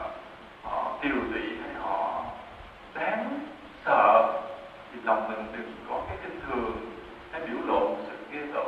[0.63, 2.23] họ tiêu tụy hay họ
[2.93, 3.39] đáng
[3.85, 4.33] sợ,
[4.93, 6.77] thì lòng mình đừng có cái kinh thường
[7.31, 8.65] hay biểu lộ sự ghê tởm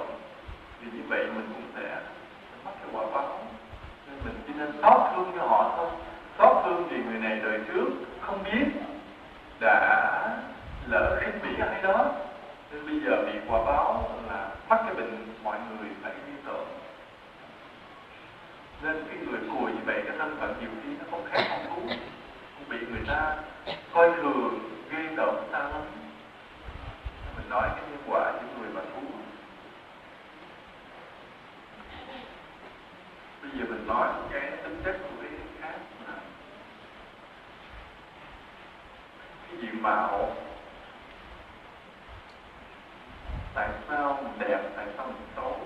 [0.91, 1.99] thì như vậy mình cũng sẽ
[2.65, 3.39] mắc cái quả báo.
[4.07, 5.89] Nên mình chỉ nên xót thương cho họ thôi.
[6.37, 7.87] Xót thương vì người này đời trước
[8.21, 8.65] không biết
[9.59, 10.39] đã
[10.87, 12.05] lỡ khinh bỉ ai đó.
[12.71, 16.67] Nên bây giờ bị quả báo là mắc cái bệnh mọi người phải đi tưởng
[18.81, 21.75] nên cái người cùi như vậy, cái thân phận nhiều khi nó không khác con
[21.75, 21.95] thú.
[22.69, 23.35] Bị người ta
[23.93, 24.59] coi thường,
[24.91, 25.81] ghê tởm, ta lắm.
[27.37, 29.01] Mình nói cái nhân quả những người mà thú.
[33.51, 35.31] Bây giờ mình nói cái tính chất của cái
[35.61, 36.13] khác là
[39.47, 40.35] cái diện mạo.
[43.53, 45.59] Tại sao mình đẹp, tại sao mình xấu?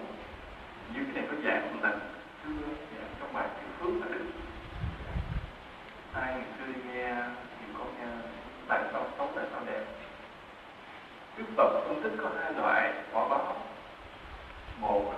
[0.94, 2.00] Như cái này có dạng lần
[2.44, 2.68] xưa
[2.98, 4.26] dạng trong bài chữ phước là đức?
[6.14, 7.16] Ai ngày xưa nghe
[7.60, 8.08] thì có nghe,
[8.68, 9.86] tại sao xấu, tại sao đẹp?
[11.38, 13.56] Đức phật phân tích có hai loại, quả báo.
[14.80, 15.14] Một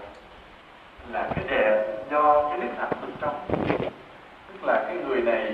[1.12, 3.36] là cái đẹp do cái đức hạnh bên trong.
[4.48, 5.54] Tức là cái người này,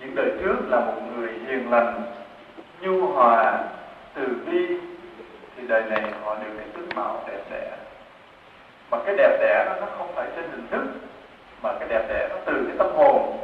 [0.00, 2.02] những đời trước là một người hiền lành,
[2.80, 3.58] nhu hòa,
[4.14, 4.78] từ bi,
[5.56, 7.70] thì đời này họ được cái tướng mạo đẹp đẽ.
[8.90, 10.84] Mà cái đẹp đẽ đó, nó không phải trên hình thức,
[11.62, 13.36] mà cái đẹp đẽ nó từ cái tâm hồn.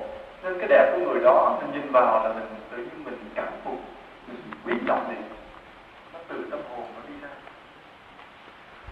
[0.43, 3.47] Nên cái đẹp của người đó, mình nhìn vào là mình tự nhiên mình cảm
[3.64, 3.78] phục,
[4.28, 5.22] mình quý trọng liền
[6.12, 7.28] nó từ tâm hồn nó đi ra.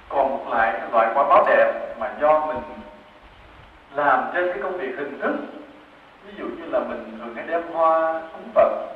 [0.09, 2.57] Còn một loại loại quả báo đẹp mà do mình
[4.41, 5.37] làm cái công việc hình thức.
[6.27, 8.91] Ví dụ như là mình thường hay đem hoa cúng phật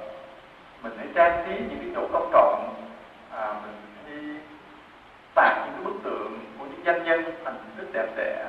[0.83, 2.75] mình hãy trang trí những cái chỗ công cộng
[3.31, 3.75] à, mình
[4.07, 4.39] đi
[5.35, 8.47] tạc những cái bức tượng của những danh nhân thành rất đẹp đẽ.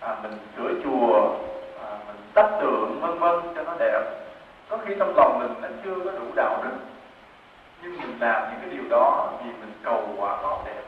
[0.00, 1.34] À, mình sửa chùa.
[1.84, 4.00] À, mình đắp tượng vân vân cho nó đẹp.
[4.68, 6.76] Có khi trong lòng mình nó chưa có đủ đạo đức
[7.82, 10.82] nhưng mình làm những cái điều đó vì mình cầu quả báo đẹp.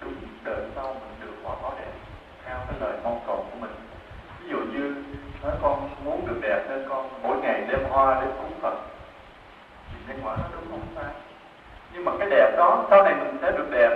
[0.00, 1.92] Đúng đợi sau mình được quả báo đẹp.
[2.44, 3.19] Theo cái lời mong
[5.42, 8.74] nói con muốn được đẹp nên con mỗi ngày đem hoa đến cúng phật.
[9.90, 10.80] Thì kết quả nó đúng không?
[10.94, 11.10] Ta?
[11.92, 13.90] nhưng mà cái đẹp đó, sau này mình sẽ được đẹp.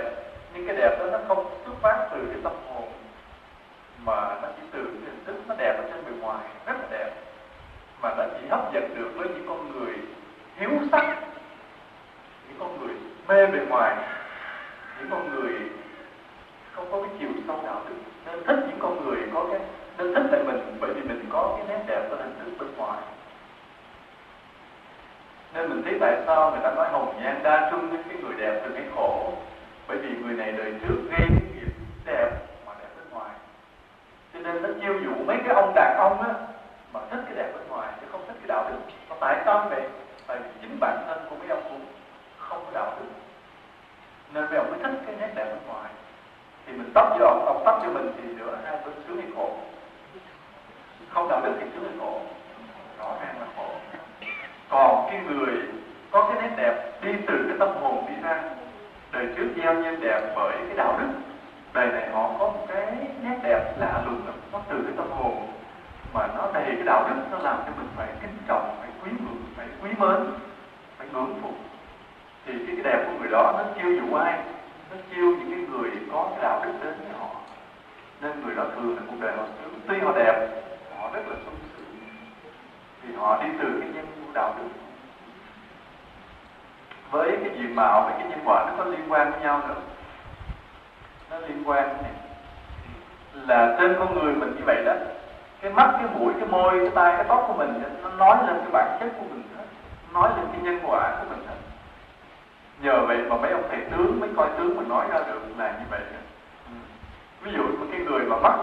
[0.53, 2.87] Nhưng cái đẹp đó nó không xuất phát từ cái tâm hồn,
[4.05, 6.87] mà nó chỉ từ cái hình thức nó đẹp ở trên bề ngoài, rất là
[6.91, 7.11] đẹp.
[8.01, 9.93] Mà nó chỉ hấp dẫn được với những con người
[10.57, 11.17] hiếu sắc,
[12.47, 12.95] những con người
[13.27, 13.95] mê bề ngoài,
[14.99, 15.53] những con người
[16.71, 19.59] không có cái chiều sâu đạo đức nên thích những con người có cái
[19.97, 22.77] nên thích về mình, bởi vì mình có cái nét đẹp ở hình thức bên
[22.77, 22.99] ngoài.
[25.53, 28.33] Nên mình thấy tại sao người ta nói hồng nhan đa trung với cái người
[28.37, 29.33] đẹp từ cái khổ?
[29.87, 31.71] Bởi vì người này đời trước gây cái nghiệp
[32.05, 32.29] đẹp
[32.65, 33.31] mà đẹp bên ngoài.
[34.33, 36.33] Cho nên nó chiêu dụ mấy cái ông đàn ông á,
[36.93, 38.77] mà thích cái đẹp bên ngoài, chứ không thích cái đạo đức.
[39.09, 39.81] Mà tại sao vậy?
[40.27, 41.85] Tại vì chính bản thân của mấy ông cũng
[42.37, 43.07] không có đạo đức.
[44.33, 45.91] Nên mấy ông mới thích cái nét đẹp bên ngoài.
[46.65, 49.31] Thì mình tóc cho ông ông tóc cho mình thì giữa hai bên sướng hay
[49.35, 49.57] khổ?
[51.15, 52.21] Không đạo đức thì sướng hay khổ.
[52.99, 53.67] Rõ ràng là khổ.
[54.69, 55.53] Còn cái người
[56.11, 58.43] có cái nét đẹp đi từ cái tâm hồn đi ra
[59.11, 61.07] đời trước gieo nhân đẹp bởi cái đạo đức
[61.73, 62.87] đời này họ có một cái
[63.23, 65.47] nét đẹp lạ lùng nó từ cái tâm hồn
[66.13, 69.11] mà nó đầy cái đạo đức nó làm cho mình phải kính trọng phải quý
[69.11, 70.17] ngưỡng phải quý mến
[70.97, 71.55] phải ngưỡng phục.
[72.45, 74.39] Thì cái, cái đẹp của người đó nó chiêu dụ ai
[74.91, 77.29] nó chiêu những cái người có cái đạo đức đến với họ.
[78.21, 80.64] Nên người đó thường là cuộc đời họ sướng tuy họ đẹp
[81.05, 81.85] họ rất là sung sướng
[83.03, 84.69] thì họ đi từ cái nhân của đạo đức.
[87.11, 89.81] Với cái diện mạo, với cái nhân quả, nó có liên quan với nhau nữa.
[91.29, 92.11] Nó liên quan này
[93.47, 94.93] là trên con người mình như vậy đó,
[95.61, 98.57] cái mắt, cái mũi, cái môi, cái tai, cái tóc của mình nó nói lên
[98.57, 99.65] cái bản chất của mình hết.
[100.13, 101.55] Nói lên cái nhân quả của mình hết.
[102.81, 105.71] Nhờ vậy mà mấy ông thầy tướng, mấy coi tướng mình nói ra được là
[105.71, 106.01] như vậy
[107.41, 108.57] ví dụ một cái người mà mắt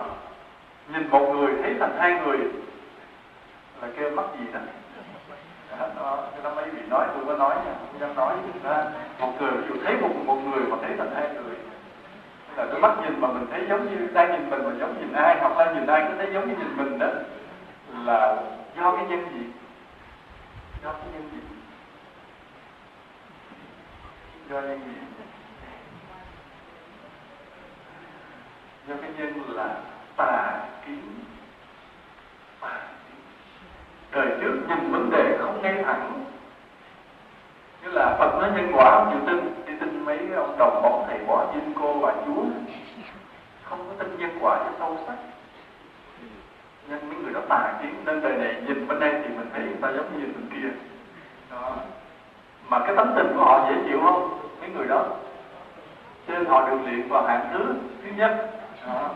[0.89, 2.39] nhìn một người thấy thành hai người
[3.83, 4.61] là kêu mắc gì đó
[5.97, 8.85] đó, cái đó mấy vị nói tôi có nói nha không dám nói đó.
[9.18, 11.57] một người dù thấy một một người mà thấy thành hai người
[12.57, 15.12] là cái mắt nhìn mà mình thấy giống như đang nhìn mình mà giống nhìn
[15.12, 17.09] ai hoặc là nhìn ai cứ thấy giống như nhìn mình đó
[18.05, 18.43] là
[18.76, 19.47] do cái nhân gì?
[20.85, 21.39] Do cái nhân gì?
[24.51, 24.93] Do nhân gì?
[28.89, 29.74] Do cái nhân là
[30.16, 31.01] tà kiến
[32.61, 33.16] tà kiến
[34.12, 35.11] đời trước nhìn vấn
[35.83, 36.24] thẳng
[37.83, 39.64] như là Phật nói nhân quả không chịu tin.
[39.66, 42.43] Đi tin mấy ông đồng bóng thầy bói dinh cô bà chúa.
[43.62, 45.16] Không có tin nhân quả cho sâu sắc.
[46.89, 47.95] Nên mấy người đó tà kiến.
[48.05, 50.49] Nên đời này nhìn bên đây thì mình thấy người ta giống như nhìn bên
[50.53, 50.68] kia.
[51.51, 51.76] Đó.
[52.68, 54.39] Mà cái tấm tình của họ dễ chịu không?
[54.61, 55.05] Mấy người đó.
[56.28, 58.51] Cho nên họ được luyện vào hạng thứ thứ nhất.
[58.87, 59.11] Đó.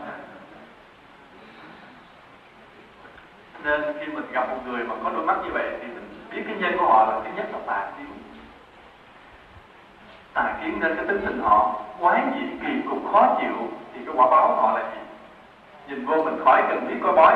[3.63, 5.87] nên khi mình gặp một người mà có đôi mắt như vậy thì
[6.37, 8.07] mình cái nhân của họ là thứ nhất là tà kiến.
[10.33, 14.15] Tà kiến nên cái tính tình họ quái dị kỳ cục khó chịu, thì cái
[14.15, 14.99] quả báo họ là gì?
[15.87, 17.35] Nhìn vô mình khỏi cần biết coi bói.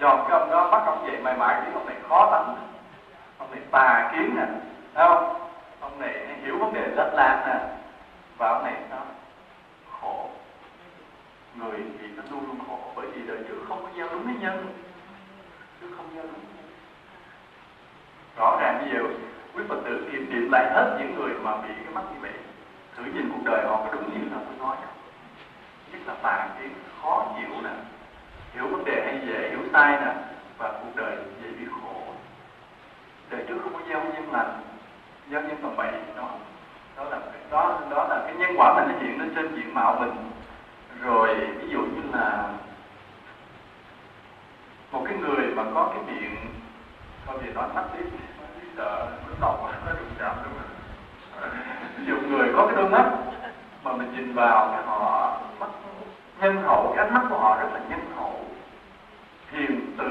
[0.00, 2.56] Dòm cái ông đó, bắt ông vậy mày mãi thì ông này khó tánh.
[3.38, 4.46] Ông này tà kiến nè,
[4.94, 5.34] thấy không?
[5.80, 7.60] Ông này hiểu vấn đề rất lạc nè.
[8.38, 9.00] Và ông này sao?
[10.00, 10.28] Khổ.
[11.54, 14.34] Người thì nó luôn luôn khổ, bởi vì đời trước không có gieo đúng với
[14.40, 14.74] nhân.
[15.80, 16.55] Chứ không gieo đúng
[18.36, 19.06] rõ ràng ví dụ
[19.54, 22.32] quý phật tử kiểm điểm lại hết những người mà bị cái mắt như vậy.
[22.96, 24.94] Thử nhìn cuộc đời họ có đúng như là tôi nói không?
[25.92, 27.70] Nhất là tàn tiếng khó chịu nè.
[28.54, 30.14] Hiểu vấn đề hay dễ hiểu sai nè.
[30.58, 32.02] Và cuộc đời dễ bị khổ.
[33.30, 34.60] Đời trước không có gieo nhân lành.
[35.30, 36.28] Gieo nhân tầm bậy đó
[36.96, 37.18] đó là
[37.50, 40.12] đó đó là cái nhân quả mình nó hiện lên trên diện mạo mình.
[41.02, 42.48] Rồi, ví dụ như là
[44.92, 46.36] một cái người mà có cái miệng
[47.26, 48.04] thôi thì nói tắt tiếp
[48.76, 50.70] sợ nó đọc, ờ, nó đụng chạm đúng không?
[52.06, 53.10] Nhiều người có cái đôi mắt
[53.84, 55.68] mà mình nhìn vào thì họ mắt
[56.40, 58.44] nhân hậu cái ánh mắt của họ rất là nhân hậu
[59.50, 60.04] hiền từ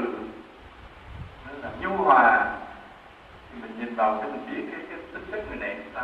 [1.47, 2.47] nên là nhu hòa.
[3.51, 6.01] Thì mình nhìn vào cho mình biết cái, cái tính chất người này người ta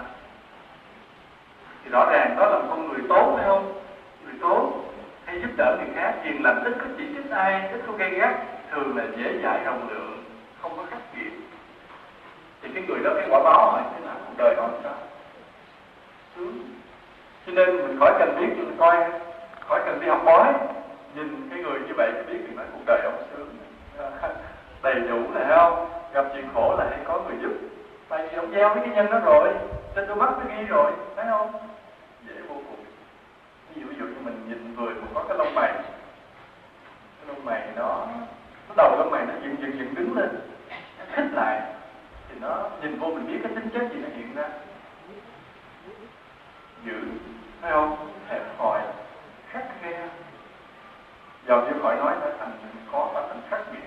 [1.83, 3.81] thì rõ ràng đó là một con người tốt phải không?
[4.25, 4.71] Người tốt
[5.25, 8.09] hay giúp đỡ người khác hiền lành ít có chỉ trích ai ít có gây
[8.09, 8.35] gắt
[8.71, 10.20] thường là dễ dãi rộng lượng
[10.61, 11.21] không có khác gì
[12.61, 14.15] thì cái người đó cái quả báo hỏi thế nào?
[14.27, 14.93] Cuộc đời họ sao?
[16.35, 16.59] Sướng.
[17.45, 18.97] Cho nên mình khỏi cần biết mình coi
[19.67, 20.53] khỏi cần đi học bói.
[21.15, 23.49] Nhìn cái người như vậy biết thì nói cuộc đời ông sướng.
[23.97, 24.29] À,
[24.83, 27.51] đầy đủ là không gặp chuyện khổ là hay có người giúp.
[28.09, 29.53] Tại vì ông gieo với cái nhân đó rồi
[29.95, 31.51] trên đôi mắt nó ghi rồi thấy không?
[32.27, 32.85] Dễ vô cùng.
[33.75, 35.73] Ví dụ, ví dụ như mình nhìn người mà có cái lông mày.
[35.73, 38.07] Cái lông mày nó
[38.75, 40.29] cái đầu lông mày nó dựng dựng dựng đứng lên.
[40.99, 41.61] Nó khích lại.
[42.29, 44.49] Thì nó nhìn vô mình biết cái tính chất gì nó hiện ra.
[46.85, 46.93] Dữ
[47.61, 48.11] thấy không?
[48.27, 48.81] Hẹp hòi
[49.49, 50.07] khắc khe.
[51.47, 52.51] Dầu như khỏi nói nó thành
[52.91, 53.83] khó và thành khắc nghiệt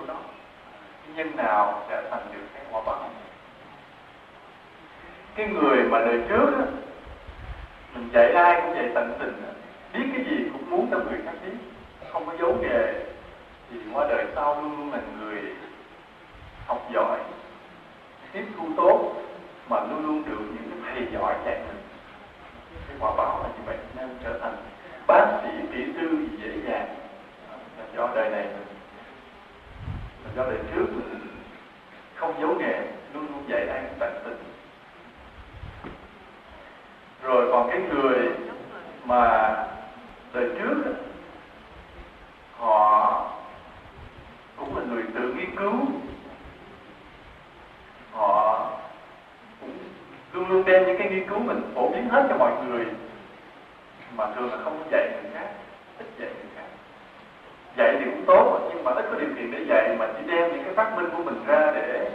[0.00, 0.20] của nó.
[1.06, 3.10] Cái nhân nào sẽ thành được cái quả báo
[5.34, 6.64] cái người mà đời trước á,
[7.94, 9.42] mình dạy ai cũng dạy tận tình
[9.92, 11.52] biết cái gì cũng muốn cho người khác biết
[12.12, 12.94] không có giấu nghề.
[13.70, 15.42] Thì qua đời sau luôn luôn là người
[16.66, 17.18] học giỏi
[18.32, 19.14] tiếp thu tốt
[19.68, 21.82] mà luôn luôn được những cái thầy giỏi dạy mình.
[22.88, 24.56] Cái quả báo là như vậy nên trở thành
[25.06, 26.96] bác sĩ kỹ sư gì dễ dàng.
[27.78, 28.66] Là do đời này mình
[30.24, 30.86] là ra đời trước,
[32.14, 32.80] không giấu nghề,
[33.14, 34.36] luôn luôn dạy ai tận tình.
[37.22, 38.28] Rồi còn cái người
[39.04, 39.54] mà
[40.32, 40.94] đời trước
[42.56, 43.26] họ
[44.56, 45.72] cũng là người tự nghiên cứu.
[48.12, 48.66] Họ
[49.60, 49.78] cũng
[50.32, 52.86] luôn luôn đem những cái nghiên cứu mình phổ biến hết cho mọi người,
[54.16, 55.48] mà thường là không dạy người khác,
[55.98, 56.49] ít dạy người
[57.76, 60.52] dạy thì cũng tốt nhưng mà ít có điều kiện để dạy mà chỉ đem
[60.52, 62.10] những cái phát minh của mình ra để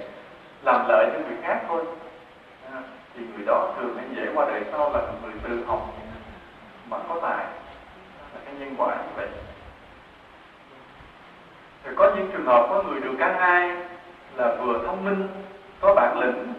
[0.64, 1.84] làm lợi cho người khác thôi.
[2.74, 2.82] À,
[3.16, 5.93] thì người đó thường hay dễ qua đời sau là người tự học
[6.89, 7.45] mà có tài.
[8.34, 9.28] Là cái nhân quả như vậy.
[11.86, 13.76] Rồi có những trường hợp có người được cả hai
[14.36, 15.28] là vừa thông minh
[15.80, 16.53] có bản lĩnh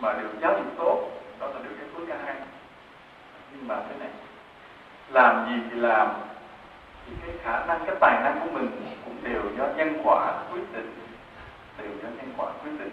[0.00, 1.08] mà được giáo dục tốt.
[1.40, 2.34] Đó là được cái phước cả hai.
[3.52, 4.08] Nhưng mà thế này
[5.10, 6.08] làm gì thì làm
[7.06, 8.70] thì cái khả năng cái tài năng của mình
[9.04, 10.94] cũng đều do nhân quả quyết định.
[11.78, 12.92] Đều do nhân quả quyết định.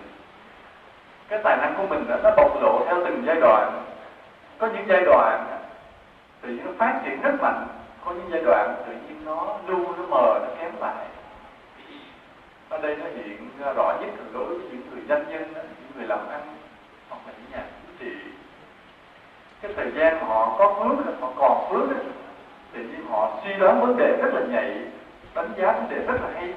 [1.27, 3.83] Cái tài năng của mình đó, nó bộc lộ theo từng giai đoạn.
[4.57, 5.59] Có những giai đoạn
[6.41, 7.67] tự nhiên nó phát triển rất mạnh
[8.05, 11.05] có những giai đoạn tự nhiên nó lưu nó mờ nó kém lại.
[12.69, 16.07] Ở đây nó hiện rõ nhất là đối với những người doanh nhân những người
[16.07, 16.41] làm ăn
[17.09, 18.17] hoặc là những nhà chính trị.
[19.61, 21.97] Cái thời gian mà họ có phước họ còn phước
[22.73, 24.77] thì nhiên họ suy đoán vấn đề rất là nhạy,
[25.33, 26.53] đánh giá vấn đề rất là hay,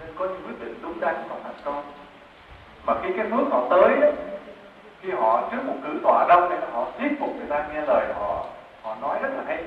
[0.00, 1.82] nên có những quyết định đúng đắn và thành công.
[2.86, 4.12] Mà khi cái phước họ tới
[5.02, 8.06] khi họ trước một cử tọa đông thì họ thuyết phục người ta nghe lời
[8.14, 8.44] họ
[8.82, 9.64] họ nói rất là hay.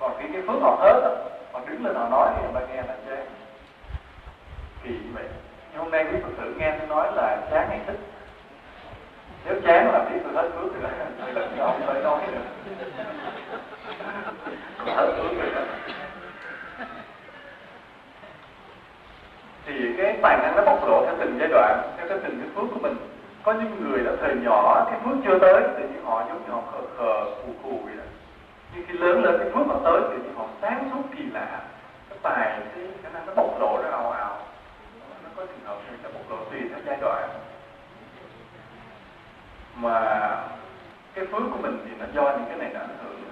[0.00, 2.82] Còn khi cái phước họ hết họ đứng lên họ nói thì người ta nghe
[2.82, 3.26] là chán
[4.84, 5.24] kỳ như vậy,
[5.72, 7.98] nhưng hôm nay quý phật tử nghe tôi nói là chán hay thích?
[9.44, 10.90] Nếu chán là biết tôi hết phước rồi là
[11.32, 12.40] lần sau không phải nói nữa
[19.66, 22.48] thì cái tài năng nó bộc lộ theo từng giai đoạn, theo cái từng cái
[22.54, 22.96] phước của mình.
[23.42, 26.52] Có những người đã thời nhỏ, cái phước chưa tới thì những họ giống như
[26.52, 28.04] họ khờ khờ phù phù vậy đó.
[28.74, 31.60] Nhưng khi lớn lên, cái phước mà tới thì họ sáng suốt kỳ lạ.
[32.08, 34.38] Cái tài cái khả năng nó bộc lộ ra ào ào.
[35.24, 37.28] Nó có trường hợp thì nó bộc lộ tùy theo giai đoạn.
[39.76, 40.28] Mà
[41.14, 43.31] cái phước của mình thì nó do những cái này nó ảnh hưởng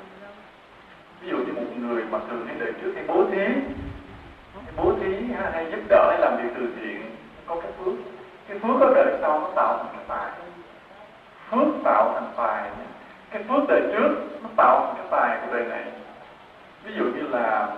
[1.61, 3.47] một người mà thường hay đời trước hay bố thí.
[4.77, 5.17] Bố thí
[5.53, 7.17] hay giúp đỡ, hay làm việc từ thiện,
[7.47, 7.95] có cái phước.
[8.49, 10.31] Cái phước ở đời sau nó tạo thành cái tài.
[11.51, 12.71] Phước tạo thành tài.
[13.31, 14.11] Cái phước đời trước
[14.43, 15.85] nó tạo thành cái tài của đời này.
[16.85, 17.69] Ví dụ như là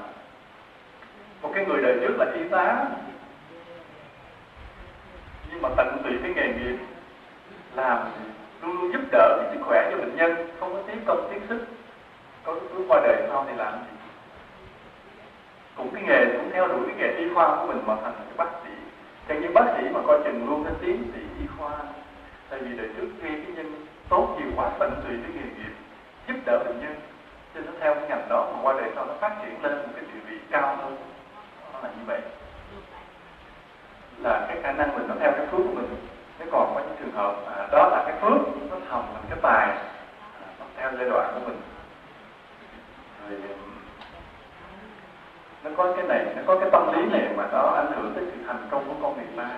[1.43, 2.85] một cái người đời trước là y tá.
[5.51, 6.77] Nhưng mà tận tụy cái nghề nghiệp,
[7.75, 7.99] làm,
[8.63, 11.43] luôn luôn giúp đỡ cái sức khỏe cho bệnh nhân, không có tiếng công tiếng
[11.49, 11.67] sức
[12.44, 13.97] có cái qua đời sau thì làm gì?
[15.77, 18.36] Cũng cái nghề cũng theo đuổi cái nghề y khoa của mình mà thành cái
[18.36, 18.70] bác sĩ.
[19.28, 21.78] Thế như bác sĩ mà coi chừng luôn cái tiến sĩ y khoa.
[22.51, 25.74] Tại vì đời trước nghe cái nhân tốt nhiều quá tận tùy cái nghề nghiệp
[26.28, 26.94] giúp đỡ bệnh nhân.
[27.55, 29.89] Cho nó theo cái ngành đó mà qua đời sau nó phát triển lên một
[29.94, 30.97] cái địa vị cao hơn.
[31.73, 32.20] Nó là như vậy.
[34.19, 35.97] Là cái khả năng mình nó theo cái phước của mình.
[36.39, 39.39] Thế còn có những trường hợp à, đó là cái phước nó thầm thành cái
[39.43, 39.78] tài à,
[40.59, 41.60] nó theo giai đoạn của mình
[43.31, 43.55] rồi ừ.
[45.65, 48.24] nó có cái này nó có cái tâm lý này mà nó ảnh hưởng tới
[48.32, 49.51] sự thành công của con người ta.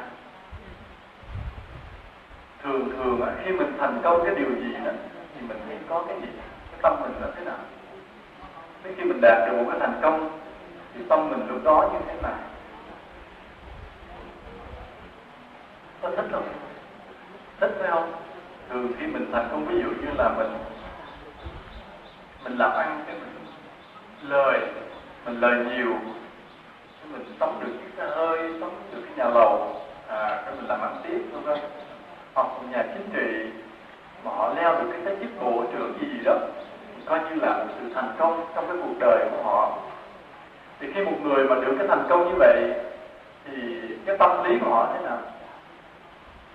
[2.63, 4.91] Thường thường á, khi mình thành công cái điều gì đó
[5.35, 6.29] thì mình hay có cái gì?
[6.71, 7.59] Cái tâm mình là thế nào?
[8.85, 10.41] Nếu khi mình đạt được một cái thành công
[10.95, 12.39] thì tâm mình lúc đó như thế nào?
[16.03, 16.49] Có thích không?
[17.61, 18.13] Thích phải không?
[18.69, 20.53] Thường khi mình thành công ví dụ như là mình
[22.45, 23.44] mình làm ăn cái mình
[24.29, 24.61] lời,
[25.25, 25.93] mình lời nhiều.
[27.13, 29.81] Mình sống được cái hơi, sống được cái nhà lầu.
[30.09, 31.59] À cái mình làm ăn tiếp, vân vân.
[32.35, 33.51] Hoặc một nhà chính trị,
[34.25, 36.39] mà họ leo được cái cái chức bộ trưởng gì gì đó
[37.07, 39.79] coi như là một sự thành công trong cái cuộc đời của họ.
[40.81, 42.73] Thì khi một người mà được cái thành công như vậy,
[43.45, 45.19] thì cái tâm lý của họ thế nào?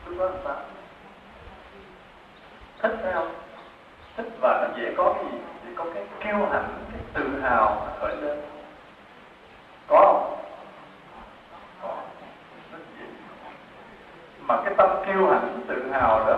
[0.05, 0.55] Lúc đó làm sao?
[2.81, 3.31] Thích phải không?
[4.17, 5.37] Thích và nó dễ có cái gì?
[5.79, 8.39] Có cái kiêu hãnh, cái tự hào mà khởi lên.
[9.87, 10.43] Có không?
[11.81, 11.95] Có.
[12.71, 13.05] Rất dễ
[14.39, 16.37] mà cái tâm kiêu hãnh, tự hào đó,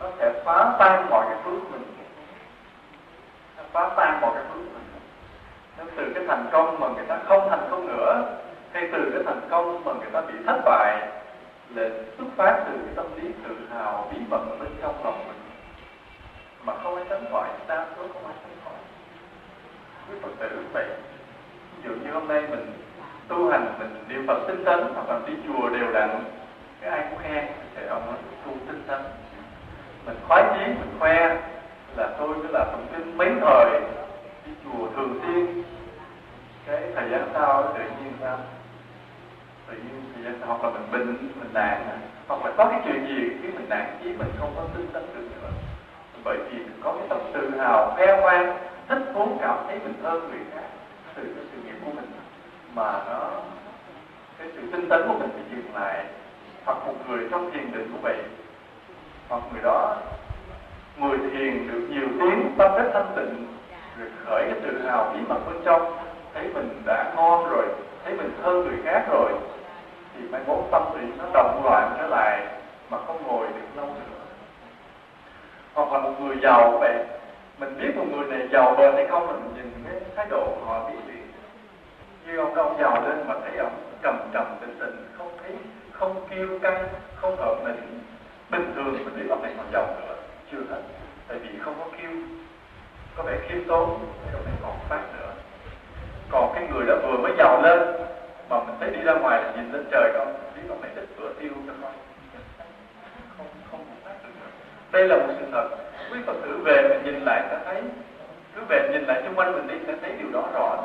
[0.00, 1.96] nó sẽ phá tan mọi cái phước mình.
[3.56, 4.84] Nó phá tan mọi cái phước mình.
[5.78, 8.38] Nó từ cái thành công mà người ta không thành công nữa,
[8.72, 11.08] hay từ cái thành công mà người ta bị thất bại,
[11.74, 15.18] là xuất phát từ cái tâm lý tự hào, bí mật ở bên trong lòng
[15.26, 15.43] mình
[16.64, 18.74] mà không ai tránh khỏi đa số không ai tránh khỏi
[20.10, 20.86] quý phật tử vậy.
[21.76, 22.72] Ví dụ như hôm nay mình
[23.28, 26.24] tu hành, mình niệm phật tinh tấn hoặc là đi chùa đều đặn,
[26.80, 28.16] cái ai cũng khen, thì ông nói
[28.46, 29.00] tu tinh tấn
[30.06, 31.42] mình khoái chí, mình khoe
[31.96, 33.80] là tôi cứ là tụng kinh mấy thời
[34.46, 35.62] đi chùa thường xuyên.
[36.66, 38.38] Cái thời gian sau tự nhiên sao
[39.66, 42.80] tự nhiên thời gian sau hoặc là mình bệnh, mình nạn hoặc là có cái
[42.84, 45.48] chuyện gì khiến mình nản chí mình không có tinh tấn được nữa
[46.24, 49.94] bởi vì mình có cái tâm tự hào khoe khoang, thích muốn cảm thấy mình
[50.02, 50.68] hơn người khác
[51.14, 52.10] từ cái sự nghiệp của mình
[52.74, 53.30] mà nó,
[54.38, 56.04] cái sự tinh tấn của mình bị dừng lại,
[56.64, 58.16] hoặc một người trong thiền định của vậy
[59.28, 59.96] hoặc người đó
[60.96, 63.46] người thiền được nhiều tiếng, tâm rất thanh tịnh,
[63.98, 65.96] rồi khởi cái tự hào bí mật bên trong,
[66.34, 67.66] thấy mình đã ngon rồi,
[68.04, 69.32] thấy mình hơn người khác rồi,
[70.14, 72.46] thì mai mốt tâm thì nó đồng loạn trở lại
[72.90, 74.13] mà không ngồi được lâu nữa
[75.74, 76.94] hoặc là một người giàu vậy
[77.58, 80.64] mình biết một người này giàu bền hay không, mình nhìn cái thái độ của
[80.66, 81.26] họ biết liền
[82.26, 83.72] như ông ông giàu lên mà thấy ông
[84.02, 85.52] trầm trầm tĩnh tĩnh, không thấy,
[85.92, 88.00] không kêu căng không hợp mình.
[88.50, 90.14] Bình thường mình biết ông này còn giàu nữa,
[90.52, 90.80] chưa hết
[91.28, 92.10] tại vì không có kêu,
[93.16, 95.32] có vẻ khiêm tốn thì ông này còn phát nữa.
[96.30, 97.78] Còn cái người đó vừa mới giàu lên,
[98.50, 100.34] mà mình thấy đi ra ngoài là nhìn lên trời không?
[100.56, 101.72] Biết ông này ít bữa tiêu cho
[103.38, 104.50] không không phát được nữa
[104.94, 105.68] đây là một sự thật.
[106.12, 107.82] Quý phật tử về mình nhìn lại sẽ thấy,
[108.54, 110.76] cứ về nhìn lại xung quanh mình đi sẽ thấy điều đó rõ.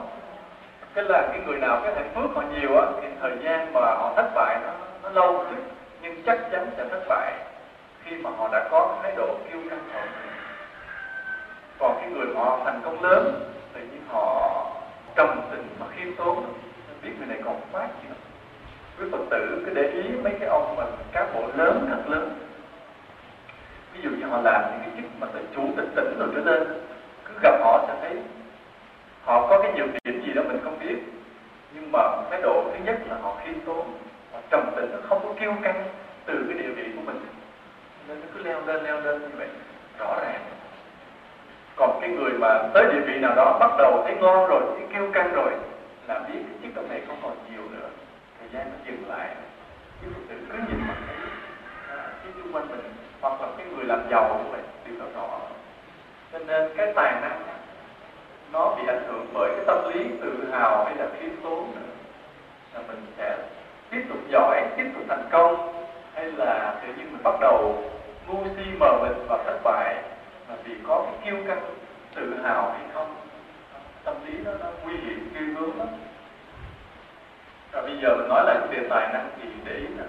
[0.94, 3.80] Cái là cái người nào cái hạnh phước họ nhiều á, thì thời gian mà
[3.80, 4.74] họ thất bại nó
[5.04, 5.64] nó lâu chút
[6.02, 7.34] nhưng chắc chắn sẽ thất bại
[8.04, 10.04] khi mà họ đã có thái độ kiêu căng rồi.
[11.80, 14.66] còn cái người họ thành công lớn thì nhiên họ
[15.16, 16.44] trầm tĩnh mà khiêm tốn
[17.04, 18.10] biết người này còn phát gì
[19.00, 22.49] quý phật tử cứ để ý mấy cái ông mà cán bộ lớn, thật lớn
[24.00, 26.42] ví dụ như họ làm những cái chức mà từ chủ tịch tỉnh rồi trở
[26.52, 26.68] lên
[27.26, 28.18] cứ gặp họ sẽ thấy
[29.24, 30.96] họ có cái nhiều điểm gì đó mình không biết.
[31.74, 32.00] Nhưng mà
[32.32, 33.94] thái độ thứ nhất là họ khiêm tốn
[34.34, 35.84] họ trầm tĩnh nó không có kiêu căng
[36.26, 37.26] từ cái địa vị của mình.
[38.08, 39.48] Nên nó cứ leo lên leo lên như vậy
[40.00, 40.42] rõ ràng.
[41.76, 44.88] Còn cái người mà tới địa vị nào đó bắt đầu thấy ngon rồi thấy
[44.94, 45.52] kêu căng rồi
[46.08, 47.90] là biết cái chiếc tâm này không còn nhiều nữa.
[48.40, 49.36] Thời gian nó dừng lại.
[50.02, 51.16] Chứ phật cứ nhìn mặt thấy
[51.98, 52.80] à, cái xung quanh mình
[53.22, 55.06] hoặc là cái người làm giàu như vậy điều đó.
[55.16, 55.40] Rõ
[56.32, 57.42] cho nên cái tài năng
[58.52, 61.88] nó bị ảnh hưởng bởi cái tâm lý tự hào hay là khiêm tốn nữa.
[62.74, 63.38] Là mình sẽ
[63.90, 65.74] tiếp tục giỏi, tiếp tục thành công,
[66.14, 67.84] hay là tự nhiên mình bắt đầu
[68.28, 69.96] ngu si mờ mịt và thất bại
[70.50, 71.62] là vì có cái kiêu căng,
[72.16, 73.16] tự hào hay không.
[74.04, 75.88] Tâm lý đó nó nguy hiểm, ghê gớm lắm.
[77.72, 80.04] Và bây giờ mình nói lại cái đề tài năng thì để ý là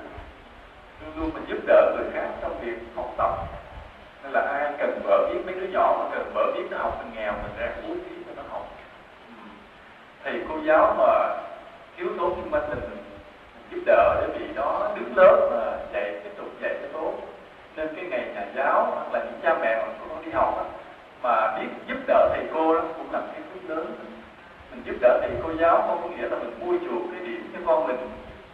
[1.05, 3.31] luôn luôn mình giúp đỡ người khác trong việc học tập.
[4.23, 7.03] Nên là ai cần mở biết mấy đứa nhỏ mà cần mở biết nó học
[7.05, 8.69] mình nghèo mình ra bố trí cho nó học.
[9.29, 9.35] Ừ.
[10.25, 11.37] Thì thầy cô giáo mà
[11.97, 16.21] thiếu tốn nhưng mà mình, mình giúp đỡ để vì nó đứng lớp mà dạy
[16.25, 17.13] tiếp tục dạy cho tốt.
[17.77, 20.65] Nên cái ngày nhà giáo hoặc là những cha mẹ mà con đi học đó,
[21.23, 23.95] mà biết giúp đỡ thầy cô đó cũng là cái phước lớn.
[24.71, 27.53] Mình giúp đỡ thầy cô giáo không có nghĩa là mình mua chuộc cái điểm
[27.53, 27.97] cho con mình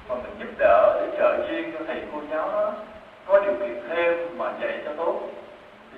[0.08, 2.72] mà mình giúp đỡ để trợ duyên cho thầy cô giáo đó.
[3.26, 5.20] Có điều kiện thêm mà dạy cho tốt.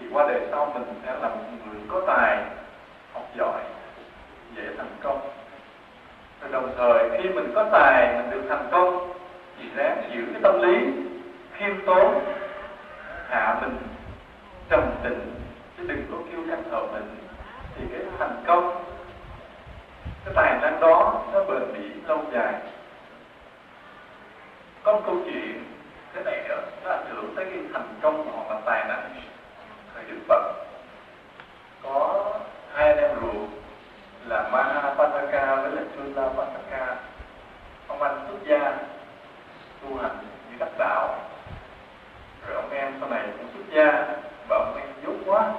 [0.00, 2.38] Thì qua đời sau mình sẽ là một người có tài,
[3.12, 3.60] học giỏi,
[4.56, 5.20] dễ thành công.
[6.40, 9.12] Rồi đồng thời, khi mình có tài, mình được thành công,
[9.58, 10.78] thì ráng giữ cái tâm lý
[11.52, 12.24] khiêm tốn,
[13.28, 13.76] hạ mình,
[14.70, 15.34] trầm tĩnh,
[15.78, 17.16] chứ đừng có kêu căng thở mình.
[17.76, 18.84] Thì cái thành công,
[20.24, 22.54] cái tài năng đó nó bền bỉ lâu dài
[24.88, 25.64] có một câu chuyện,
[26.14, 29.10] thế này nữa nó ảnh hưởng tới cái thành công hoặc là tài năng.
[29.94, 30.52] Thời đức phật,
[31.82, 32.24] có
[32.74, 33.48] hai anh em ruột
[34.26, 36.96] là Mahapataka với là Chulapataka
[37.88, 38.76] ông anh xuất gia,
[39.82, 40.16] tu hành
[40.50, 41.18] như đắc đạo.
[42.46, 44.06] Rồi ông em sau này cũng xuất gia
[44.48, 45.52] và ông em dốt quá.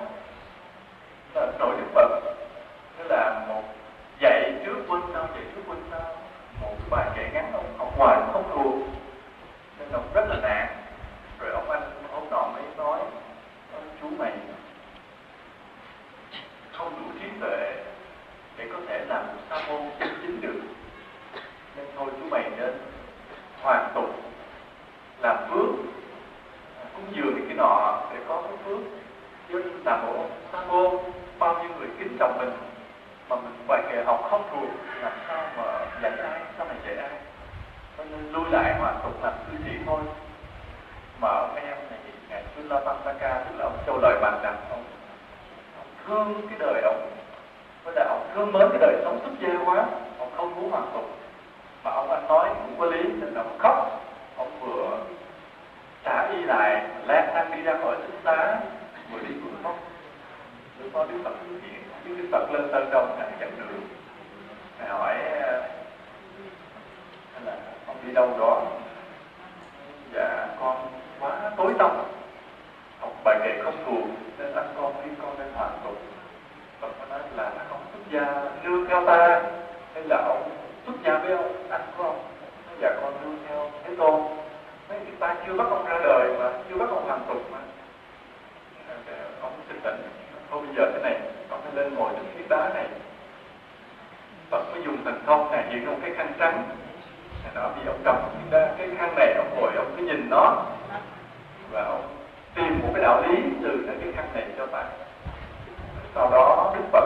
[1.33, 2.21] Là nội đức phật.
[2.97, 3.63] Tức là một
[4.19, 6.01] dạy trước quên sau, dạy trước quên sau.
[6.61, 6.75] Một
[9.79, 10.67] nên ông rất là nản.
[11.39, 12.99] Rồi ông anh, ông nọ mới nói
[14.01, 14.31] chú mày
[16.71, 17.73] không đủ trí tuệ
[18.57, 20.61] để có thể làm một sa môn chính được.
[21.75, 22.73] Nên thôi chú mày nên
[23.61, 24.09] hoàn tục
[25.21, 25.69] làm phước
[26.95, 28.79] cũng dường thì cái nọ để có cái phước
[29.49, 30.97] chứ làm bộ sa môn
[31.39, 32.51] bao nhiêu người kính trọng mình
[33.29, 34.69] mà mình bài kệ học không thuộc,
[35.01, 35.63] làm sao mà
[36.01, 37.09] dạy ai, sao mà dạy ai?
[38.31, 40.01] Lui lại hòa tục làm cư sĩ thôi.
[41.21, 41.99] Mà ông em này
[42.29, 44.83] ngài Sulapantaka tức là ông châu lời bàn đằng ông,
[45.77, 47.11] ông thương cái đời ông.
[47.83, 49.85] Với lại ông thương mến cái đời sống xuất dê quá
[50.19, 51.09] ông không muốn hòa tục.
[51.83, 54.01] Mà ông anh nói cũng có lý nên là ông khóc.
[54.37, 54.97] Ông vừa
[56.03, 58.59] trả y lại lát đang đi ra khỏi sinh xá
[59.11, 59.75] vừa đi vừa khóc.
[60.79, 63.81] Lúc đó đức phật hiện chứ đức phật lên sơn đông ngài dẫn đường.
[64.79, 65.15] Ngài hỏi
[67.33, 67.53] hay là
[67.89, 68.61] ông đi đâu đó.
[70.13, 70.87] Dạ con
[71.19, 71.91] quá tối tăm.
[72.99, 74.07] Học bài kệ không thuộc
[74.37, 75.97] nên anh con khuyên con nên hoàn tục.
[76.79, 79.41] Phật có nói là ông xuất gia nương theo ta.
[79.93, 80.49] Hay là ông
[80.85, 82.19] xuất gia với ông, anh của ông.
[82.67, 84.21] Nói dạ con nương theo thế tôn.
[84.89, 87.59] Mấy người ta chưa bắt ông ra đời mà, chưa bắt ông hoàn tục mà.
[88.87, 90.01] Dạ, dạ, ông xin tỉnh
[90.51, 92.85] thôi, bây giờ thế này ông phải lên ngồi trên cái đá này.
[94.49, 96.63] Phật mới dùng thần thông này, hiện ông cái khăn trắng
[97.55, 98.15] nó bị ông cầm
[98.51, 100.65] cái, cái khăn này ông ngồi ông cứ nhìn nó.
[101.71, 102.07] Và ông
[102.55, 104.85] tìm một cái đạo lý từ cái khăn này cho bạn.
[106.15, 107.05] Sau đó đức phật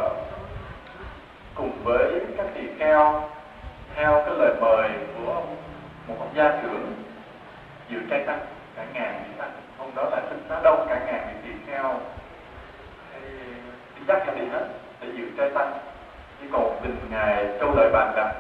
[1.56, 3.30] cùng với các tỳ kheo
[3.96, 5.56] theo cái lời mời của ông,
[6.08, 6.94] một ông gia trưởng
[7.90, 8.40] giữ trai tăng
[8.76, 9.52] cả ngàn vị tăng.
[9.78, 12.00] Hôm đó là sinh xá đông cả ngàn vị tỳ kheo.
[13.96, 14.68] Đi dắt ra đi hết
[15.02, 15.74] để giữ trai tăng.
[16.42, 18.34] Chỉ còn mình ngài châu lợi bàn đặt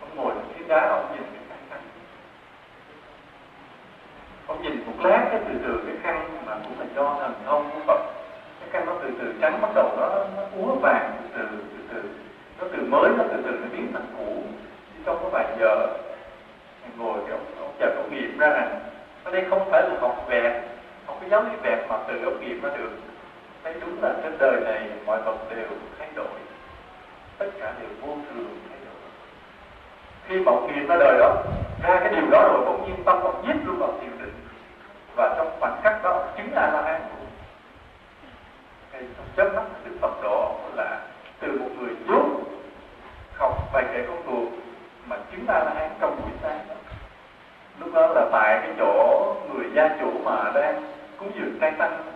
[0.00, 1.16] ông ngồi trên đá ông
[4.62, 7.80] nhìn một lát cái từ từ cái khăn mà cũng là do thần thông của
[7.86, 8.00] Phật
[8.60, 11.78] cái khăn nó từ từ trắng bắt đầu nó, nó úa vàng từ từ từ
[11.92, 12.08] từ
[12.60, 14.42] nó từ mới nó từ từ nó biến thành cũ
[14.92, 15.86] chỉ trong có vài giờ.
[16.96, 18.80] Ngồi thì ông, ông chợt ông nghiệm ra rằng
[19.24, 20.52] ở đây không phải là học vẹt
[21.06, 22.90] không có giáo lý vẹt mà từ ông nghiệm ra được.
[23.64, 25.66] Thấy đúng là trên đời này mọi vật đều
[25.98, 26.38] thay đổi
[27.38, 29.10] tất cả đều vô thường thay đổi.
[30.28, 31.34] Khi mà ông nghiệm ra đời đó
[31.82, 34.34] ra cái điều đó rồi bỗng nhiên tâm ông giết luôn vào thiền định.
[35.16, 37.00] Và trong khoảnh khắc đó chứng a la hán
[38.98, 41.00] cái trong chớp mắt đức phật đó là
[41.40, 42.26] từ một người dốt
[43.34, 44.48] học bài kệ con thuộc
[45.06, 46.66] mà chứng a la hán trong buổi sáng
[47.80, 50.82] lúc đó là tại cái chỗ người gia chủ mà đang
[51.16, 52.12] cúng dường trai tăng.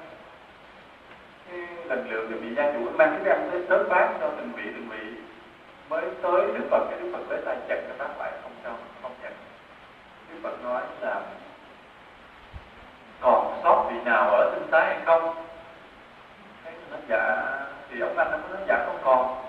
[1.85, 4.62] Lần lượt rồi bị gia chủ mang cái ăn tới tớt bát cho từng vị
[4.65, 5.20] từng vị.
[5.89, 8.70] Mới tới đức phật, cái đức phật tới tay chặt cái bác lại không cho,
[9.02, 9.32] không nhận
[10.31, 11.20] đức phật nói là,
[13.20, 15.35] còn sót vị nào ở tinh tái hay không?
[16.90, 17.36] Thế nó dạ
[17.90, 19.44] thì ông anh nó nói dạ không còn.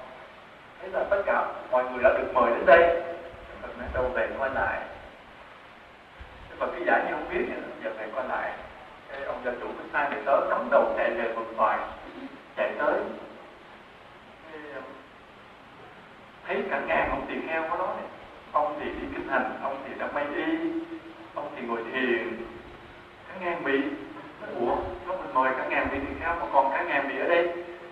[0.82, 3.02] Thế là tất cả mọi người đã được mời đến đây.
[3.62, 4.82] Phật nói, đâu về quay lại.
[6.50, 7.46] Thế Phật cái giả như không biết,
[7.84, 8.54] giờ về quay lại.
[9.10, 11.80] Thế ông gia chủ mới sai người tới, cắm đầu chạy về vườn ngoài
[12.58, 13.00] chạy tới.
[14.54, 14.84] Um,
[16.48, 18.06] thấy cả ngàn ông tỳ kheo có đó này.
[18.52, 20.46] Ông thì đi kinh hành, ông thì đã may y,
[21.36, 22.46] ông thì ngồi thiền.
[23.28, 23.82] Cả ngàn bị
[24.60, 27.28] ủa sao mình mời cả ngàn vị thì kheo mà còn cả ngàn vị ở
[27.28, 27.50] đây.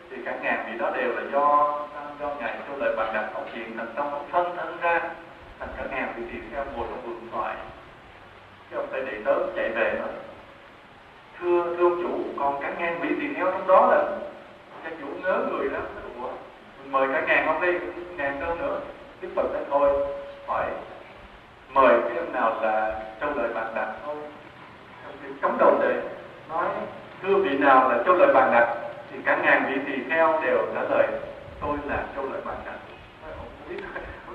[0.10, 1.78] Thì cả ngàn vị đó đều là do
[2.20, 5.02] do ngài cho lời bàn đặt ông chuyện thành trong ông phân thân ra.
[5.60, 7.56] Thành cả ngàn vị thì kheo ngồi trong vườn thoại.
[8.70, 10.10] Cái ông tay đệ tớ chạy về nói
[11.40, 14.04] thưa thưa ông chủ, còn cả ngàn vị thì kheo trong đó là
[14.84, 15.82] cha chủ ngớ người lắm.
[16.22, 16.28] Ủa,
[16.82, 17.72] mình mời cả ngàn ông đi,
[18.18, 18.80] ngàn cơ nữa.
[19.22, 20.08] Đức phật đấy thôi
[20.48, 20.66] hỏi
[21.74, 24.16] mời cái ông nào là trong lời bàn đặt thôi.
[25.42, 26.02] Cấm đầu đề
[26.50, 26.68] nói
[27.22, 28.76] thưa vị nào là châu lợi bàn đặt
[29.12, 31.08] thì cả ngàn vị tỳ kheo đều trả lời,
[31.62, 32.76] tôi là châu lợi bàn đặt
[33.38, 33.84] không biết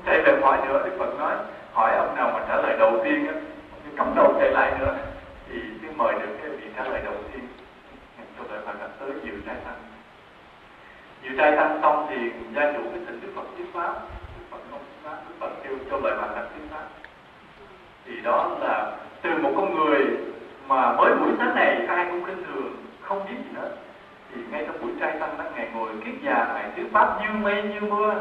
[0.24, 1.35] về hỏi nữa, đức phật nói,
[1.73, 3.35] hỏi ông nào mà trả lời đầu tiên á
[3.97, 4.97] cấm đầu chạy lại nữa.
[5.49, 7.47] Thì mới mời được cái vị trả lời đầu tiên.
[8.36, 9.77] Châu lợi bàn đặt tới dự trai tăng.
[11.23, 12.16] Dự trai tăng xong thì
[12.55, 13.95] gia chủ cái thỉnh đức phật thuyết pháp.
[14.39, 16.85] Đức phật không thuyết pháp, đức phật kêu châu lợi bàn đặt thuyết pháp.
[18.07, 20.07] Thì đó là từ một con người
[20.69, 23.70] mà mới buổi sáng này ai cũng khinh thường, không biết gì hết.
[24.35, 27.28] Thì ngay trong buổi trai tăng đó ngày ngồi kiết già ngài thuyết pháp như
[27.43, 28.15] mây như mưa.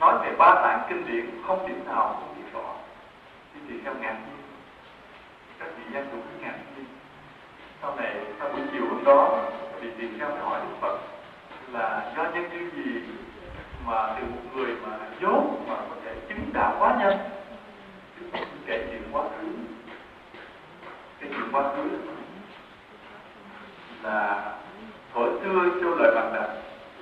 [0.00, 2.74] Nói về ba tạng kinh điển, không điểm nào không biết rõ
[3.54, 4.36] thì thì theo ngạc nhiên
[5.58, 6.84] các vị gia cũng ngạc nhiên
[7.82, 9.38] sau này, sau buổi chiều hôm đó
[9.80, 10.98] thì tiền theo hỏi đức phật
[11.72, 13.00] là do nhân duyên gì
[13.86, 17.18] mà từ một người mà dốt mà có thể chứng đạo quá nhanh
[18.20, 19.48] đức phật kể chuyện quá khứ
[21.20, 21.82] cái chuyện quá khứ
[24.02, 24.52] là
[25.14, 26.48] thổi xưa cho lợi bằng đặt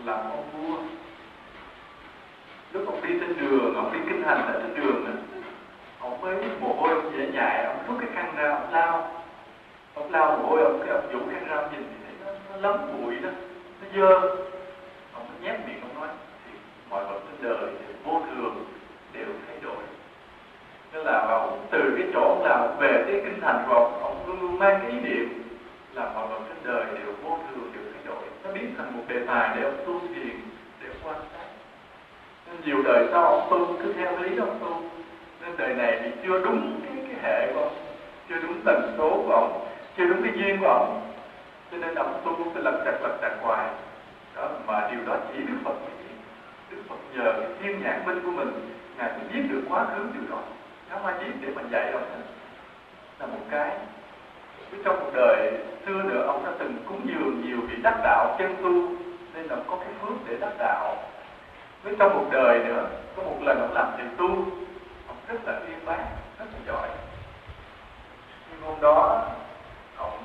[0.05, 0.77] làm ông vua
[2.72, 5.12] lúc ông đi trên đường ông đi kinh hành ở trên đường đó,
[6.01, 9.22] ông mới mồ hôi ông dễ nhại ông rút cái khăn ra ông lao
[9.94, 12.32] ông lao mồ hôi ông cái ông vũ khăn ra ông nhìn thì thấy nó,
[12.51, 13.31] nó lấm bụi đó
[13.81, 14.36] nó dơ.
[15.14, 16.09] Ông nhét miệng ông nói
[16.47, 16.52] thì
[16.90, 17.72] mọi vật trên đời
[18.05, 18.64] vô thường
[19.12, 19.82] đều thay đổi
[20.92, 24.40] nên là ông từ cái chỗ là về cái kinh thành của ông ông luôn
[24.40, 25.42] luôn mang cái ý niệm
[25.92, 28.22] là mọi vật trên đời đều vô thường, đều thay đổi.
[28.44, 30.36] Nó biến thành một đề tài để ông tu thiền,
[30.82, 31.46] để ông quan sát.
[32.46, 34.82] Nên nhiều đời sau ông tu, cứ theo lý ông tu.
[35.40, 37.74] Nên đời này thì chưa đúng cái cái hệ của ông,
[38.28, 41.12] chưa đúng tần số của ông, chưa đúng cái duyên của ông.
[41.70, 43.68] Cho nên ông tu phải lật chặt lật chặt hoài.
[44.36, 46.14] Đó, mà điều đó chỉ đức phật mới biết.
[46.70, 48.50] Đức phật nhờ cái thiên nhãn minh của mình,
[48.98, 50.42] ngài mới biết được quá khứ điều đó
[50.90, 52.22] không ai biết để mình dạy ông
[53.18, 53.70] là một cái
[54.70, 55.52] với trong cuộc đời
[55.86, 58.72] xưa nữa, ông đã từng cúng dường nhiều vị đắc đạo chân tu,
[59.34, 60.96] nên là có cái phước để đắc đạo.
[61.82, 64.28] Với trong một đời nữa, có một lần ông làm thầy tu,
[65.08, 66.04] ông rất là uyên bác,
[66.38, 66.88] rất là giỏi.
[68.50, 69.28] Nhưng hôm đó,
[69.96, 70.18] ông,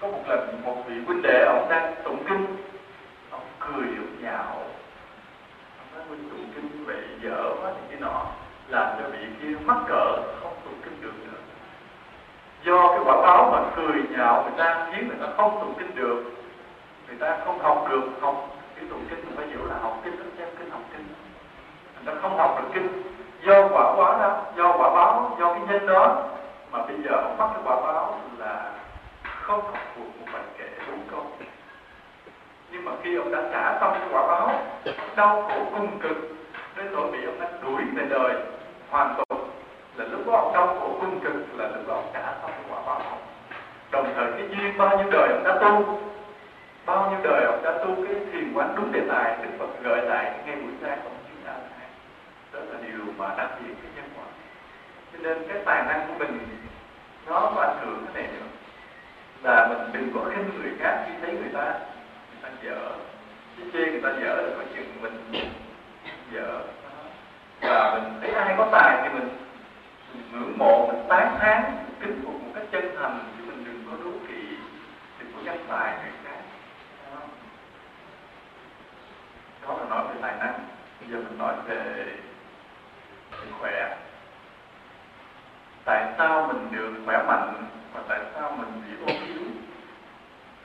[0.00, 2.46] có một lần một vị huynh đệ ông đang tụng kinh,
[3.30, 4.62] ông cười ông nhạo.
[5.78, 8.26] Ông nói, huynh tụng kinh vậy dở quá thì cái nọ
[8.68, 11.38] làm cho vị kia mắc cỡ, không tụng kinh được nữa.
[12.64, 15.94] Do cái quả báo mà cười nhạo người ta, khiến người ta không tụng kinh
[15.94, 16.22] được,
[17.06, 20.16] người ta không học được học cái tụng kinh mình phải hiểu là học kinh
[20.18, 21.06] đó xem kinh, học kinh.
[21.94, 23.02] Người ta không học được kinh.
[23.42, 26.24] Do quả báo đó, do quả báo, do cái nhân đó,
[26.70, 28.72] mà bây giờ ông mắc cái quả báo là
[29.42, 31.26] không học thuộc một bài kệ đúng câu
[32.72, 34.62] nhưng mà khi ông đã trả xong cái quả báo
[35.16, 36.16] đau khổ cùng cực,
[36.76, 38.34] đến nỗi bị ông đã đuổi về đời
[38.90, 39.48] hoàn tục
[39.96, 42.80] là lúc đó ông đau khổ cùng cực, là lúc đó ông trả xong quả
[42.86, 43.18] báo
[43.90, 45.98] đồng thời cái duyên bao nhiêu đời ông đã tu,
[46.86, 50.02] bao nhiêu đời ông đã tu cái thiền quán đúng đề tài, đức phật gợi
[50.02, 51.56] lại ngay buổi sáng ông chứng đạo
[52.52, 54.24] đó là điều mà đặc biệt cái nhân quả.
[55.12, 56.48] Cho nên cái tài năng của mình,
[57.26, 58.46] nó có ảnh hưởng thế này nữa.
[59.42, 61.72] Là mình đừng có khinh người khác khi thấy người ta.
[62.30, 62.90] Người ta dở.
[63.56, 65.44] Chứ chê người ta dở là có chừng mình
[66.32, 66.60] dở
[67.60, 69.28] và mình thấy ai có tài thì mình,
[70.14, 71.62] mình ngưỡng mộ mình tán thán
[72.00, 74.56] kính phục một cách chân thành chứ mình đừng có đố kỵ
[75.18, 76.40] đừng có ganh tài người khác.
[79.62, 80.58] Đó là nói về tài năng.
[81.00, 82.06] Bây giờ mình nói về
[83.30, 83.96] sức khỏe.
[85.84, 89.42] Tại sao mình được khỏe mạnh và tại sao mình bị ốm yếu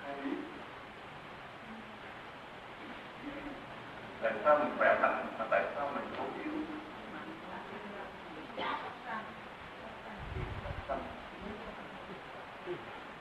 [0.06, 0.38] ai biết
[4.22, 6.54] tại sao mình khỏe mạnh và tại sao mình ốm yếu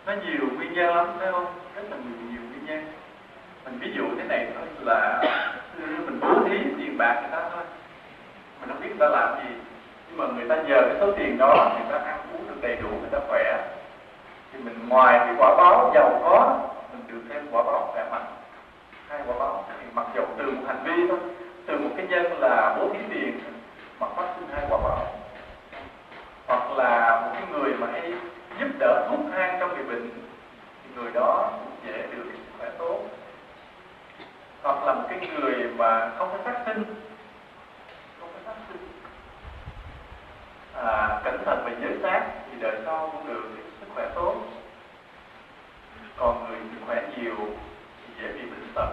[0.06, 2.92] nó nhiều nguyên nhân lắm phải không rất là nhiều nhiều nguyên nhân
[3.64, 5.22] mình ví dụ thế này thôi là
[5.78, 7.64] mình bố thí tiền bạc người ta thôi
[8.60, 9.54] mình không biết người ta làm gì
[10.08, 12.76] nhưng mà người ta nhờ cái số tiền đó người ta ăn uống được đầy
[12.76, 13.72] đủ người ta khỏe
[14.52, 16.58] thì mình ngoài cái quả báo giàu có
[16.92, 18.26] mình được thêm quả báo khỏe mạnh
[19.08, 21.18] hai quả báo thì mặc dù từ một hành vi thôi
[21.66, 23.40] từ một cái nhân là bố thí tiền
[24.00, 25.06] mà phát sinh hai quả báo
[26.46, 28.12] hoặc là một cái người mà hay
[28.60, 30.10] giúp đỡ thuốc thang trong người bệnh
[30.84, 32.98] thì người đó cũng dễ được sức khỏe tốt
[34.62, 36.84] hoặc là một cái người mà không có sát sinh
[38.20, 38.88] không có sát sinh
[40.74, 43.42] à, cẩn thận về giới xác thì đời sau cũng được
[43.80, 44.34] sức khỏe tốt
[46.16, 47.36] còn người sức khỏe nhiều
[47.98, 48.88] thì dễ bị bệnh tật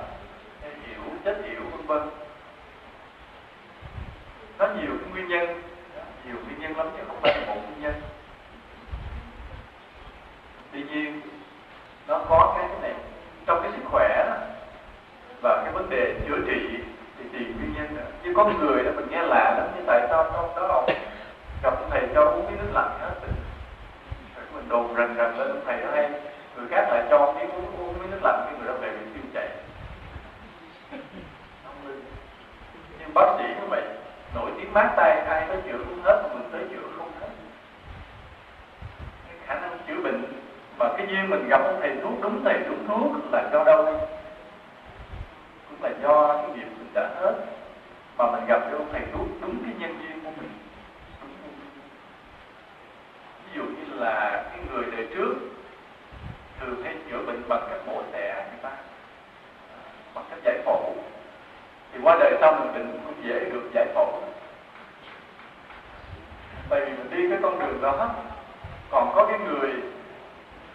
[0.62, 2.10] hay hiểu chết hiểu vân vân
[4.58, 5.62] có nhiều cái nguyên nhân
[6.26, 8.02] nhiều nguyên nhân lắm chứ không phải là một nguyên nhân
[10.72, 11.22] tuy nhiên
[12.08, 12.94] nó có cái này
[13.46, 14.38] trong cái sức khỏe đó,
[15.42, 16.78] và cái vấn đề chữa trị
[17.18, 17.70] thì tùy nguyên
[18.48, 20.68] nhân nữa chứ có người đó mình nghe lạ lắm như tại sao trong đó
[20.68, 20.90] ông
[21.64, 25.78] gặp thầy cho uống cái nước lạnh hết rồi mình đồn rần rần lên thầy
[25.82, 26.10] nó hay
[26.56, 29.06] người khác lại cho cái uống uống cái nước lạnh cái người đó về bị
[29.14, 29.50] tiêu chảy
[33.00, 33.82] nhưng bác sĩ như vậy
[34.36, 37.28] nổi tiếng mát tay ai tới chữa không hết mà mình tới chữa không hết
[39.28, 40.24] cái khả năng chữa bệnh
[40.78, 43.86] mà cái duyên mình gặp thầy thuốc đúng thầy đúng thuốc là do đâu
[45.70, 47.34] cũng là do cái nghiệp mình đã hết
[48.18, 50.50] mà mình gặp được thầy thuốc đúng cái nhân duyên của mình
[53.46, 55.36] ví dụ như là cái người đời trước
[56.60, 58.72] thường hay chữa bệnh bằng cách mổ xẻ người ta
[60.16, 60.96] bằng cách giải phẫu
[61.94, 64.22] thì qua đời sau mình bệnh cũng dễ được giải phẫu
[66.70, 68.10] tại vì mình đi cái con đường đó
[68.92, 69.74] còn có cái người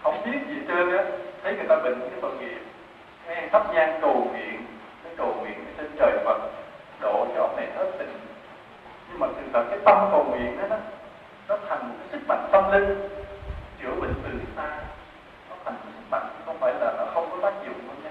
[0.03, 1.05] không biết gì trơn á
[1.43, 2.61] thấy người ta bệnh cái tội nghiệp
[3.27, 4.66] hay thắp nhang cầu nguyện
[5.05, 6.39] cái cầu nguyện trên trời Phật
[7.01, 8.12] độ cho ông này hết tình
[9.09, 10.77] nhưng mà thực sự cái tâm cầu nguyện đó, đó
[11.49, 13.09] nó thành một cái sức mạnh tâm linh
[13.82, 14.78] chữa bệnh từ xa
[15.51, 18.11] nó thành một sức mạnh không phải là nó không có tác dụng đâu nha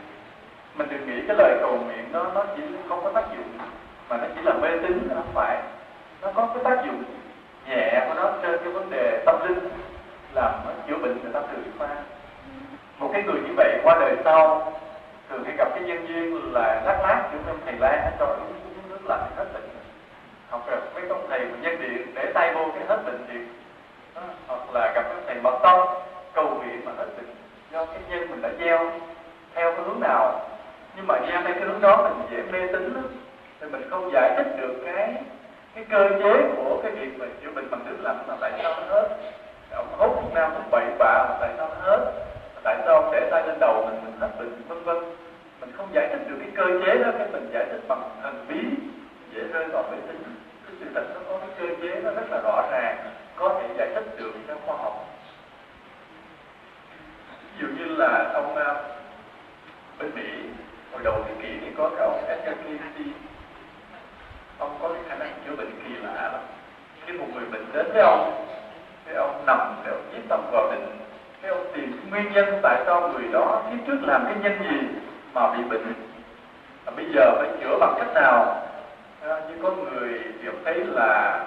[0.76, 3.44] mình đừng nghĩ cái lời cầu nguyện đó nó chỉ không có tác dụng
[4.84, 5.62] tính không phải
[6.22, 7.04] nó có cái tác dụng
[7.68, 9.70] nhẹ của nó trên cái vấn đề tâm linh
[10.34, 11.88] làm nó chữa bệnh người ta từ pha
[13.00, 14.74] một cái người như vậy qua đời sau
[15.30, 18.90] thường hay gặp cái nhân duyên là lát lát chúng em thầy la cho uống
[18.90, 19.64] nước lạnh hết bệnh.
[20.50, 23.48] Học gặp mấy ông thầy mà nhân điện, để tay vô cái hết bệnh liền
[24.48, 26.04] hoặc là gặp các thầy mật tông,
[26.34, 27.36] cầu nguyện mà hết bệnh.
[27.72, 28.92] Do cái nhân mình đã gieo,
[29.56, 30.42] theo cái hướng nào.
[30.96, 33.08] Nhưng mà gieo theo cái hướng đó mình dễ mê tín lắm.
[33.62, 35.14] Thì mình không giải thích được cái
[35.76, 38.74] cái cơ chế của cái việc mà chữa bệnh bằng nước lạnh mà tại sao
[38.76, 39.10] nó hết.
[39.72, 42.12] Ông hút thuốc nam hút bậy bạ mà tại sao nó hết.
[42.64, 44.98] Tại sao ông để tay lên đầu mình mình hết bệnh, vân vân
[45.66, 48.46] mình không giải thích được cái cơ chế đó cái mình giải thích bằng thần
[48.50, 48.60] bí
[49.34, 50.24] dễ rơi vào mê tín
[50.66, 52.98] cái sự thật nó có cái cơ chế nó rất là rõ ràng
[53.36, 55.08] có thể giải thích được theo khoa học.
[57.42, 58.78] Ví dụ như là ông uh,
[60.00, 60.30] bên Mỹ
[60.92, 63.14] hồi đầu thế kỷ thì có cái ông Edgar Casey
[64.60, 66.42] ông có cái khả năng chữa bệnh kỳ lạ lắm.
[67.06, 68.46] Khi một người bệnh đến với ông
[69.06, 70.98] cái ông nằm để ông tâm vào định
[71.42, 74.88] cái ông tìm nguyên nhân tại sao người đó phía trước làm cái nhân gì
[75.34, 75.94] mà bị bệnh.
[76.86, 78.64] Và bây giờ phải chữa bằng cách nào?
[79.22, 81.46] À, như có người thì thấy là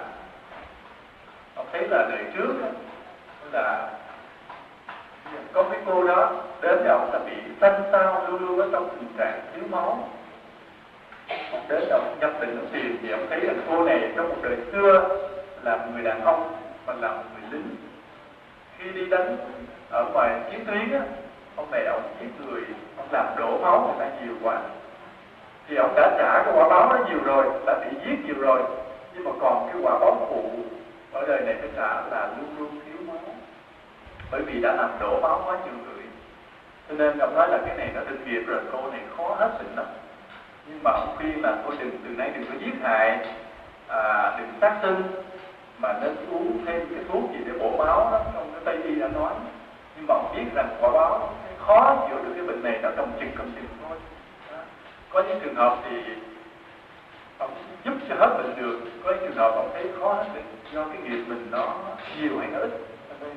[1.55, 2.53] ông thấy là đời trước
[3.51, 3.89] là
[5.53, 6.31] có cái cô đó
[6.61, 10.09] đến thì ông là bị tanh sao luôn luôn ở trong tình trạng thiếu máu.
[11.51, 14.35] Ông đến ông nhập định ông tìm thì ông thấy là cô này trong một
[14.41, 15.17] đời xưa
[15.63, 16.55] là một người đàn ông
[16.85, 17.75] và là một người lính.
[18.77, 19.37] Khi đi đánh
[19.89, 21.01] ở ngoài chiến tuyến á
[21.57, 22.61] ông này ông giết người
[22.97, 24.59] ông làm đổ máu người ta nhiều quá.
[25.67, 28.61] Thì ông đã trả cái quả báo đó nhiều rồi đã bị giết nhiều rồi.
[29.13, 30.49] Nhưng mà còn cái quả báo phụ
[31.13, 33.17] ở đời này phải trả là luôn luôn thiếu máu.
[34.31, 36.03] Bởi vì đã làm đổ máu quá nhiều người.
[36.89, 39.49] Cho nên ông nói là cái này nó được nghiệp rồi cô này khó hết
[39.57, 39.85] bệnh lắm.
[40.67, 43.19] Nhưng mà ông khuyên là thôi đừng từ nay đừng có giết hại
[43.87, 45.03] à, đừng sát sinh
[45.77, 48.21] mà nên uống thêm cái thuốc gì để bổ máu đó.
[48.33, 49.33] Trong cái tây y đã nói.
[49.95, 51.29] Nhưng mà ông biết rằng quả báo
[51.67, 53.97] khó chữa được cái bệnh này nó trong chừng cầm chừng thôi
[54.51, 54.57] đó.
[55.09, 55.97] có những trường hợp thì
[57.37, 57.51] ông
[57.85, 60.83] giúp cho hết bệnh được có những trường hợp ông thấy khó hết bệnh, do
[60.83, 61.73] cái nghiệp mình nó
[62.21, 62.71] nhiều hay nó ít.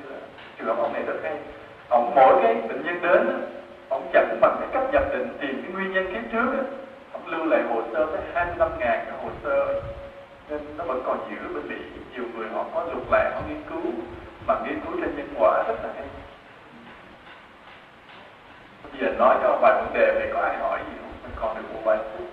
[0.09, 0.17] Là
[0.57, 1.37] trường hợp ông này rất hay.
[1.89, 3.47] Ông mỗi cái bệnh nhân đến
[3.89, 6.63] ông chẳng bằng cái cách nhập định, tìm cái nguyên nhân kiếp trước
[7.11, 9.81] ông lưu lại hồ sơ tới 25 ngàn cái hồ sơ.
[10.49, 11.75] Nên nó vẫn còn giữ bên Mỹ
[12.13, 13.91] nhiều người họ có lục lại, họ nghiên cứu,
[14.47, 16.20] mà nghiên cứu trên nhân quả rất là hay
[18.83, 21.13] bây giờ nói cho vài vấn đề về có ai hỏi gì không?
[21.23, 22.27] Mình còn được một vài phút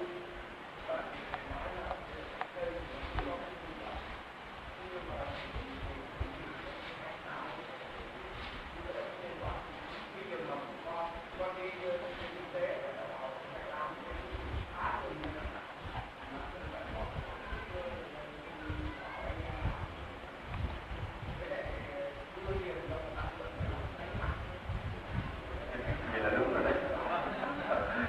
[26.12, 26.74] vậy là đúng rồi đấy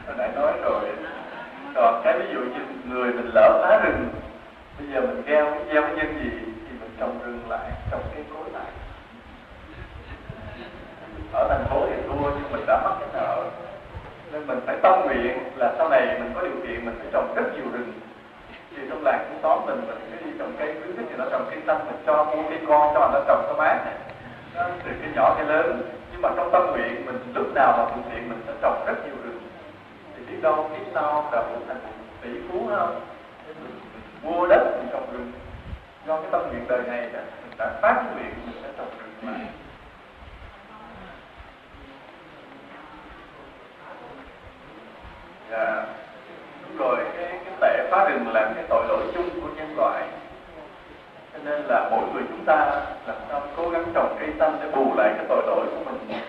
[0.07, 0.81] hồi nãy nói rồi
[1.75, 4.09] còn cái ví dụ như người mình lỡ phá rừng
[4.79, 8.01] bây giờ mình gieo cái gieo cái nhân gì thì mình trồng rừng lại trồng
[8.15, 8.71] cây cối lại
[11.33, 13.45] ở thành phố thì thua nhưng mình đã mắc cái nợ
[14.31, 17.33] nên mình phải tâm nguyện là sau này mình có điều kiện mình phải trồng
[17.35, 17.91] rất nhiều rừng
[18.75, 21.25] thì trong làng trong xóm mình mình cứ đi trồng cây cứ thích thì nó
[21.31, 23.77] trồng cây xanh mình cho mua cây con cho nó trồng nó mát
[24.55, 27.95] nó từ cái nhỏ cái lớn nhưng mà trong tâm nguyện mình lúc nào mà
[27.95, 29.39] thực hiện mình sẽ trồng rất nhiều rừng
[30.17, 31.77] thì biết đâu kiếp sau là một thành
[32.21, 33.01] tỷ phú hơn
[33.47, 33.79] Nên mình,
[34.21, 35.31] mua đất thì trồng rừng
[36.07, 39.13] do cái tâm nguyện đời này đó mình đã phát nguyện mình sẽ trồng rừng
[39.21, 39.33] mà.
[45.51, 45.85] Dạ.
[46.69, 50.03] Đúng rồi, cái, cái tệ phá rừng là cái tội lỗi chung của nhân loại.
[51.33, 54.71] Cho nên là mỗi người chúng ta làm sao cố gắng trồng cây xanh để
[54.71, 56.19] bù lại cái tội lỗi của mình.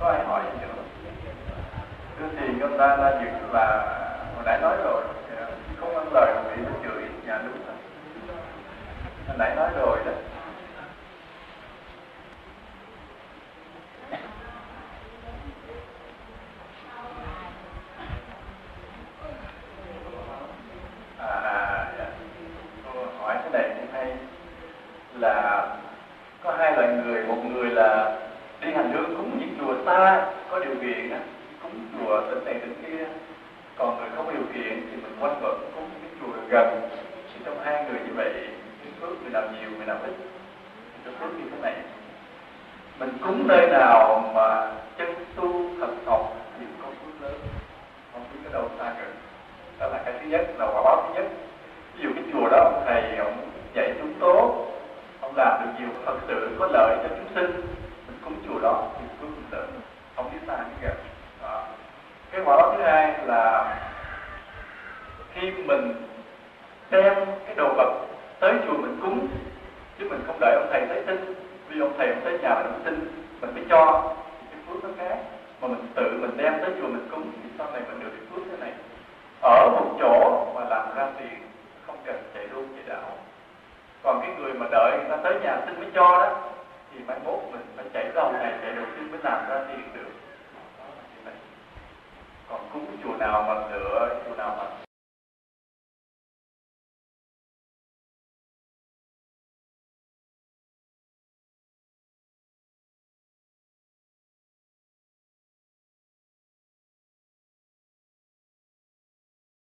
[0.00, 0.82] Có ai hỏi gì nữa?
[2.20, 3.96] Đưa tiền cho người ta là việc là
[4.34, 5.02] hồi nãy nói rồi,
[5.80, 7.76] không ăn lời bị nó chửi nhà đúng rồi.
[9.28, 10.12] Hồi nãy nói rồi đó.
[21.18, 22.06] À, à dạ.
[23.18, 23.66] hỏi cái
[25.18, 25.66] là
[26.42, 28.15] có hai loại người một người là
[29.86, 31.18] ta có điều kiện á,
[31.62, 33.04] cúng chùa tỉnh này tỉnh kia.
[33.78, 36.88] Còn người không có điều kiện thì mình quanh quẩn cúng những cái chùa gần
[37.32, 38.32] thì trong hai người như vậy
[38.82, 40.14] cái phước người nào nhiều người nào ít.
[40.92, 41.74] Thì cái phước như thế này.
[42.98, 47.40] Mình cúng nơi nào mà chân tu thật học thì có phước lớn.
[48.12, 49.14] Không biết cái đâu xa gần.
[49.78, 51.30] Đó là cái thứ nhất là quả báo thứ nhất.
[51.94, 54.66] Ví dụ cái chùa đó ông thầy ông dạy chúng tốt.
[55.20, 57.60] Ông làm được nhiều thật sự có lợi cho chúng sinh.
[58.06, 59.66] Mình cúng chùa đó thì cúng tự
[60.16, 60.96] không biết sai cái nghiệp
[61.42, 61.64] đó.
[62.30, 63.74] cái quả báo thứ hai là
[65.34, 65.94] khi mình
[66.90, 67.14] đem
[67.46, 68.06] cái đồ vật
[68.40, 69.28] tới chùa mình cúng,
[69.98, 71.34] chứ mình không đợi ông thầy tới tin,
[71.68, 72.94] vì ông thầy ông tới nhà mình tin,
[73.40, 74.14] mình mới cho
[74.50, 75.18] cái phước nó khác.
[75.60, 78.26] Mà mình tự mình đem tới chùa mình cúng thì sau này mình được cái
[78.30, 78.72] phước thế này.
[79.42, 81.40] Ở một chỗ mà làm ra tiền
[81.86, 83.10] không cần chạy đua chạy đảo
[84.02, 86.55] còn cái người mà đợi người ta tới nhà xin mới cho đó
[86.98, 89.88] thì mai mốt mình phải chạy đầu này chạy đầu tiên mới làm ra tiền
[89.94, 90.10] được.
[92.48, 94.85] Còn cúng chùa nào mà lựa, chùa nào mà